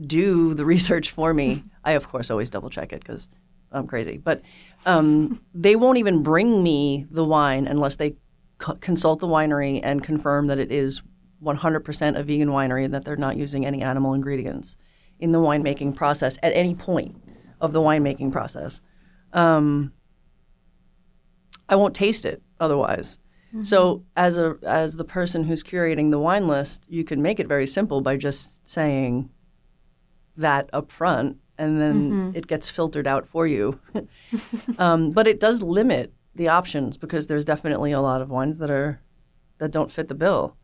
do 0.00 0.54
the 0.54 0.64
research 0.74 1.10
for 1.10 1.34
me. 1.34 1.64
I, 1.84 1.92
of 1.92 2.08
course, 2.08 2.30
always 2.30 2.50
double 2.50 2.70
check 2.70 2.92
it 2.92 3.00
because 3.00 3.28
I'm 3.72 3.86
crazy. 3.86 4.16
But 4.16 4.42
um, 4.86 5.42
they 5.52 5.76
won't 5.76 5.98
even 5.98 6.22
bring 6.22 6.62
me 6.62 7.06
the 7.10 7.24
wine 7.24 7.66
unless 7.66 7.96
they 7.96 8.14
co- 8.58 8.76
consult 8.76 9.18
the 9.18 9.26
winery 9.26 9.80
and 9.82 10.02
confirm 10.02 10.46
that 10.46 10.58
it 10.58 10.70
is 10.70 11.02
100% 11.42 12.18
a 12.18 12.22
vegan 12.22 12.48
winery 12.48 12.84
and 12.84 12.94
that 12.94 13.04
they're 13.04 13.16
not 13.16 13.36
using 13.36 13.66
any 13.66 13.82
animal 13.82 14.14
ingredients 14.14 14.76
in 15.18 15.32
the 15.32 15.38
winemaking 15.38 15.94
process 15.94 16.38
at 16.42 16.52
any 16.54 16.74
point 16.74 17.16
of 17.60 17.72
the 17.72 17.80
winemaking 17.80 18.32
process. 18.32 18.80
Um, 19.32 19.92
I 21.68 21.76
won't 21.76 21.94
taste 21.94 22.24
it 22.24 22.42
otherwise. 22.60 23.18
So 23.62 24.02
as 24.16 24.36
a 24.36 24.56
as 24.64 24.96
the 24.96 25.04
person 25.04 25.44
who's 25.44 25.62
curating 25.62 26.10
the 26.10 26.18
wine 26.18 26.48
list, 26.48 26.86
you 26.88 27.04
can 27.04 27.22
make 27.22 27.38
it 27.38 27.46
very 27.46 27.66
simple 27.66 28.00
by 28.00 28.16
just 28.16 28.66
saying 28.66 29.30
that 30.36 30.68
up 30.72 30.90
front 30.90 31.36
and 31.56 31.80
then 31.80 32.32
it 32.34 32.48
gets 32.48 32.68
filtered 32.68 33.06
out 33.06 33.28
for 33.28 33.46
you. 33.46 33.78
um, 34.78 35.12
but 35.12 35.28
it 35.28 35.38
does 35.38 35.62
limit 35.62 36.12
the 36.34 36.48
options 36.48 36.96
because 36.96 37.28
there's 37.28 37.44
definitely 37.44 37.92
a 37.92 38.00
lot 38.00 38.20
of 38.20 38.28
wines 38.28 38.58
that 38.58 38.70
are 38.70 39.00
that 39.58 39.70
don't 39.70 39.92
fit 39.92 40.08
the 40.08 40.14
bill. 40.14 40.56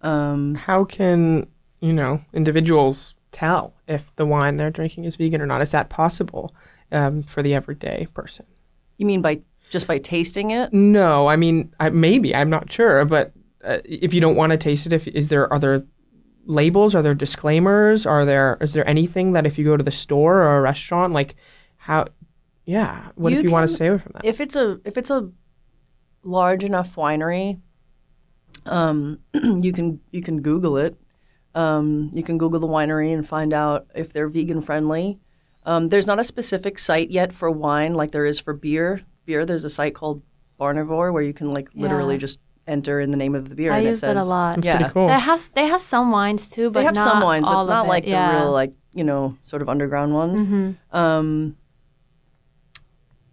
Um, 0.00 0.56
How 0.56 0.84
can, 0.84 1.46
you 1.80 1.92
know, 1.92 2.20
individuals 2.32 3.14
tell 3.30 3.74
if 3.86 4.14
the 4.16 4.26
wine 4.26 4.56
they're 4.56 4.70
drinking 4.70 5.04
is 5.04 5.14
vegan 5.16 5.40
or 5.40 5.46
not? 5.46 5.60
Is 5.60 5.70
that 5.70 5.88
possible 5.88 6.52
um, 6.90 7.22
for 7.22 7.42
the 7.42 7.54
everyday 7.54 8.08
person? 8.12 8.46
you 8.96 9.06
mean 9.06 9.22
by 9.22 9.40
just 9.68 9.86
by 9.86 9.98
tasting 9.98 10.50
it? 10.50 10.72
No, 10.72 11.28
I 11.28 11.36
mean, 11.36 11.74
I, 11.80 11.90
maybe 11.90 12.34
I'm 12.34 12.50
not 12.50 12.70
sure, 12.70 13.04
but 13.04 13.32
uh, 13.64 13.78
if 13.84 14.14
you 14.14 14.20
don't 14.20 14.36
want 14.36 14.52
to 14.52 14.58
taste 14.58 14.86
it, 14.86 14.92
if 14.92 15.06
is 15.08 15.28
there 15.28 15.52
other 15.52 15.86
labels? 16.44 16.94
Are 16.94 17.02
there 17.02 17.14
disclaimers? 17.14 18.06
Are 18.06 18.24
there 18.24 18.56
is 18.60 18.72
there 18.72 18.88
anything 18.88 19.32
that 19.32 19.46
if 19.46 19.58
you 19.58 19.64
go 19.64 19.76
to 19.76 19.84
the 19.84 19.90
store 19.90 20.38
or 20.42 20.58
a 20.58 20.60
restaurant, 20.60 21.12
like 21.12 21.36
how? 21.76 22.06
Yeah, 22.64 23.08
what 23.14 23.32
You 23.32 23.38
if 23.38 23.44
you 23.44 23.50
want 23.50 23.68
to 23.68 23.74
stay 23.74 23.86
away 23.86 23.98
from 23.98 24.12
that? 24.14 24.24
If 24.24 24.40
it's 24.40 24.56
a 24.56 24.80
if 24.84 24.96
it's 24.96 25.10
a 25.10 25.30
large 26.22 26.64
enough 26.64 26.94
winery, 26.96 27.60
um, 28.66 29.20
you 29.34 29.72
can 29.72 30.00
you 30.10 30.22
can 30.22 30.42
Google 30.42 30.76
it. 30.76 30.96
Um, 31.54 32.10
you 32.12 32.22
can 32.22 32.38
Google 32.38 32.60
the 32.60 32.68
winery 32.68 33.12
and 33.12 33.26
find 33.26 33.52
out 33.52 33.86
if 33.94 34.12
they're 34.12 34.28
vegan 34.28 34.60
friendly. 34.60 35.18
Um, 35.64 35.88
there's 35.88 36.06
not 36.06 36.20
a 36.20 36.24
specific 36.24 36.78
site 36.78 37.10
yet 37.10 37.32
for 37.32 37.50
wine 37.50 37.94
like 37.94 38.12
there 38.12 38.26
is 38.26 38.38
for 38.40 38.54
beer. 38.54 39.02
Beer, 39.28 39.44
there's 39.44 39.64
a 39.64 39.70
site 39.70 39.94
called 39.94 40.22
Barnivore 40.58 41.12
where 41.12 41.22
you 41.22 41.34
can 41.34 41.52
like 41.52 41.68
literally 41.74 42.14
Yeah. 42.14 42.20
just 42.20 42.38
enter 42.66 42.98
in 42.98 43.10
the 43.10 43.16
name 43.18 43.34
of 43.34 43.50
the 43.50 43.54
beer. 43.54 43.72
I 43.72 43.78
and 43.78 43.88
use 43.88 44.02
it 44.02 44.06
that 44.06 44.16
a 44.16 44.24
lot. 44.24 44.54
That's 44.54 44.66
yeah, 44.66 44.76
pretty 44.78 44.92
cool. 44.94 45.06
They 45.06 45.18
have 45.18 45.50
they 45.54 45.66
have 45.66 45.82
some 45.82 46.10
wines 46.10 46.48
too, 46.48 46.70
but 46.70 46.80
they 46.80 46.86
have 46.86 46.94
not 46.94 47.12
some 47.12 47.22
wines, 47.22 47.46
all 47.46 47.66
but 47.66 47.74
not 47.74 47.84
it. 47.84 47.88
like 47.88 48.06
yeah. 48.06 48.32
the 48.32 48.38
real 48.40 48.52
like 48.52 48.72
you 48.94 49.04
know 49.04 49.36
sort 49.44 49.60
of 49.60 49.68
underground 49.68 50.14
ones. 50.14 50.42
Mm-hmm. 50.42 50.96
Um, 50.96 51.56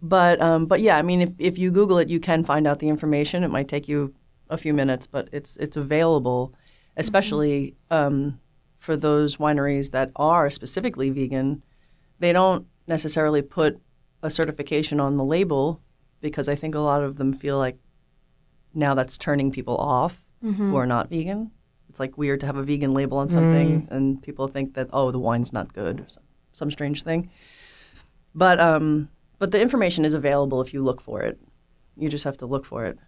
but 0.02 0.38
um, 0.42 0.66
but 0.66 0.82
yeah, 0.82 0.98
I 0.98 1.02
mean, 1.02 1.22
if, 1.22 1.30
if 1.38 1.58
you 1.58 1.70
Google 1.70 1.96
it, 1.96 2.10
you 2.10 2.20
can 2.20 2.44
find 2.44 2.66
out 2.66 2.78
the 2.78 2.90
information. 2.90 3.42
It 3.42 3.50
might 3.50 3.66
take 3.66 3.88
you 3.88 4.14
a 4.50 4.58
few 4.58 4.74
minutes, 4.74 5.06
but 5.06 5.30
it's 5.32 5.56
it's 5.56 5.78
available, 5.78 6.52
especially 6.98 7.74
um, 7.90 8.38
for 8.78 8.98
those 8.98 9.36
wineries 9.36 9.92
that 9.92 10.10
are 10.16 10.50
specifically 10.50 11.08
vegan. 11.08 11.64
They 12.18 12.34
don't 12.34 12.66
necessarily 12.86 13.40
put 13.40 13.80
a 14.22 14.28
certification 14.28 15.00
on 15.00 15.16
the 15.16 15.24
label 15.24 15.80
because 16.20 16.48
I 16.48 16.54
think 16.54 16.74
a 16.74 16.80
lot 16.80 17.02
of 17.02 17.16
them 17.18 17.32
feel 17.32 17.58
like 17.58 17.78
now 18.74 18.94
that's 18.94 19.16
turning 19.18 19.50
people 19.52 19.76
off 19.76 20.18
who 20.42 20.76
are 20.76 20.86
not 20.86 21.08
vegan. 21.10 21.50
It's 21.88 21.98
like 21.98 22.16
weird 22.18 22.40
to 22.40 22.46
have 22.46 22.56
a 22.56 22.62
vegan 22.62 22.92
label 22.94 23.18
on 23.18 23.30
something, 23.30 23.88
and 23.90 24.22
people 24.22 24.48
think 24.48 24.74
that 24.74 24.88
oh, 24.92 25.10
the 25.10 25.18
wine's 25.18 25.52
not 25.52 25.72
good 25.72 26.00
or 26.00 26.08
some, 26.08 26.22
some 26.52 26.70
strange 26.70 27.02
thing. 27.02 27.30
But 28.34 28.60
um, 28.60 29.08
but 29.38 29.50
the 29.50 29.60
information 29.60 30.04
is 30.04 30.14
available 30.14 30.60
if 30.60 30.72
you 30.74 30.82
look 30.82 31.00
for 31.00 31.22
it. 31.22 31.38
You 31.96 32.08
just 32.08 32.24
have 32.24 32.36
to 32.38 32.46
look 32.46 32.66
for 32.66 32.84
it. 32.84 32.98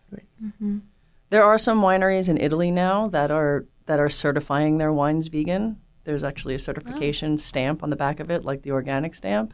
There 1.31 1.45
are 1.45 1.59
some 1.59 1.83
wineries 1.83 2.29
in 2.31 2.39
Italy 2.39 2.71
now 2.71 3.09
that 3.09 3.31
are 3.31 3.67
that 3.87 4.01
are 4.01 4.09
certifying 4.09 4.79
their 4.79 4.93
wines 4.93 5.29
vegan. 5.29 5.77
There's 6.05 6.25
actually 6.25 6.55
a 6.55 6.59
certification 6.59 7.37
stamp 7.37 7.83
on 7.83 7.91
the 7.91 7.97
back 7.97 8.19
of 8.21 8.31
it, 8.31 8.43
like 8.45 8.63
the 8.63 8.71
organic 8.71 9.15
stamp. 9.15 9.53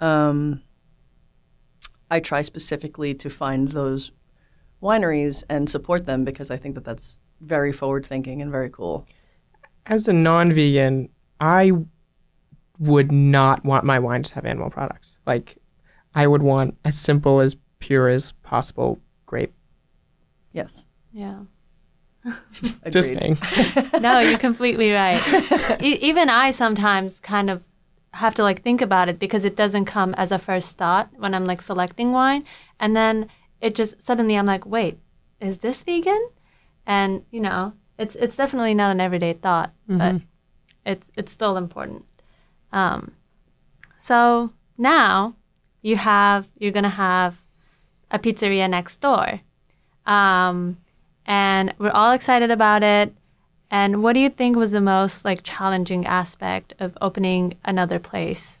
Um, 0.00 0.62
I 2.10 2.20
try 2.20 2.42
specifically 2.42 3.14
to 3.14 3.28
find 3.30 3.68
those 3.68 4.12
wineries 4.82 5.42
and 5.48 5.68
support 5.68 6.06
them 6.06 6.24
because 6.24 6.50
I 6.50 6.56
think 6.56 6.74
that 6.74 6.84
that's 6.84 7.18
very 7.40 7.72
forward 7.72 8.06
thinking 8.06 8.40
and 8.42 8.50
very 8.50 8.70
cool. 8.70 9.06
As 9.86 10.08
a 10.08 10.12
non-vegan, 10.12 11.08
I 11.40 11.72
would 12.78 13.10
not 13.12 13.64
want 13.64 13.84
my 13.84 13.98
wine 13.98 14.22
to 14.22 14.34
have 14.34 14.44
animal 14.44 14.70
products. 14.70 15.18
Like, 15.26 15.56
I 16.14 16.26
would 16.26 16.42
want 16.42 16.76
as 16.84 16.98
simple 16.98 17.40
as 17.40 17.56
pure 17.78 18.08
as 18.08 18.32
possible 18.42 18.98
grape. 19.26 19.52
Yes, 20.52 20.86
Yeah. 21.12 21.40
agreed. 22.82 22.90
Just 22.92 23.08
saying. 23.10 23.38
No, 24.00 24.18
you're 24.18 24.38
completely 24.38 24.90
right. 24.90 25.20
E- 25.80 25.98
even 26.02 26.28
I 26.28 26.50
sometimes 26.50 27.20
kind 27.20 27.48
of 27.50 27.62
have 28.16 28.34
to 28.34 28.42
like 28.42 28.62
think 28.62 28.80
about 28.80 29.08
it 29.08 29.18
because 29.18 29.44
it 29.44 29.56
doesn't 29.56 29.84
come 29.86 30.14
as 30.14 30.32
a 30.32 30.38
first 30.38 30.76
thought 30.78 31.10
when 31.16 31.34
I'm 31.34 31.44
like 31.46 31.62
selecting 31.62 32.12
wine, 32.12 32.44
and 32.80 32.94
then 32.96 33.28
it 33.60 33.74
just 33.74 34.00
suddenly 34.02 34.36
I'm 34.36 34.46
like, 34.46 34.66
wait, 34.66 34.98
is 35.40 35.58
this 35.58 35.82
vegan? 35.82 36.30
And 36.86 37.24
you 37.30 37.40
know, 37.40 37.72
it's 37.98 38.16
it's 38.16 38.36
definitely 38.36 38.74
not 38.74 38.90
an 38.90 39.00
everyday 39.00 39.32
thought, 39.34 39.72
but 39.88 40.20
it's 40.84 41.10
it's 41.16 41.32
still 41.32 41.56
important. 41.56 42.04
Um, 42.72 43.12
so 43.98 44.50
now 44.78 45.36
you 45.82 45.96
have 45.96 46.48
you're 46.58 46.72
gonna 46.72 46.88
have 46.88 47.42
a 48.10 48.18
pizzeria 48.18 48.68
next 48.68 49.00
door, 49.00 49.40
um, 50.06 50.76
and 51.26 51.74
we're 51.78 51.90
all 51.90 52.12
excited 52.12 52.50
about 52.50 52.82
it. 52.82 53.14
And 53.70 54.02
what 54.02 54.12
do 54.12 54.20
you 54.20 54.30
think 54.30 54.56
was 54.56 54.72
the 54.72 54.80
most 54.80 55.24
like 55.24 55.40
challenging 55.42 56.06
aspect 56.06 56.74
of 56.78 56.96
opening 57.00 57.54
another 57.64 57.98
place? 57.98 58.58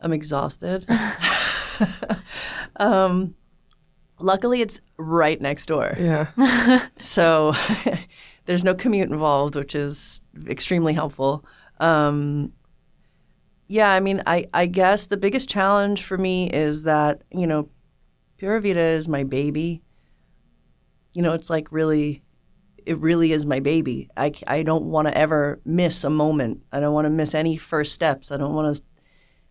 I'm 0.00 0.12
exhausted. 0.12 0.86
um, 2.76 3.34
luckily, 4.18 4.60
it's 4.60 4.80
right 4.96 5.40
next 5.40 5.66
door. 5.66 5.96
Yeah. 5.98 6.28
So 6.98 7.54
there's 8.46 8.64
no 8.64 8.74
commute 8.74 9.10
involved, 9.10 9.54
which 9.54 9.74
is 9.74 10.20
extremely 10.46 10.94
helpful. 10.94 11.44
Um, 11.78 12.52
yeah, 13.68 13.90
I 13.90 14.00
mean, 14.00 14.22
I, 14.26 14.46
I 14.54 14.66
guess 14.66 15.06
the 15.06 15.16
biggest 15.16 15.48
challenge 15.48 16.02
for 16.02 16.16
me 16.16 16.48
is 16.50 16.84
that, 16.84 17.22
you 17.30 17.46
know, 17.46 17.68
Pura 18.38 18.60
Vita 18.60 18.80
is 18.80 19.08
my 19.08 19.24
baby. 19.24 19.82
You 21.12 21.22
know, 21.22 21.32
it's 21.32 21.50
like 21.50 21.72
really, 21.72 22.22
it 22.86 22.98
really 22.98 23.32
is 23.32 23.44
my 23.44 23.60
baby. 23.60 24.08
I, 24.16 24.32
I 24.46 24.62
don't 24.62 24.86
want 24.86 25.08
to 25.08 25.18
ever 25.18 25.60
miss 25.64 26.04
a 26.04 26.10
moment. 26.10 26.62
I 26.72 26.80
don't 26.80 26.94
want 26.94 27.04
to 27.04 27.10
miss 27.10 27.34
any 27.34 27.56
first 27.56 27.92
steps. 27.92 28.30
I 28.30 28.36
don't 28.36 28.54
want 28.54 28.76
to, 28.76 28.82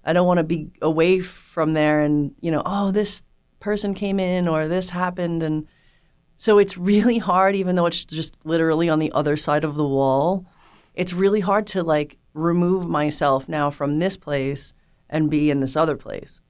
I 0.03 0.13
don't 0.13 0.27
want 0.27 0.39
to 0.39 0.43
be 0.43 0.71
away 0.81 1.19
from 1.19 1.73
there 1.73 2.01
and, 2.01 2.33
you 2.41 2.49
know, 2.49 2.63
oh, 2.65 2.91
this 2.91 3.21
person 3.59 3.93
came 3.93 4.19
in 4.19 4.47
or 4.47 4.67
this 4.67 4.89
happened. 4.89 5.43
And, 5.43 5.67
so 6.37 6.57
it's 6.57 6.77
really 6.77 7.17
hard, 7.17 7.55
even 7.55 7.75
though 7.75 7.85
it's 7.85 8.03
just 8.03 8.37
literally 8.45 8.89
on 8.89 8.99
the 8.99 9.11
other 9.13 9.37
side 9.37 9.63
of 9.63 9.75
the 9.75 9.87
wall. 9.87 10.45
It's 10.93 11.13
really 11.13 11.39
hard 11.39 11.67
to 11.67 11.83
like 11.83 12.17
remove 12.33 12.89
myself 12.89 13.47
now 13.47 13.69
from 13.71 13.99
this 13.99 14.17
place 14.17 14.73
and 15.09 15.29
be 15.29 15.49
in 15.49 15.59
this 15.61 15.75
other 15.75 15.95
place. 15.95 16.41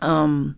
Um, 0.00 0.56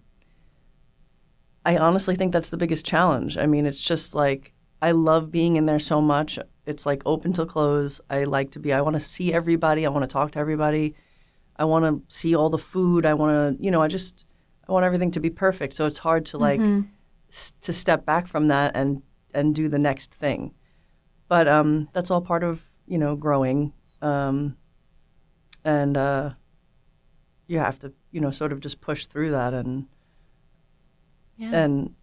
I 1.64 1.76
honestly 1.76 2.16
think 2.16 2.32
that's 2.32 2.48
the 2.48 2.56
biggest 2.56 2.86
challenge. 2.86 3.36
I 3.36 3.46
mean, 3.46 3.66
it's 3.66 3.82
just 3.82 4.14
like 4.14 4.54
I 4.80 4.92
love 4.92 5.30
being 5.30 5.56
in 5.56 5.66
there 5.66 5.78
so 5.78 6.00
much. 6.00 6.38
It's 6.66 6.86
like 6.86 7.02
open 7.06 7.32
till 7.32 7.46
close. 7.46 8.00
I 8.10 8.24
like 8.24 8.50
to 8.52 8.60
be. 8.60 8.72
I 8.72 8.80
want 8.80 8.94
to 8.94 9.00
see 9.00 9.32
everybody. 9.32 9.84
I 9.86 9.88
want 9.88 10.02
to 10.04 10.12
talk 10.12 10.30
to 10.32 10.38
everybody. 10.38 10.94
I 11.56 11.64
want 11.64 11.84
to 11.84 12.14
see 12.14 12.34
all 12.36 12.50
the 12.50 12.58
food. 12.58 13.04
I 13.06 13.14
want 13.14 13.58
to, 13.58 13.64
you 13.64 13.70
know, 13.70 13.82
I 13.82 13.88
just 13.88 14.26
I 14.68 14.72
want 14.72 14.84
everything 14.84 15.10
to 15.12 15.20
be 15.20 15.30
perfect. 15.30 15.74
So 15.74 15.86
it's 15.86 15.98
hard 15.98 16.24
to 16.26 16.38
like 16.38 16.60
s- 17.30 17.52
to 17.62 17.72
step 17.72 18.04
back 18.04 18.26
from 18.28 18.48
that 18.48 18.72
and 18.76 19.02
and 19.34 19.54
do 19.54 19.68
the 19.68 19.78
next 19.78 20.14
thing. 20.14 20.54
But 21.26 21.48
um, 21.48 21.88
that's 21.92 22.10
all 22.10 22.20
part 22.20 22.44
of 22.44 22.62
you 22.86 22.98
know 22.98 23.16
growing, 23.16 23.72
um, 24.02 24.56
and 25.64 25.96
uh, 25.96 26.30
you 27.46 27.58
have 27.58 27.78
to 27.80 27.92
you 28.12 28.20
know 28.20 28.30
sort 28.30 28.52
of 28.52 28.60
just 28.60 28.80
push 28.80 29.06
through 29.06 29.30
that 29.32 29.52
and 29.54 29.86
Yeah. 31.36 31.50
and 31.52 31.94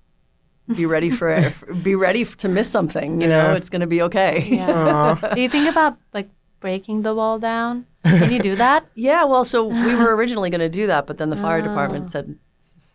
be 0.73 0.85
ready 0.85 1.09
for 1.09 1.29
it. 1.29 1.53
be 1.83 1.95
ready 1.95 2.25
to 2.25 2.47
miss 2.47 2.69
something. 2.69 3.21
You 3.21 3.27
know, 3.27 3.51
Yeah. 3.51 3.55
it's 3.55 3.69
going 3.69 3.81
to 3.81 3.87
be 3.87 4.01
okay. 4.03 4.41
yeah. 4.49 5.17
Do 5.35 5.41
you 5.41 5.49
think 5.49 5.69
about 5.69 5.97
like 6.13 6.29
breaking 6.59 7.03
the 7.03 7.13
wall 7.13 7.37
down? 7.39 7.85
Can 8.03 8.31
you 8.31 8.39
do 8.39 8.55
that? 8.65 8.85
Yeah, 8.95 9.23
well, 9.25 9.45
so 9.45 9.65
we 9.65 9.95
were 9.95 10.15
originally 10.15 10.49
going 10.49 10.61
to 10.61 10.69
do 10.69 10.87
that, 10.87 11.05
but 11.07 11.17
then 11.17 11.29
the 11.29 11.35
fire 11.37 11.59
Oh. 11.59 11.63
department 11.63 12.11
said 12.11 12.37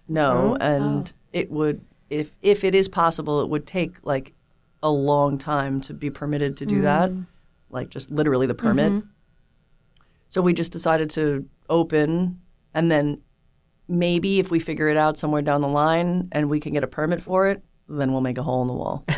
no, 0.08 0.32
oh. 0.32 0.56
Oh. 0.60 0.64
and 0.64 1.12
it 1.32 1.50
would 1.50 1.80
if 2.10 2.34
if 2.42 2.64
it 2.64 2.74
is 2.74 2.88
possible, 2.88 3.40
it 3.40 3.48
would 3.48 3.66
take 3.66 3.96
like 4.02 4.32
a 4.82 4.90
long 4.90 5.38
time 5.38 5.80
to 5.82 5.94
be 5.94 6.10
permitted 6.10 6.56
to 6.56 6.66
do 6.66 6.78
mm. 6.78 6.82
that, 6.82 7.12
like 7.70 7.90
just 7.90 8.10
literally 8.10 8.46
the 8.46 8.54
permit. 8.54 8.90
Mm-hmm. 8.92 9.06
So 10.28 10.40
we 10.42 10.52
just 10.54 10.72
decided 10.72 11.10
to 11.10 11.46
open, 11.68 12.40
and 12.74 12.90
then 12.90 13.20
maybe 13.90 14.38
if 14.38 14.50
we 14.50 14.60
figure 14.60 14.88
it 14.88 14.96
out 14.96 15.18
somewhere 15.18 15.42
down 15.42 15.60
the 15.60 15.68
line 15.68 16.28
and 16.32 16.48
we 16.48 16.60
can 16.60 16.72
get 16.72 16.84
a 16.84 16.86
permit 16.86 17.22
for 17.22 17.48
it, 17.48 17.62
then 17.88 18.12
we'll 18.12 18.20
make 18.20 18.38
a 18.38 18.42
hole 18.42 18.62
in 18.62 18.68
the 18.68 18.74
wall. 18.74 19.04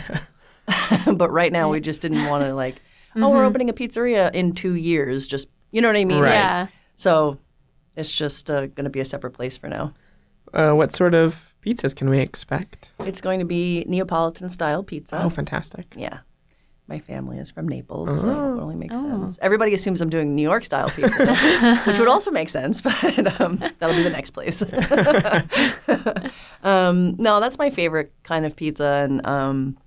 but 1.17 1.31
right 1.31 1.53
now, 1.53 1.71
we 1.71 1.81
just 1.81 2.03
didn't 2.03 2.27
want 2.27 2.45
to 2.45 2.55
like, 2.55 2.81
oh, 3.17 3.31
we're 3.31 3.45
opening 3.45 3.69
a 3.69 3.73
pizzeria 3.73 4.33
in 4.35 4.53
two 4.53 4.75
years. 4.75 5.27
Just 5.27 5.49
you 5.71 5.81
know 5.81 5.89
what 5.89 5.97
I 5.97 6.05
mean? 6.05 6.23
Right. 6.23 6.33
Yeah. 6.33 6.67
So 6.97 7.39
it's 7.97 8.13
just 8.13 8.51
uh, 8.51 8.67
going 8.67 8.85
to 8.85 8.91
be 8.91 9.01
a 9.01 9.05
separate 9.05 9.33
place 9.33 9.57
for 9.57 9.69
now. 9.69 9.95
Uh, 10.53 10.73
what 10.73 10.93
sort 10.93 11.15
of 11.15 11.55
pizzas 11.65 11.95
can 11.95 12.11
we 12.11 12.19
expect? 12.19 12.93
It's 13.01 13.21
going 13.21 13.39
to 13.39 13.47
be 13.47 13.85
Neapolitan 13.89 14.49
style 14.49 14.83
pizza. 14.83 15.21
Oh, 15.23 15.31
fantastic. 15.31 15.87
yeah. 15.97 16.21
My 16.93 16.99
family 16.99 17.39
is 17.39 17.51
from 17.51 17.67
Naples, 17.67 18.21
so 18.21 18.29
it 18.29 18.61
only 18.61 18.77
makes 18.77 19.01
sense. 19.01 19.39
Everybody 19.41 19.73
assumes 19.73 20.03
I'm 20.03 20.11
doing 20.11 20.35
New 20.35 20.43
York 20.43 20.63
style 20.63 20.91
pizza, 20.91 21.81
which 21.87 21.99
would 21.99 22.07
also 22.07 22.31
make 22.31 22.51
sense, 22.51 22.81
but 22.83 23.41
um, 23.41 23.57
that'll 23.79 23.97
be 23.97 24.03
the 24.03 24.11
next 24.11 24.33
place. 24.33 24.61
um, 26.63 27.17
no, 27.17 27.41
that's 27.41 27.57
my 27.57 27.71
favorite 27.71 28.13
kind 28.25 28.45
of 28.45 28.55
pizza, 28.55 28.85
and 29.09 29.27
um, 29.27 29.79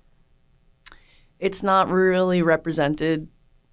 it's 1.38 1.62
not 1.62 1.88
really 1.90 2.42
represented 2.42 3.28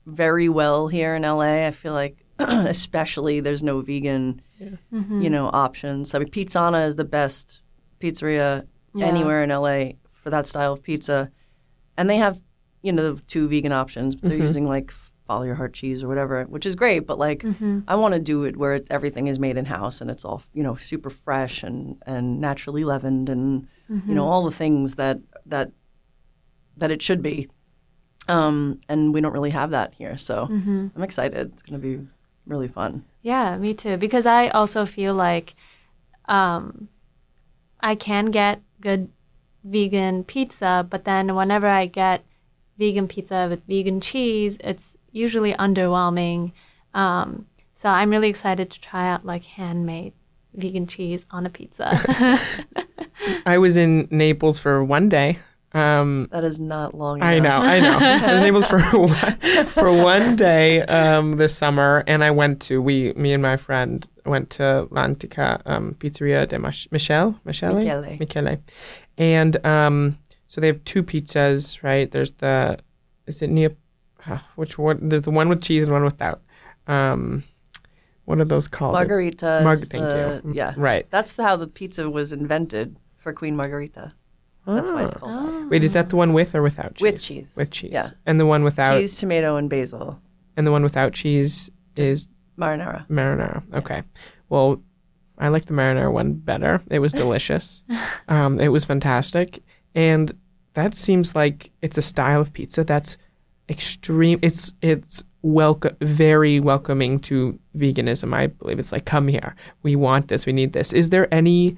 very 0.06 0.48
well 0.48 0.88
here 0.88 1.16
in 1.16 1.24
LA. 1.24 1.66
I 1.66 1.72
feel 1.72 1.94
like, 1.94 2.24
especially, 2.40 3.40
there's 3.40 3.64
no 3.64 3.82
vegan, 3.82 4.44
you 4.92 5.32
know, 5.32 5.50
options. 5.52 6.14
I 6.14 6.20
mean, 6.20 6.28
Pizzana 6.30 6.88
is 6.88 6.98
the 6.98 7.04
best 7.04 7.64
pizzeria 8.00 8.68
Yeah. 8.94 9.08
anywhere 9.08 9.42
in 9.44 9.50
LA 9.50 9.94
for 10.12 10.30
that 10.30 10.48
style 10.48 10.74
of 10.74 10.84
pizza, 10.84 11.32
and 11.98 12.08
they 12.08 12.18
have, 12.18 12.44
you 12.84 12.92
know, 12.92 13.14
the 13.16 13.22
two 13.24 13.48
vegan 13.48 13.72
options. 13.72 14.16
They're 14.22 14.38
using 14.38 14.68
like 14.68 14.94
follow 15.28 15.44
your 15.44 15.56
heart 15.56 15.74
cheese 15.74 16.04
or 16.04 16.08
whatever, 16.10 16.44
which 16.44 16.66
is 16.66 16.76
great. 16.76 17.08
But 17.08 17.18
like, 17.18 17.44
I 17.88 17.96
want 17.96 18.14
to 18.14 18.20
do 18.20 18.44
it 18.44 18.58
where 18.58 18.74
it, 18.76 18.88
everything 18.92 19.28
is 19.28 19.40
made 19.40 19.58
in 19.58 19.66
house 19.66 20.02
and 20.02 20.12
it's 20.12 20.24
all 20.26 20.44
you 20.54 20.62
know 20.62 20.76
super 20.76 21.10
fresh 21.10 21.64
and 21.64 21.98
and 22.06 22.40
naturally 22.40 22.84
leavened 22.84 23.30
and 23.30 23.68
you 23.90 24.14
know 24.16 24.28
all 24.28 24.44
the 24.44 24.52
things 24.52 24.96
that 24.96 25.20
that 25.48 25.72
that 26.78 26.92
it 26.92 27.02
should 27.02 27.22
be. 27.24 27.50
Um, 28.28 28.80
and 28.88 29.14
we 29.14 29.20
don't 29.22 29.34
really 29.34 29.50
have 29.52 29.72
that 29.72 29.94
here, 29.94 30.18
so 30.18 30.48
I'm 30.96 31.04
excited. 31.04 31.52
It's 31.54 31.64
going 31.64 31.80
to 31.82 31.88
be 31.88 32.06
really 32.46 32.68
fun. 32.70 33.04
Yeah, 33.22 33.58
me 33.58 33.74
too. 33.74 33.98
Because 33.98 34.26
I 34.26 34.48
also 34.50 34.86
feel 34.86 35.14
like 35.14 35.56
um, 36.26 36.88
I 37.82 37.96
can 37.96 38.32
get 38.32 38.62
good 38.80 39.10
vegan 39.64 40.24
pizza, 40.24 40.88
but 40.90 41.04
then 41.06 41.36
whenever 41.36 41.68
I 41.68 41.86
get 41.86 42.24
vegan 42.78 43.07
pizza 43.07 43.47
with 43.49 43.65
vegan 43.65 44.01
cheese, 44.01 44.57
it's 44.63 44.97
usually 45.11 45.53
underwhelming. 45.53 46.51
Um, 46.93 47.47
so 47.74 47.89
I'm 47.89 48.09
really 48.09 48.30
excited 48.30 48.71
to 48.71 48.82
try 48.82 49.09
out 49.09 49.26
like 49.26 49.43
handmade 49.43 50.13
vegan 50.53 50.88
cheese 50.88 51.26
on 51.32 51.45
a 51.45 51.49
pizza. 51.49 52.39
I 53.45 53.57
was 53.57 53.78
in 53.78 54.07
Naples 54.11 54.59
for 54.59 54.84
one 54.84 55.09
day. 55.09 55.38
Um, 55.74 56.28
That 56.32 56.43
is 56.43 56.59
not 56.59 56.93
long. 56.93 57.17
Enough. 57.17 57.28
I 57.28 57.39
know, 57.39 57.49
I 57.57 57.80
know. 57.80 57.97
I 57.97 58.32
was 58.34 58.41
in 58.41 58.43
Naples 58.53 58.67
for 58.67 58.80
one, 58.99 59.65
for 59.67 59.91
one 59.91 60.36
day 60.36 60.82
um, 60.84 61.38
this 61.38 61.55
summer, 61.57 62.03
and 62.05 62.24
I 62.24 62.30
went 62.32 62.61
to 62.63 62.80
we, 62.82 63.11
me 63.13 63.34
and 63.34 63.41
my 63.41 63.57
friend 63.57 64.07
went 64.26 64.51
to 64.51 64.88
L'Antica 64.91 65.61
um, 65.65 65.95
Pizzeria 65.95 66.47
de 66.47 66.59
Mich- 66.59 66.88
Michele, 66.91 67.39
Michele, 67.43 67.76
Michele. 67.76 68.17
Michele, 68.19 68.57
and 69.17 69.65
um, 69.65 70.17
so 70.54 70.62
they 70.62 70.68
have 70.68 70.84
two 70.84 71.01
pizzas, 71.01 71.82
right? 71.82 72.12
There's 72.12 72.30
the 72.34 72.78
is 73.26 73.41
it 73.41 73.49
Neo, 73.49 73.72
uh, 74.28 74.38
which 74.56 74.78
one? 74.78 75.10
There's 75.10 75.24
the 75.24 75.32
one 75.32 75.49
with 75.49 75.64
cheese 75.64 75.86
and 75.86 75.93
one 75.93 76.04
without. 76.04 76.43
Um, 76.86 77.43
what 78.26 78.39
are 78.39 78.45
those 78.45 78.68
called? 78.68 78.93
Margherita. 78.93 79.62
Mar- 79.64 79.78
thank 79.78 80.04
the- 80.04 80.41
you. 80.45 80.54
Yeah, 80.54 80.76
Right. 80.78 81.10
That's 81.10 81.36
how 81.36 81.56
the 81.56 81.66
pizza 81.66 82.08
was 82.08 82.32
invented 82.32 82.97
for 83.18 83.34
Queen 83.34 83.56
Margherita. 83.56 84.14
That's 84.68 84.91
why 84.91 85.06
it's 85.06 85.16
called 85.16 85.32
that. 85.32 85.70
Wait, 85.72 85.84
is 85.84 85.93
that 85.93 86.12
the 86.12 86.18
one 86.18 86.34
with 86.34 86.54
or 86.54 86.62
without 86.62 86.93
cheese? 86.93 87.01
with 87.01 87.20
cheese. 87.20 87.56
With 87.58 87.72
cheese. 87.72 87.91
Yeah. 87.91 88.12
And 88.28 88.39
the 88.39 88.45
one 88.45 88.64
without 88.64 88.99
cheese, 88.99 89.18
tomato, 89.18 89.56
and 89.56 89.72
basil. 89.72 90.22
and 90.56 90.68
the 90.68 90.72
one 90.72 90.84
without 90.84 91.14
cheese 91.14 91.72
is 91.95 92.28
Marinara. 92.60 93.08
marinara. 93.08 93.64
Okay. 93.74 94.04
Well, 94.49 94.84
I 95.39 95.47
like 95.47 95.66
the 95.66 95.74
marinara 95.74 96.14
one 96.14 96.34
better. 96.36 96.80
It 96.91 96.99
was 96.99 97.12
delicious. 97.12 97.82
um, 98.28 98.60
it 98.60 98.68
was 98.68 98.86
fantastic, 98.86 99.64
and 99.95 100.32
that 100.74 100.95
seems 100.95 101.36
like 101.36 101.71
it's 101.82 101.97
a 101.97 102.01
style 102.01 102.41
of 102.41 102.53
pizza 102.53 102.84
that's 102.84 103.17
extreme. 103.69 104.39
It's 104.41 104.74
it's 104.82 105.24
welcome, 105.41 105.95
very 106.01 106.59
welcoming 106.59 107.19
to 107.19 107.59
veganism. 107.76 108.34
I 108.34 108.47
believe 108.47 108.80
it's 108.80 108.91
like, 108.91 109.05
come 109.05 109.28
here. 109.28 109.55
We 109.84 109.95
want 109.95 110.28
this. 110.28 110.45
We 110.45 110.53
need 110.53 110.74
this. 110.74 110.93
Is 110.93 111.09
there 111.09 111.32
any 111.34 111.78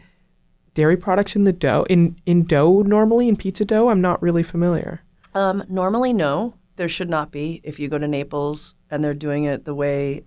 dairy 0.74 0.98
products 0.98 1.36
in 1.36 1.44
the 1.44 1.54
dough 1.54 1.86
in 1.90 2.18
in 2.26 2.44
dough 2.44 2.82
normally 2.82 3.28
in 3.28 3.36
pizza 3.36 3.66
dough? 3.66 3.90
I'm 3.90 4.02
not 4.02 4.22
really 4.22 4.44
familiar. 4.44 5.02
Um, 5.34 5.64
normally, 5.70 6.14
no. 6.14 6.56
There 6.78 6.90
should 6.90 7.10
not 7.10 7.32
be. 7.32 7.62
If 7.64 7.80
you 7.80 7.88
go 7.88 7.98
to 7.98 8.08
Naples 8.08 8.76
and 8.92 9.02
they're 9.02 9.14
doing 9.14 9.46
it 9.46 9.64
the 9.64 9.74
way 9.74 10.26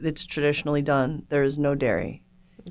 it's 0.00 0.24
traditionally 0.24 0.82
done, 0.82 1.24
there 1.28 1.44
is 1.44 1.58
no 1.58 1.76
dairy 1.76 2.24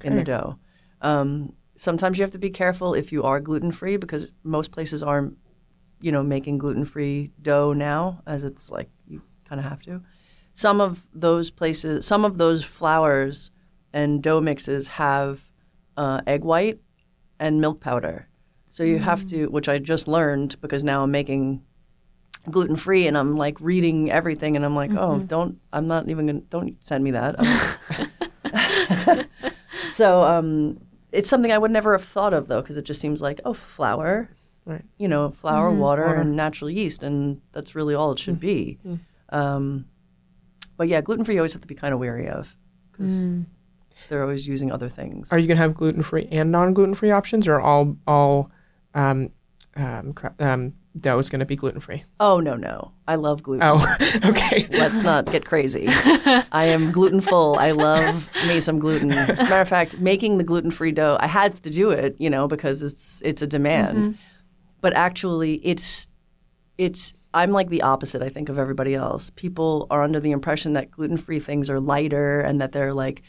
in 0.04 0.16
the 0.18 0.24
dough. 0.24 0.60
Um, 1.02 1.54
sometimes 1.76 2.18
you 2.18 2.24
have 2.24 2.32
to 2.32 2.38
be 2.38 2.50
careful 2.50 2.94
if 2.94 3.12
you 3.12 3.24
are 3.24 3.40
gluten 3.40 3.72
free 3.72 3.98
because 3.98 4.32
most 4.44 4.72
places 4.72 5.04
aren't, 5.04 5.38
you 6.02 6.12
know, 6.12 6.24
making 6.24 6.58
gluten 6.58 6.86
free 6.86 7.32
dough 7.42 7.74
now, 7.74 8.22
as 8.26 8.44
it's 8.44 8.72
like 8.72 8.90
you 9.08 9.22
kind 9.48 9.60
of 9.60 9.66
have 9.66 9.82
to. 9.84 10.02
Some 10.54 10.80
of 10.80 11.06
those 11.14 11.52
places, 11.52 12.06
some 12.06 12.24
of 12.24 12.38
those 12.38 12.64
flours 12.64 13.52
and 13.94 14.24
dough 14.24 14.42
mixes 14.42 14.88
have 14.88 15.42
uh, 15.98 16.22
egg 16.26 16.44
white 16.44 16.80
and 17.40 17.60
milk 17.60 17.82
powder. 17.82 18.28
So 18.70 18.84
you 18.84 19.00
have 19.00 19.26
to, 19.28 19.48
which 19.48 19.70
I 19.70 19.80
just 19.80 20.08
learned 20.08 20.60
because 20.60 20.84
now 20.84 21.04
I'm 21.04 21.12
making 21.12 21.64
gluten 22.50 22.76
free 22.76 23.08
and 23.08 23.18
I'm 23.18 23.38
like 23.38 23.60
reading 23.62 24.12
everything 24.12 24.58
and 24.58 24.66
I'm 24.66 24.76
like, 24.76 24.92
oh, 24.94 25.20
don't, 25.20 25.60
I'm 25.72 25.88
not 25.88 26.10
even 26.10 26.28
gonna, 26.28 26.42
don't 26.42 26.76
send 26.84 27.04
me 27.04 27.12
that. 27.12 27.36
So 29.96 30.24
um, 30.24 30.78
it's 31.16 31.30
something 31.30 31.52
I 31.52 31.58
would 31.58 31.72
never 31.72 31.94
have 31.98 32.04
thought 32.04 32.34
of 32.34 32.48
though, 32.48 32.62
because 32.62 32.78
it 32.78 32.84
just 32.86 33.00
seems 33.02 33.22
like, 33.22 33.40
oh, 33.46 33.54
flour, 33.54 34.30
Right. 34.66 34.84
you 34.98 35.08
know, 35.08 35.30
flour, 35.32 35.72
water, 35.72 36.06
Water. 36.06 36.22
and 36.22 36.36
natural 36.36 36.70
yeast, 36.70 37.04
and 37.04 37.42
that's 37.52 37.76
really 37.76 37.94
all 37.96 38.12
it 38.12 38.20
should 38.20 38.40
be. 38.40 38.80
Um, 39.30 39.86
but 40.78 40.88
yeah, 40.88 41.02
gluten 41.02 41.24
free 41.26 41.36
you 41.36 41.42
always 41.42 41.54
have 41.54 41.62
to 41.62 41.68
be 41.68 41.76
kind 41.76 41.94
of 41.94 42.00
wary 42.00 42.28
of 42.28 42.56
because 42.92 43.28
they're 44.10 44.22
always 44.24 44.48
using 44.48 44.72
other 44.72 44.90
things. 44.90 45.32
Are 45.32 45.38
you 45.40 45.48
gonna 45.48 45.60
have 45.60 45.74
gluten 45.76 46.04
free 46.04 46.28
and 46.32 46.52
non 46.52 46.74
gluten 46.74 46.96
free 46.96 47.12
options, 47.12 47.48
or 47.48 47.60
all 47.60 47.96
all 48.08 48.52
um, 48.94 49.30
um, 49.76 50.14
um, 50.40 50.74
dough 51.00 51.18
is 51.18 51.30
gonna 51.30 51.46
be 51.46 51.56
gluten 51.56 51.80
free? 51.80 52.04
oh 52.20 52.40
no, 52.40 52.56
no, 52.56 52.92
I 53.08 53.16
love 53.16 53.44
gluten. 53.44 53.64
Oh, 53.64 53.96
okay. 54.26 54.68
Let's 54.72 55.04
not 55.04 55.26
get 55.32 55.46
crazy. 55.46 55.86
I 55.88 56.66
am 56.66 56.92
gluten 56.92 57.22
full. 57.22 57.58
I 57.60 57.72
love 57.72 58.30
me 58.48 58.62
some 58.62 58.80
gluten. 58.80 59.10
Matter 59.10 59.62
of 59.62 59.70
fact, 59.70 60.00
making 60.00 60.38
the 60.38 60.44
gluten 60.44 60.72
free 60.72 60.92
dough, 60.92 61.18
I 61.20 61.28
had 61.28 61.62
to 61.64 61.70
do 61.70 61.92
it, 61.92 62.16
you 62.20 62.30
know, 62.30 62.48
because 62.48 62.82
it's 62.82 63.22
it's 63.24 63.42
a 63.42 63.48
demand. 63.48 64.06
Mm-hmm. 64.06 64.12
But 64.82 64.94
actually, 64.94 65.56
it's 65.66 66.08
it's 66.78 67.14
I'm 67.34 67.52
like 67.52 67.70
the 67.70 67.82
opposite, 67.82 68.22
I 68.22 68.30
think, 68.30 68.48
of 68.48 68.58
everybody 68.58 68.96
else. 68.96 69.30
People 69.32 69.88
are 69.90 70.04
under 70.04 70.22
the 70.22 70.32
impression 70.32 70.74
that 70.74 70.90
gluten 70.90 71.18
free 71.18 71.40
things 71.40 71.70
are 71.70 71.82
lighter 71.82 72.40
and 72.40 72.62
that 72.62 72.72
they're 72.72 72.94
like 72.94 73.24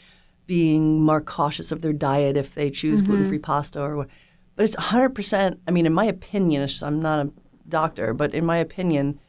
being 0.45 1.01
more 1.01 1.19
cautious 1.19 1.73
of 1.73 1.81
their 1.81 1.91
diet 1.91 2.37
if 2.37 2.55
they 2.55 2.71
choose 2.71 3.01
mm-hmm. 3.01 3.11
gluten 3.11 3.29
free 3.29 3.39
pasta 3.39 3.81
or 3.81 3.97
what. 3.97 4.07
But 4.55 4.63
it's 4.63 4.75
100%, 4.77 5.59
I 5.67 5.71
mean, 5.71 5.85
in 5.85 5.93
my 5.93 6.05
opinion, 6.05 6.67
I'm 6.81 6.99
not 6.99 7.27
a 7.27 7.31
doctor, 7.69 8.13
but 8.13 8.33
in 8.33 8.45
my 8.45 8.57
opinion, 8.57 9.19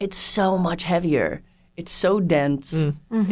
it's 0.00 0.16
so 0.16 0.58
much 0.58 0.84
heavier. 0.84 1.42
It's 1.76 1.92
so 1.92 2.20
dense. 2.20 2.72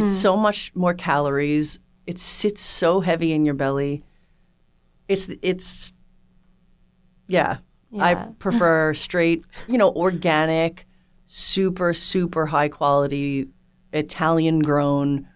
It's 0.01 0.13
so 0.13 0.37
much 0.37 0.73
more 0.75 0.95
calories. 0.95 1.79
It 2.07 2.19
sits 2.19 2.61
so 2.63 3.01
heavy 3.01 3.33
in 3.33 3.45
your 3.45 3.55
belly. 3.55 4.05
It's, 5.09 5.29
it's, 5.43 5.93
yeah. 7.27 7.59
I 7.99 8.15
prefer 8.39 8.95
straight, 8.95 9.45
you 9.69 9.79
know, 9.79 9.91
organic, 9.93 10.87
super, 11.25 11.95
super 11.95 12.47
high 12.47 12.69
quality 12.69 13.49
Italian 13.93 14.61
grown 14.61 15.29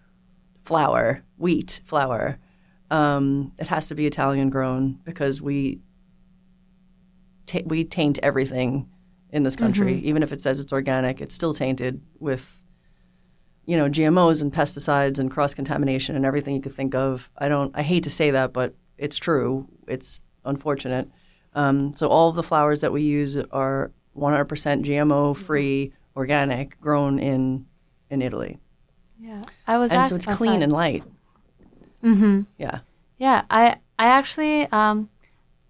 flour, 0.65 1.23
wheat 1.37 1.81
flour. 1.85 2.37
Um, 2.91 3.53
it 3.57 3.67
has 3.67 3.87
to 3.87 3.95
be 3.95 4.05
Italian 4.05 4.49
grown 4.49 4.99
because 5.03 5.41
we 5.41 5.79
ta- 7.49 7.65
we 7.65 7.83
taint 7.83 8.19
everything 8.23 8.89
in 9.31 9.43
this 9.43 9.55
country. 9.55 9.99
Even 9.99 10.23
if 10.23 10.31
it 10.31 10.41
says 10.41 10.59
it's 10.59 10.73
organic, 10.73 11.21
it's 11.21 11.35
still 11.35 11.53
tainted 11.53 12.01
with 12.19 12.61
you 13.65 13.77
know 13.77 13.89
GMOs 13.89 14.41
and 14.41 14.51
pesticides 14.53 15.19
and 15.19 15.29
cross 15.29 15.53
contamination 15.53 16.15
and 16.15 16.25
everything 16.25 16.55
you 16.55 16.61
could 16.61 16.73
think 16.75 16.95
of. 16.95 17.29
I 17.37 17.49
don't. 17.49 17.71
I 17.75 17.83
hate 17.83 18.03
to 18.05 18.09
say 18.09 18.31
that, 18.31 18.53
but 18.53 18.73
it's 18.97 19.17
true. 19.17 19.67
It's 19.87 20.21
unfortunate. 20.45 21.09
Um, 21.53 21.93
so 21.93 22.07
all 22.07 22.29
of 22.29 22.35
the 22.35 22.43
flours 22.43 22.81
that 22.81 22.91
we 22.91 23.01
use 23.01 23.35
are 23.51 23.91
100% 24.15 24.47
GMO 24.85 25.35
free, 25.35 25.93
organic, 26.15 26.79
grown 26.79 27.19
in 27.19 27.65
in 28.09 28.21
Italy, 28.23 28.57
Yeah. 29.19 29.41
I 29.67 29.77
was 29.77 29.91
and 29.91 30.05
so 30.07 30.15
it's 30.15 30.25
clean 30.25 30.63
and 30.63 30.71
light. 30.71 31.03
Mm-hmm. 32.03 32.41
Yeah. 32.57 32.79
Yeah, 33.17 33.43
I 33.51 33.77
I 33.99 34.05
actually 34.07 34.65
um 34.71 35.09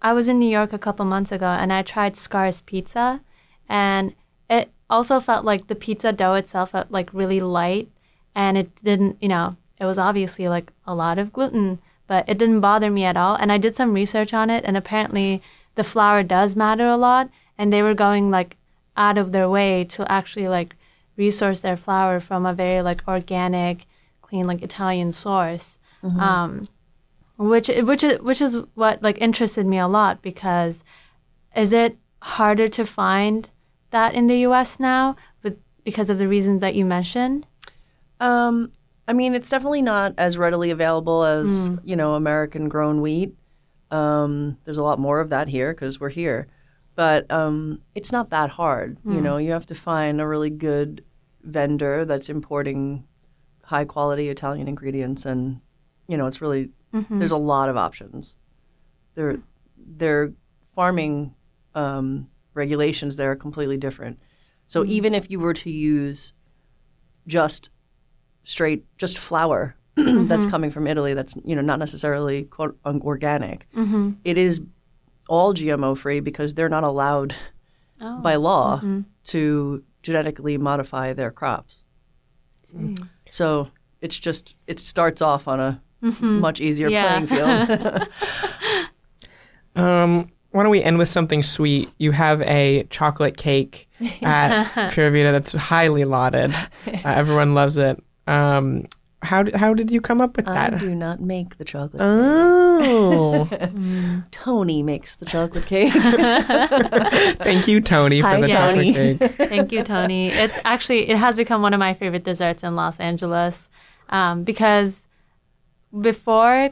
I 0.02 0.12
was 0.12 0.28
in 0.28 0.38
New 0.38 0.48
York 0.48 0.72
a 0.72 0.78
couple 0.78 1.04
months 1.04 1.32
ago 1.32 1.46
and 1.46 1.72
I 1.72 1.82
tried 1.82 2.16
Scarr's 2.16 2.60
pizza 2.62 3.20
and 3.68 4.14
it 4.48 4.70
also 4.88 5.20
felt 5.20 5.44
like 5.44 5.66
the 5.66 5.74
pizza 5.74 6.12
dough 6.12 6.34
itself 6.34 6.70
felt 6.70 6.90
like 6.90 7.12
really 7.12 7.40
light 7.40 7.88
and 8.34 8.56
it 8.56 8.74
didn't, 8.82 9.18
you 9.20 9.28
know, 9.28 9.56
it 9.78 9.84
was 9.84 9.98
obviously 9.98 10.48
like 10.48 10.72
a 10.86 10.94
lot 10.94 11.18
of 11.18 11.32
gluten, 11.32 11.78
but 12.06 12.28
it 12.28 12.38
didn't 12.38 12.60
bother 12.60 12.90
me 12.90 13.04
at 13.04 13.16
all. 13.16 13.34
And 13.36 13.52
I 13.52 13.58
did 13.58 13.76
some 13.76 13.92
research 13.92 14.32
on 14.34 14.50
it 14.50 14.64
and 14.64 14.76
apparently 14.76 15.42
the 15.74 15.84
flour 15.84 16.22
does 16.22 16.56
matter 16.56 16.86
a 16.88 16.96
lot 16.96 17.30
and 17.58 17.72
they 17.72 17.82
were 17.82 17.94
going 17.94 18.30
like 18.30 18.56
out 18.96 19.18
of 19.18 19.32
their 19.32 19.48
way 19.48 19.84
to 19.84 20.10
actually 20.10 20.48
like 20.48 20.74
resource 21.16 21.60
their 21.60 21.76
flour 21.76 22.20
from 22.20 22.46
a 22.46 22.54
very 22.54 22.80
like 22.82 23.06
organic, 23.06 23.86
clean 24.22 24.46
like 24.46 24.62
Italian 24.62 25.12
source. 25.12 25.78
Um 26.18 26.68
which 27.40 27.68
which 27.68 28.04
is 28.04 28.20
which 28.20 28.42
is 28.42 28.58
what 28.74 29.02
like 29.02 29.18
interested 29.18 29.64
me 29.64 29.78
a 29.78 29.88
lot 29.88 30.20
because 30.20 30.84
is 31.56 31.72
it 31.72 31.96
harder 32.20 32.68
to 32.68 32.84
find 32.84 33.48
that 33.90 34.14
in 34.14 34.26
the 34.26 34.40
U.S. 34.40 34.78
now, 34.78 35.16
but 35.42 35.54
because 35.82 36.10
of 36.10 36.18
the 36.18 36.28
reasons 36.28 36.60
that 36.60 36.74
you 36.74 36.84
mentioned? 36.84 37.46
Um, 38.20 38.72
I 39.08 39.14
mean, 39.14 39.34
it's 39.34 39.48
definitely 39.48 39.80
not 39.80 40.12
as 40.18 40.36
readily 40.36 40.70
available 40.70 41.24
as 41.24 41.70
you 41.82 41.96
know 41.96 42.14
American 42.14 42.68
grown 42.68 43.00
wheat. 43.00 43.34
Um, 43.90 44.58
there's 44.64 44.76
a 44.76 44.84
lot 44.84 44.98
more 44.98 45.18
of 45.18 45.30
that 45.30 45.48
here 45.48 45.72
because 45.72 45.98
we're 45.98 46.10
here, 46.10 46.46
but 46.94 47.28
um, 47.32 47.80
it's 47.94 48.12
not 48.12 48.28
that 48.30 48.50
hard. 48.50 48.98
You 49.04 49.20
know, 49.22 49.38
you 49.38 49.52
have 49.52 49.66
to 49.66 49.74
find 49.74 50.20
a 50.20 50.26
really 50.26 50.50
good 50.50 51.02
vendor 51.42 52.04
that's 52.04 52.28
importing 52.28 53.04
high 53.64 53.86
quality 53.86 54.28
Italian 54.28 54.68
ingredients, 54.68 55.24
and 55.24 55.62
you 56.06 56.18
know, 56.18 56.26
it's 56.26 56.42
really 56.42 56.68
Mm-hmm. 56.94 57.18
there's 57.18 57.30
a 57.30 57.36
lot 57.36 57.68
of 57.68 57.76
options. 57.76 58.36
Their 59.14 59.38
their 59.76 60.32
farming 60.74 61.34
um, 61.74 62.28
regulations 62.54 63.16
there 63.16 63.30
are 63.30 63.36
completely 63.36 63.76
different. 63.76 64.18
So 64.66 64.82
mm-hmm. 64.82 64.92
even 64.92 65.14
if 65.14 65.30
you 65.30 65.40
were 65.40 65.54
to 65.54 65.70
use 65.70 66.32
just 67.26 67.70
straight 68.42 68.84
just 68.96 69.18
flour 69.18 69.76
that's 69.94 70.06
mm-hmm. 70.08 70.50
coming 70.50 70.70
from 70.70 70.86
Italy 70.86 71.14
that's 71.14 71.34
you 71.44 71.54
know 71.54 71.62
not 71.62 71.78
necessarily 71.78 72.44
quote 72.44 72.78
organic. 72.84 73.66
It 74.24 74.38
is 74.38 74.60
all 75.28 75.54
GMO 75.54 75.96
free 75.96 76.20
because 76.20 76.54
they're 76.54 76.68
not 76.68 76.84
allowed 76.84 77.34
oh. 78.00 78.20
by 78.20 78.36
law 78.36 78.80
to 79.24 79.84
genetically 80.02 80.58
modify 80.58 81.12
their 81.12 81.30
crops. 81.30 81.84
So 83.28 83.68
it's 84.00 84.18
just 84.18 84.54
it 84.66 84.78
starts 84.78 85.20
off 85.20 85.48
on 85.48 85.60
a 85.60 85.82
much 86.02 86.60
easier 86.60 86.88
Yeah. 86.88 87.20
playing 87.24 87.26
field. 87.26 88.08
Um, 89.76 90.30
why 90.50 90.62
don't 90.64 90.70
we 90.72 90.82
end 90.82 90.98
with 90.98 91.08
something 91.08 91.42
sweet? 91.42 91.88
You 91.98 92.10
have 92.12 92.42
a 92.42 92.84
chocolate 92.90 93.36
cake 93.36 93.88
at 94.20 94.90
Pura 94.92 95.10
Vita 95.10 95.30
that's 95.32 95.52
highly 95.52 96.04
lauded. 96.04 96.52
Uh, 96.52 96.66
everyone 97.04 97.54
loves 97.54 97.76
it. 97.76 98.02
Um, 98.26 98.86
how 99.22 99.42
did, 99.44 99.54
how 99.54 99.74
did 99.74 99.90
you 99.92 100.00
come 100.00 100.20
up 100.20 100.36
with 100.36 100.46
that? 100.46 100.74
I 100.74 100.78
do 100.78 100.94
not 100.94 101.20
make 101.20 101.58
the 101.58 101.64
chocolate. 101.64 102.00
Oh, 102.02 103.44
Tony 104.32 104.82
makes 104.82 105.14
the 105.16 105.26
chocolate 105.26 105.66
cake. 105.66 105.92
thank 105.92 107.68
you, 107.68 107.80
Tony, 107.80 108.22
for 108.22 108.26
Hi, 108.28 108.40
the 108.40 108.48
Tony. 108.48 108.92
chocolate 108.92 109.36
cake. 109.36 109.48
Thank 109.48 109.72
you, 109.72 109.84
Tony. 109.84 110.28
It's 110.30 110.58
actually 110.64 111.08
it 111.10 111.16
has 111.16 111.36
become 111.36 111.62
one 111.62 111.74
of 111.74 111.78
my 111.78 111.94
favorite 111.94 112.24
desserts 112.24 112.62
in 112.64 112.74
Los 112.76 112.98
Angeles 112.98 113.68
um, 114.08 114.42
because 114.44 115.02
before 115.98 116.70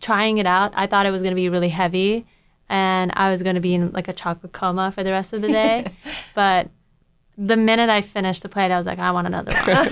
trying 0.00 0.38
it 0.38 0.46
out, 0.46 0.72
I 0.74 0.86
thought 0.86 1.06
it 1.06 1.10
was 1.10 1.22
going 1.22 1.32
to 1.32 1.36
be 1.36 1.48
really 1.48 1.68
heavy 1.68 2.26
and 2.68 3.12
I 3.14 3.30
was 3.30 3.42
going 3.42 3.54
to 3.54 3.60
be 3.60 3.74
in 3.74 3.92
like 3.92 4.08
a 4.08 4.12
chocolate 4.12 4.52
coma 4.52 4.90
for 4.92 5.04
the 5.04 5.10
rest 5.10 5.32
of 5.32 5.42
the 5.42 5.48
day. 5.48 5.92
but 6.34 6.68
the 7.38 7.56
minute 7.56 7.90
I 7.90 8.00
finished 8.00 8.42
the 8.42 8.48
plate, 8.48 8.70
I 8.70 8.78
was 8.78 8.86
like, 8.86 8.98
I 8.98 9.10
want 9.12 9.26
another 9.26 9.52
one. 9.52 9.88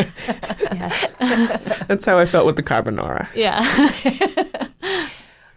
That's 1.86 2.04
how 2.04 2.18
I 2.18 2.26
felt 2.26 2.46
with 2.46 2.56
the 2.56 2.62
carbonara. 2.62 3.28
Yeah. 3.34 4.70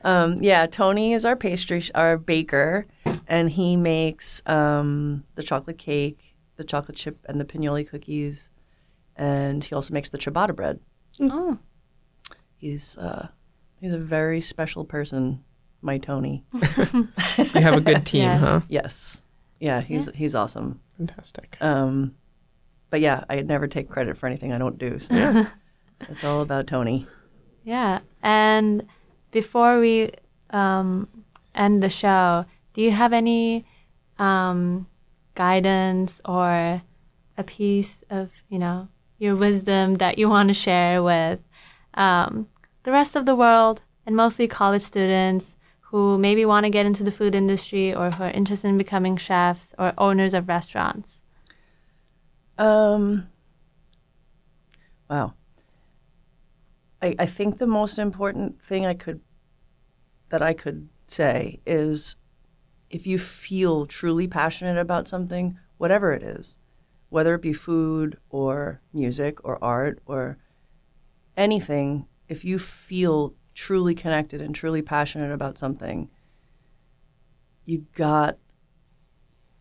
Um, 0.08 0.38
yeah, 0.40 0.68
Tony 0.68 1.12
is 1.12 1.26
our 1.26 1.36
pastry, 1.36 1.82
sh- 1.82 1.92
our 1.94 2.18
baker, 2.18 2.86
and 3.28 3.50
he 3.50 3.76
makes 3.76 4.42
um, 4.46 5.26
the 5.36 5.44
chocolate 5.44 5.78
cake, 5.78 6.34
the 6.56 6.64
chocolate 6.64 6.96
chip, 6.96 7.18
and 7.28 7.42
the 7.42 7.46
pinoli 7.46 7.86
cookies, 7.86 8.52
and 9.18 9.62
he 9.62 9.76
also 9.76 9.94
makes 9.94 10.10
the 10.10 10.18
ciabatta 10.18 10.56
bread. 10.56 10.80
oh. 11.20 11.60
He's 12.58 12.98
uh, 12.98 13.28
he's 13.80 13.94
a 13.94 13.98
very 13.98 14.42
special 14.42 14.84
person, 14.86 15.44
my 15.82 15.98
Tony. 15.98 16.44
You 17.38 17.62
have 17.62 17.78
a 17.78 17.82
good 17.82 18.06
team, 18.06 18.24
Yeah. 18.24 18.38
huh? 18.38 18.62
Yes, 18.70 19.24
yeah, 19.60 19.82
he's 19.82 20.10
he's 20.16 20.36
awesome. 20.36 20.80
Fantastic. 20.98 21.58
Um, 21.62 22.16
but 22.90 23.00
yeah, 23.02 23.24
I 23.30 23.42
never 23.42 23.68
take 23.68 23.90
credit 23.90 24.18
for 24.18 24.26
anything 24.28 24.52
I 24.54 24.58
don't 24.58 24.78
do. 24.78 24.98
So 25.00 25.46
it's 26.10 26.24
all 26.24 26.42
about 26.42 26.68
Tony. 26.68 27.06
Yeah. 27.64 28.00
And 28.24 28.88
before 29.32 29.80
we 29.80 30.12
um, 30.52 31.08
end 31.54 31.84
the 31.84 31.90
show, 31.90 32.46
do 32.74 32.82
you 32.82 32.92
have 32.92 33.14
any 33.14 33.66
um, 34.18 34.88
guidance 35.36 36.22
or 36.26 36.82
a 37.38 37.44
piece 37.46 38.04
of, 38.10 38.32
you 38.50 38.58
know, 38.58 38.88
your 39.20 39.36
wisdom 39.36 39.96
that 39.96 40.18
you 40.18 40.30
want 40.30 40.48
to 40.50 40.54
share 40.54 41.04
with 41.04 41.40
um, 41.98 42.48
the 42.84 42.92
rest 42.92 43.16
of 43.16 43.26
the 43.26 43.36
world 43.36 43.82
and 44.06 44.16
mostly 44.16 44.48
college 44.48 44.82
students 44.82 45.58
who 45.82 46.18
maybe 46.18 46.46
want 46.46 46.66
to 46.66 46.70
get 46.70 46.86
into 46.86 47.04
the 47.04 47.12
food 47.12 47.34
industry 47.34 47.94
or 47.94 48.10
who 48.12 48.24
are 48.24 48.32
interested 48.32 48.68
in 48.68 48.78
becoming 48.78 49.18
chefs 49.18 49.74
or 49.80 49.94
owners 49.98 50.34
of 50.34 50.48
restaurants? 50.48 51.22
Um, 52.58 53.28
wow. 55.10 55.34
I, 57.02 57.16
I 57.20 57.26
think 57.26 57.58
the 57.58 57.68
most 57.68 58.00
important 58.00 58.62
thing 58.62 58.86
I 58.86 58.94
could 58.94 59.22
that 60.30 60.42
I 60.42 60.54
could 60.54 60.90
say 61.08 61.62
is 61.66 62.18
if 62.90 63.08
you 63.08 63.18
feel 63.18 63.86
truly 63.86 64.28
passionate 64.28 64.78
about 64.78 65.08
something, 65.08 65.58
whatever 65.78 66.12
it 66.12 66.24
is, 66.24 66.58
whether 67.10 67.36
it 67.36 67.42
be 67.42 67.54
food 67.54 68.18
or 68.30 68.82
music 68.94 69.44
or 69.46 69.64
art 69.64 70.00
or 70.06 70.38
anything, 71.38 72.08
if 72.28 72.44
you 72.44 72.60
feel 72.60 73.34
truly 73.54 73.96
connected 73.96 74.42
and 74.42 74.54
truly 74.54 74.82
passionate 74.82 75.32
about 75.32 75.58
something, 75.58 76.10
you 77.66 77.86
got 77.96 78.38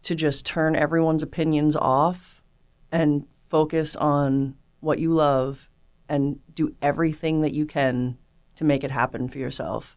to 0.03 0.15
just 0.15 0.47
turn 0.47 0.75
everyone's 0.75 1.23
opinions 1.23 1.77
off 1.77 2.43
and 2.91 3.27
focus 3.49 3.95
on 3.97 4.55
what 4.81 4.99
you 4.99 5.13
love 5.13 5.69
and 6.09 6.39
do 6.55 6.75
everything 6.81 7.43
that 7.43 7.53
you 7.53 7.67
can 7.67 8.17
to 8.55 8.65
make 8.65 8.85
it 8.85 8.91
happen 8.91 9.29
for 9.29 9.39
yourself. 9.39 9.97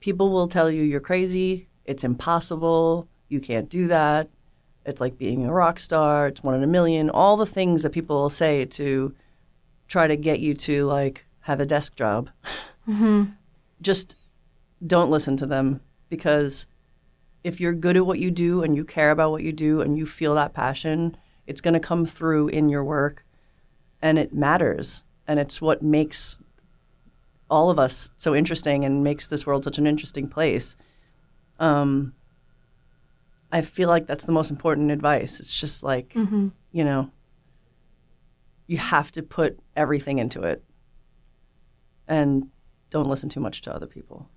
People 0.00 0.30
will 0.30 0.48
tell 0.48 0.70
you 0.70 0.82
you're 0.82 1.00
crazy, 1.00 1.68
it's 1.84 2.04
impossible, 2.04 3.08
you 3.28 3.40
can't 3.40 3.68
do 3.68 3.86
that. 3.88 4.28
It's 4.84 5.00
like 5.00 5.18
being 5.18 5.44
a 5.44 5.52
rock 5.52 5.78
star. 5.78 6.28
It's 6.28 6.42
one 6.42 6.54
in 6.54 6.62
a 6.62 6.66
million. 6.66 7.10
All 7.10 7.36
the 7.36 7.44
things 7.44 7.82
that 7.82 7.92
people 7.92 8.16
will 8.16 8.30
say 8.30 8.64
to 8.64 9.14
try 9.88 10.06
to 10.06 10.16
get 10.16 10.40
you 10.40 10.54
to 10.54 10.84
like 10.84 11.24
have 11.40 11.60
a 11.60 11.66
desk 11.66 11.96
job. 11.96 12.30
Just 13.80 14.16
don't 14.86 15.10
listen 15.10 15.36
to 15.38 15.46
them 15.46 15.80
because 16.08 16.66
if 17.44 17.60
you're 17.60 17.72
good 17.72 17.96
at 17.96 18.06
what 18.06 18.18
you 18.18 18.30
do 18.30 18.62
and 18.62 18.76
you 18.76 18.84
care 18.84 19.10
about 19.10 19.30
what 19.30 19.42
you 19.42 19.52
do 19.52 19.80
and 19.80 19.96
you 19.96 20.06
feel 20.06 20.34
that 20.34 20.54
passion, 20.54 21.16
it's 21.46 21.60
going 21.60 21.74
to 21.74 21.80
come 21.80 22.04
through 22.06 22.48
in 22.48 22.68
your 22.68 22.84
work 22.84 23.24
and 24.02 24.18
it 24.18 24.32
matters. 24.34 25.04
And 25.26 25.38
it's 25.38 25.60
what 25.60 25.82
makes 25.82 26.38
all 27.50 27.70
of 27.70 27.78
us 27.78 28.10
so 28.16 28.34
interesting 28.34 28.84
and 28.84 29.02
makes 29.04 29.28
this 29.28 29.46
world 29.46 29.64
such 29.64 29.78
an 29.78 29.86
interesting 29.86 30.28
place. 30.28 30.76
Um, 31.58 32.14
I 33.50 33.62
feel 33.62 33.88
like 33.88 34.06
that's 34.06 34.24
the 34.24 34.32
most 34.32 34.50
important 34.50 34.90
advice. 34.90 35.40
It's 35.40 35.54
just 35.54 35.82
like, 35.82 36.12
you 36.72 36.84
know, 36.84 37.10
you 38.68 38.76
have 38.78 39.10
to 39.12 39.22
put 39.22 39.58
everything 39.74 40.18
into 40.18 40.42
it 40.44 40.62
and 42.06 42.48
don't 42.90 43.08
listen 43.08 43.28
too 43.28 43.40
much 43.40 43.62
to 43.62 43.74
other 43.74 43.86
people. 43.86 44.28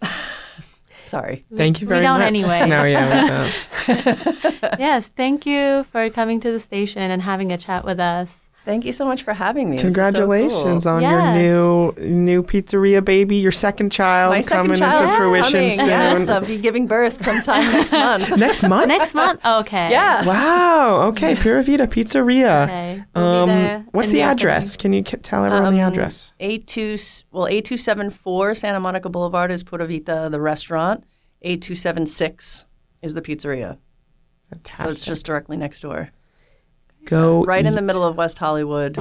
Sorry. 1.08 1.44
Thank 1.54 1.80
you 1.80 1.86
We 1.86 1.90
very 1.90 2.02
don't 2.02 2.20
much. 2.20 2.26
anyway. 2.26 2.60
No, 2.68 2.84
yeah, 2.84 3.44
we 3.86 3.92
don't. 3.94 4.78
yes, 4.78 5.08
thank 5.08 5.44
you 5.44 5.84
for 5.84 6.08
coming 6.10 6.38
to 6.40 6.50
the 6.52 6.58
station 6.60 7.10
and 7.10 7.20
having 7.22 7.50
a 7.52 7.58
chat 7.58 7.84
with 7.84 7.98
us. 7.98 8.48
Thank 8.64 8.84
you 8.84 8.92
so 8.92 9.04
much 9.04 9.24
for 9.24 9.32
having 9.34 9.68
me. 9.70 9.76
This 9.76 9.86
is 9.86 9.94
so 9.94 10.02
Congratulations 10.02 10.84
cool. 10.84 10.92
on 10.94 11.02
Yes. 11.02 11.10
your 11.12 11.32
new 11.34 11.94
new 11.98 12.42
pizzeria 12.44 13.04
baby, 13.04 13.36
your 13.36 13.50
second 13.50 13.90
child 13.90 14.30
My 14.30 14.40
second 14.40 14.56
coming 14.68 14.78
child 14.78 15.02
into 15.02 15.12
is 15.12 15.18
fruition 15.18 15.52
coming. 15.52 15.70
soon. 15.78 15.88
Yes, 15.88 16.28
I'll 16.28 16.40
be 16.46 16.58
giving 16.58 16.86
birth 16.86 17.20
sometime 17.22 17.62
next 17.72 17.92
month. 18.04 18.36
Next 18.36 18.62
month? 18.62 18.86
Next 18.88 19.14
month? 19.14 19.40
Okay. 19.44 19.90
Yeah. 19.90 20.24
Wow. 20.24 21.02
Okay, 21.08 21.34
Pura 21.42 21.62
Vita 21.64 21.88
Pizzeria. 21.88 22.64
Okay. 22.64 23.04
We'll 23.16 23.24
Um, 23.24 23.86
what's 23.90 24.08
the 24.08 24.14
the 24.18 24.22
address? 24.22 24.76
Can 24.76 24.92
you 24.92 25.02
k- 25.02 25.16
tell 25.18 25.44
everyone 25.44 25.74
the 25.74 25.82
Um, 25.82 25.92
address? 25.92 26.32
A2, 26.40 27.24
well, 27.32 27.46
A274 27.48 28.56
Santa 28.56 28.78
Monica 28.78 29.08
Boulevard 29.08 29.50
is 29.50 29.64
Pura 29.64 29.86
Vita, 29.88 30.28
the 30.30 30.40
restaurant. 30.40 31.04
A276 31.44 32.66
is 33.02 33.14
the 33.14 33.22
pizzeria. 33.22 33.78
Fantastic. 34.50 34.84
So 34.84 34.88
it's 34.90 35.04
just 35.04 35.26
directly 35.26 35.56
next 35.56 35.80
door. 35.80 36.10
Go 37.06 37.42
Right 37.44 37.64
in 37.66 37.74
the 37.74 37.82
middle 37.82 38.04
of 38.04 38.16
West 38.16 38.38
Hollywood. 38.38 38.96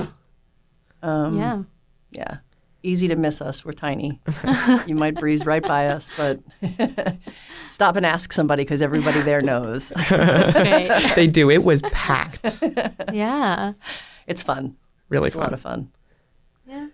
Um, 1.01 1.37
Yeah. 1.37 1.63
Yeah. 2.11 2.37
Easy 2.83 3.07
to 3.09 3.15
miss 3.15 3.41
us. 3.41 3.63
We're 3.63 3.73
tiny. 3.73 4.19
you 4.87 4.95
might 4.95 5.13
breeze 5.15 5.45
right 5.45 5.61
by 5.61 5.87
us, 5.89 6.09
but 6.17 6.39
stop 7.69 7.95
and 7.95 8.05
ask 8.05 8.33
somebody 8.33 8.63
because 8.63 8.81
everybody 8.81 9.21
there 9.21 9.41
knows. 9.41 9.91
Great. 10.07 10.89
They 11.15 11.27
do. 11.27 11.51
It 11.51 11.63
was 11.63 11.83
packed. 11.91 12.39
yeah. 13.13 13.73
It's 14.25 14.41
fun. 14.41 14.75
Really 15.09 15.27
It's 15.27 15.35
a 15.35 15.39
lot 15.39 15.53
of 15.53 15.61
fun. 15.61 15.91
Yeah. 16.65 16.87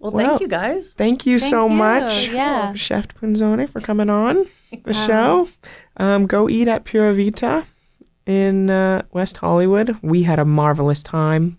Well, 0.00 0.10
Well, 0.10 0.28
thank 0.30 0.40
you 0.40 0.48
guys. 0.48 0.92
Thank 0.94 1.24
you 1.26 1.38
Thank 1.38 1.50
so 1.50 1.68
you. 1.68 1.74
much, 1.74 2.28
Yeah. 2.28 2.74
Chef 2.74 3.06
Punzone, 3.08 3.70
for 3.70 3.80
coming 3.80 4.10
on 4.10 4.44
the 4.84 4.92
show. 4.92 5.48
Um, 5.98 6.26
go 6.26 6.48
eat 6.48 6.66
at 6.66 6.82
Pura 6.84 7.14
Vita 7.14 7.64
in 8.26 8.70
uh, 8.70 9.02
West 9.12 9.38
Hollywood. 9.38 9.96
We 10.02 10.22
had 10.24 10.38
a 10.38 10.44
marvelous 10.44 11.02
time. 11.02 11.58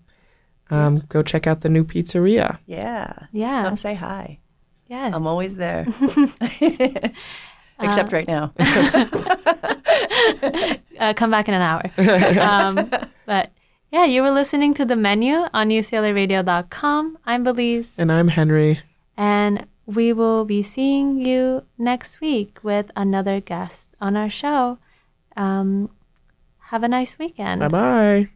Um, 0.70 1.02
go 1.08 1.22
check 1.22 1.46
out 1.46 1.60
the 1.60 1.68
new 1.68 1.84
pizzeria. 1.84 2.58
Yeah. 2.66 3.12
Yeah. 3.32 3.64
Come 3.64 3.76
say 3.76 3.94
hi. 3.94 4.38
yes. 4.88 5.12
I'm 5.14 5.26
always 5.26 5.56
there. 5.56 5.86
Except 7.80 8.12
right 8.12 8.26
now. 8.26 8.52
uh, 10.98 11.12
come 11.14 11.30
back 11.30 11.48
in 11.48 11.54
an 11.54 11.62
hour. 11.62 11.82
um, 12.40 12.90
but 13.26 13.50
yeah, 13.92 14.04
you 14.04 14.22
were 14.22 14.30
listening 14.30 14.74
to 14.74 14.84
the 14.84 14.96
menu 14.96 15.34
on 15.52 15.68
UCLARadio.com. 15.68 17.18
I'm 17.26 17.44
Beliz, 17.44 17.88
And 17.98 18.10
I'm 18.12 18.28
Henry. 18.28 18.80
and 19.16 19.66
we 19.86 20.12
will 20.14 20.44
be 20.46 20.62
seeing 20.62 21.18
you 21.20 21.62
next 21.76 22.20
week 22.22 22.58
with 22.62 22.90
another 22.96 23.40
guest 23.40 23.90
on 24.00 24.16
our 24.16 24.30
show. 24.30 24.78
Um, 25.36 25.90
have 26.74 26.82
a 26.82 26.88
nice 26.88 27.18
weekend. 27.18 27.60
Bye 27.60 27.68
bye. 27.68 28.28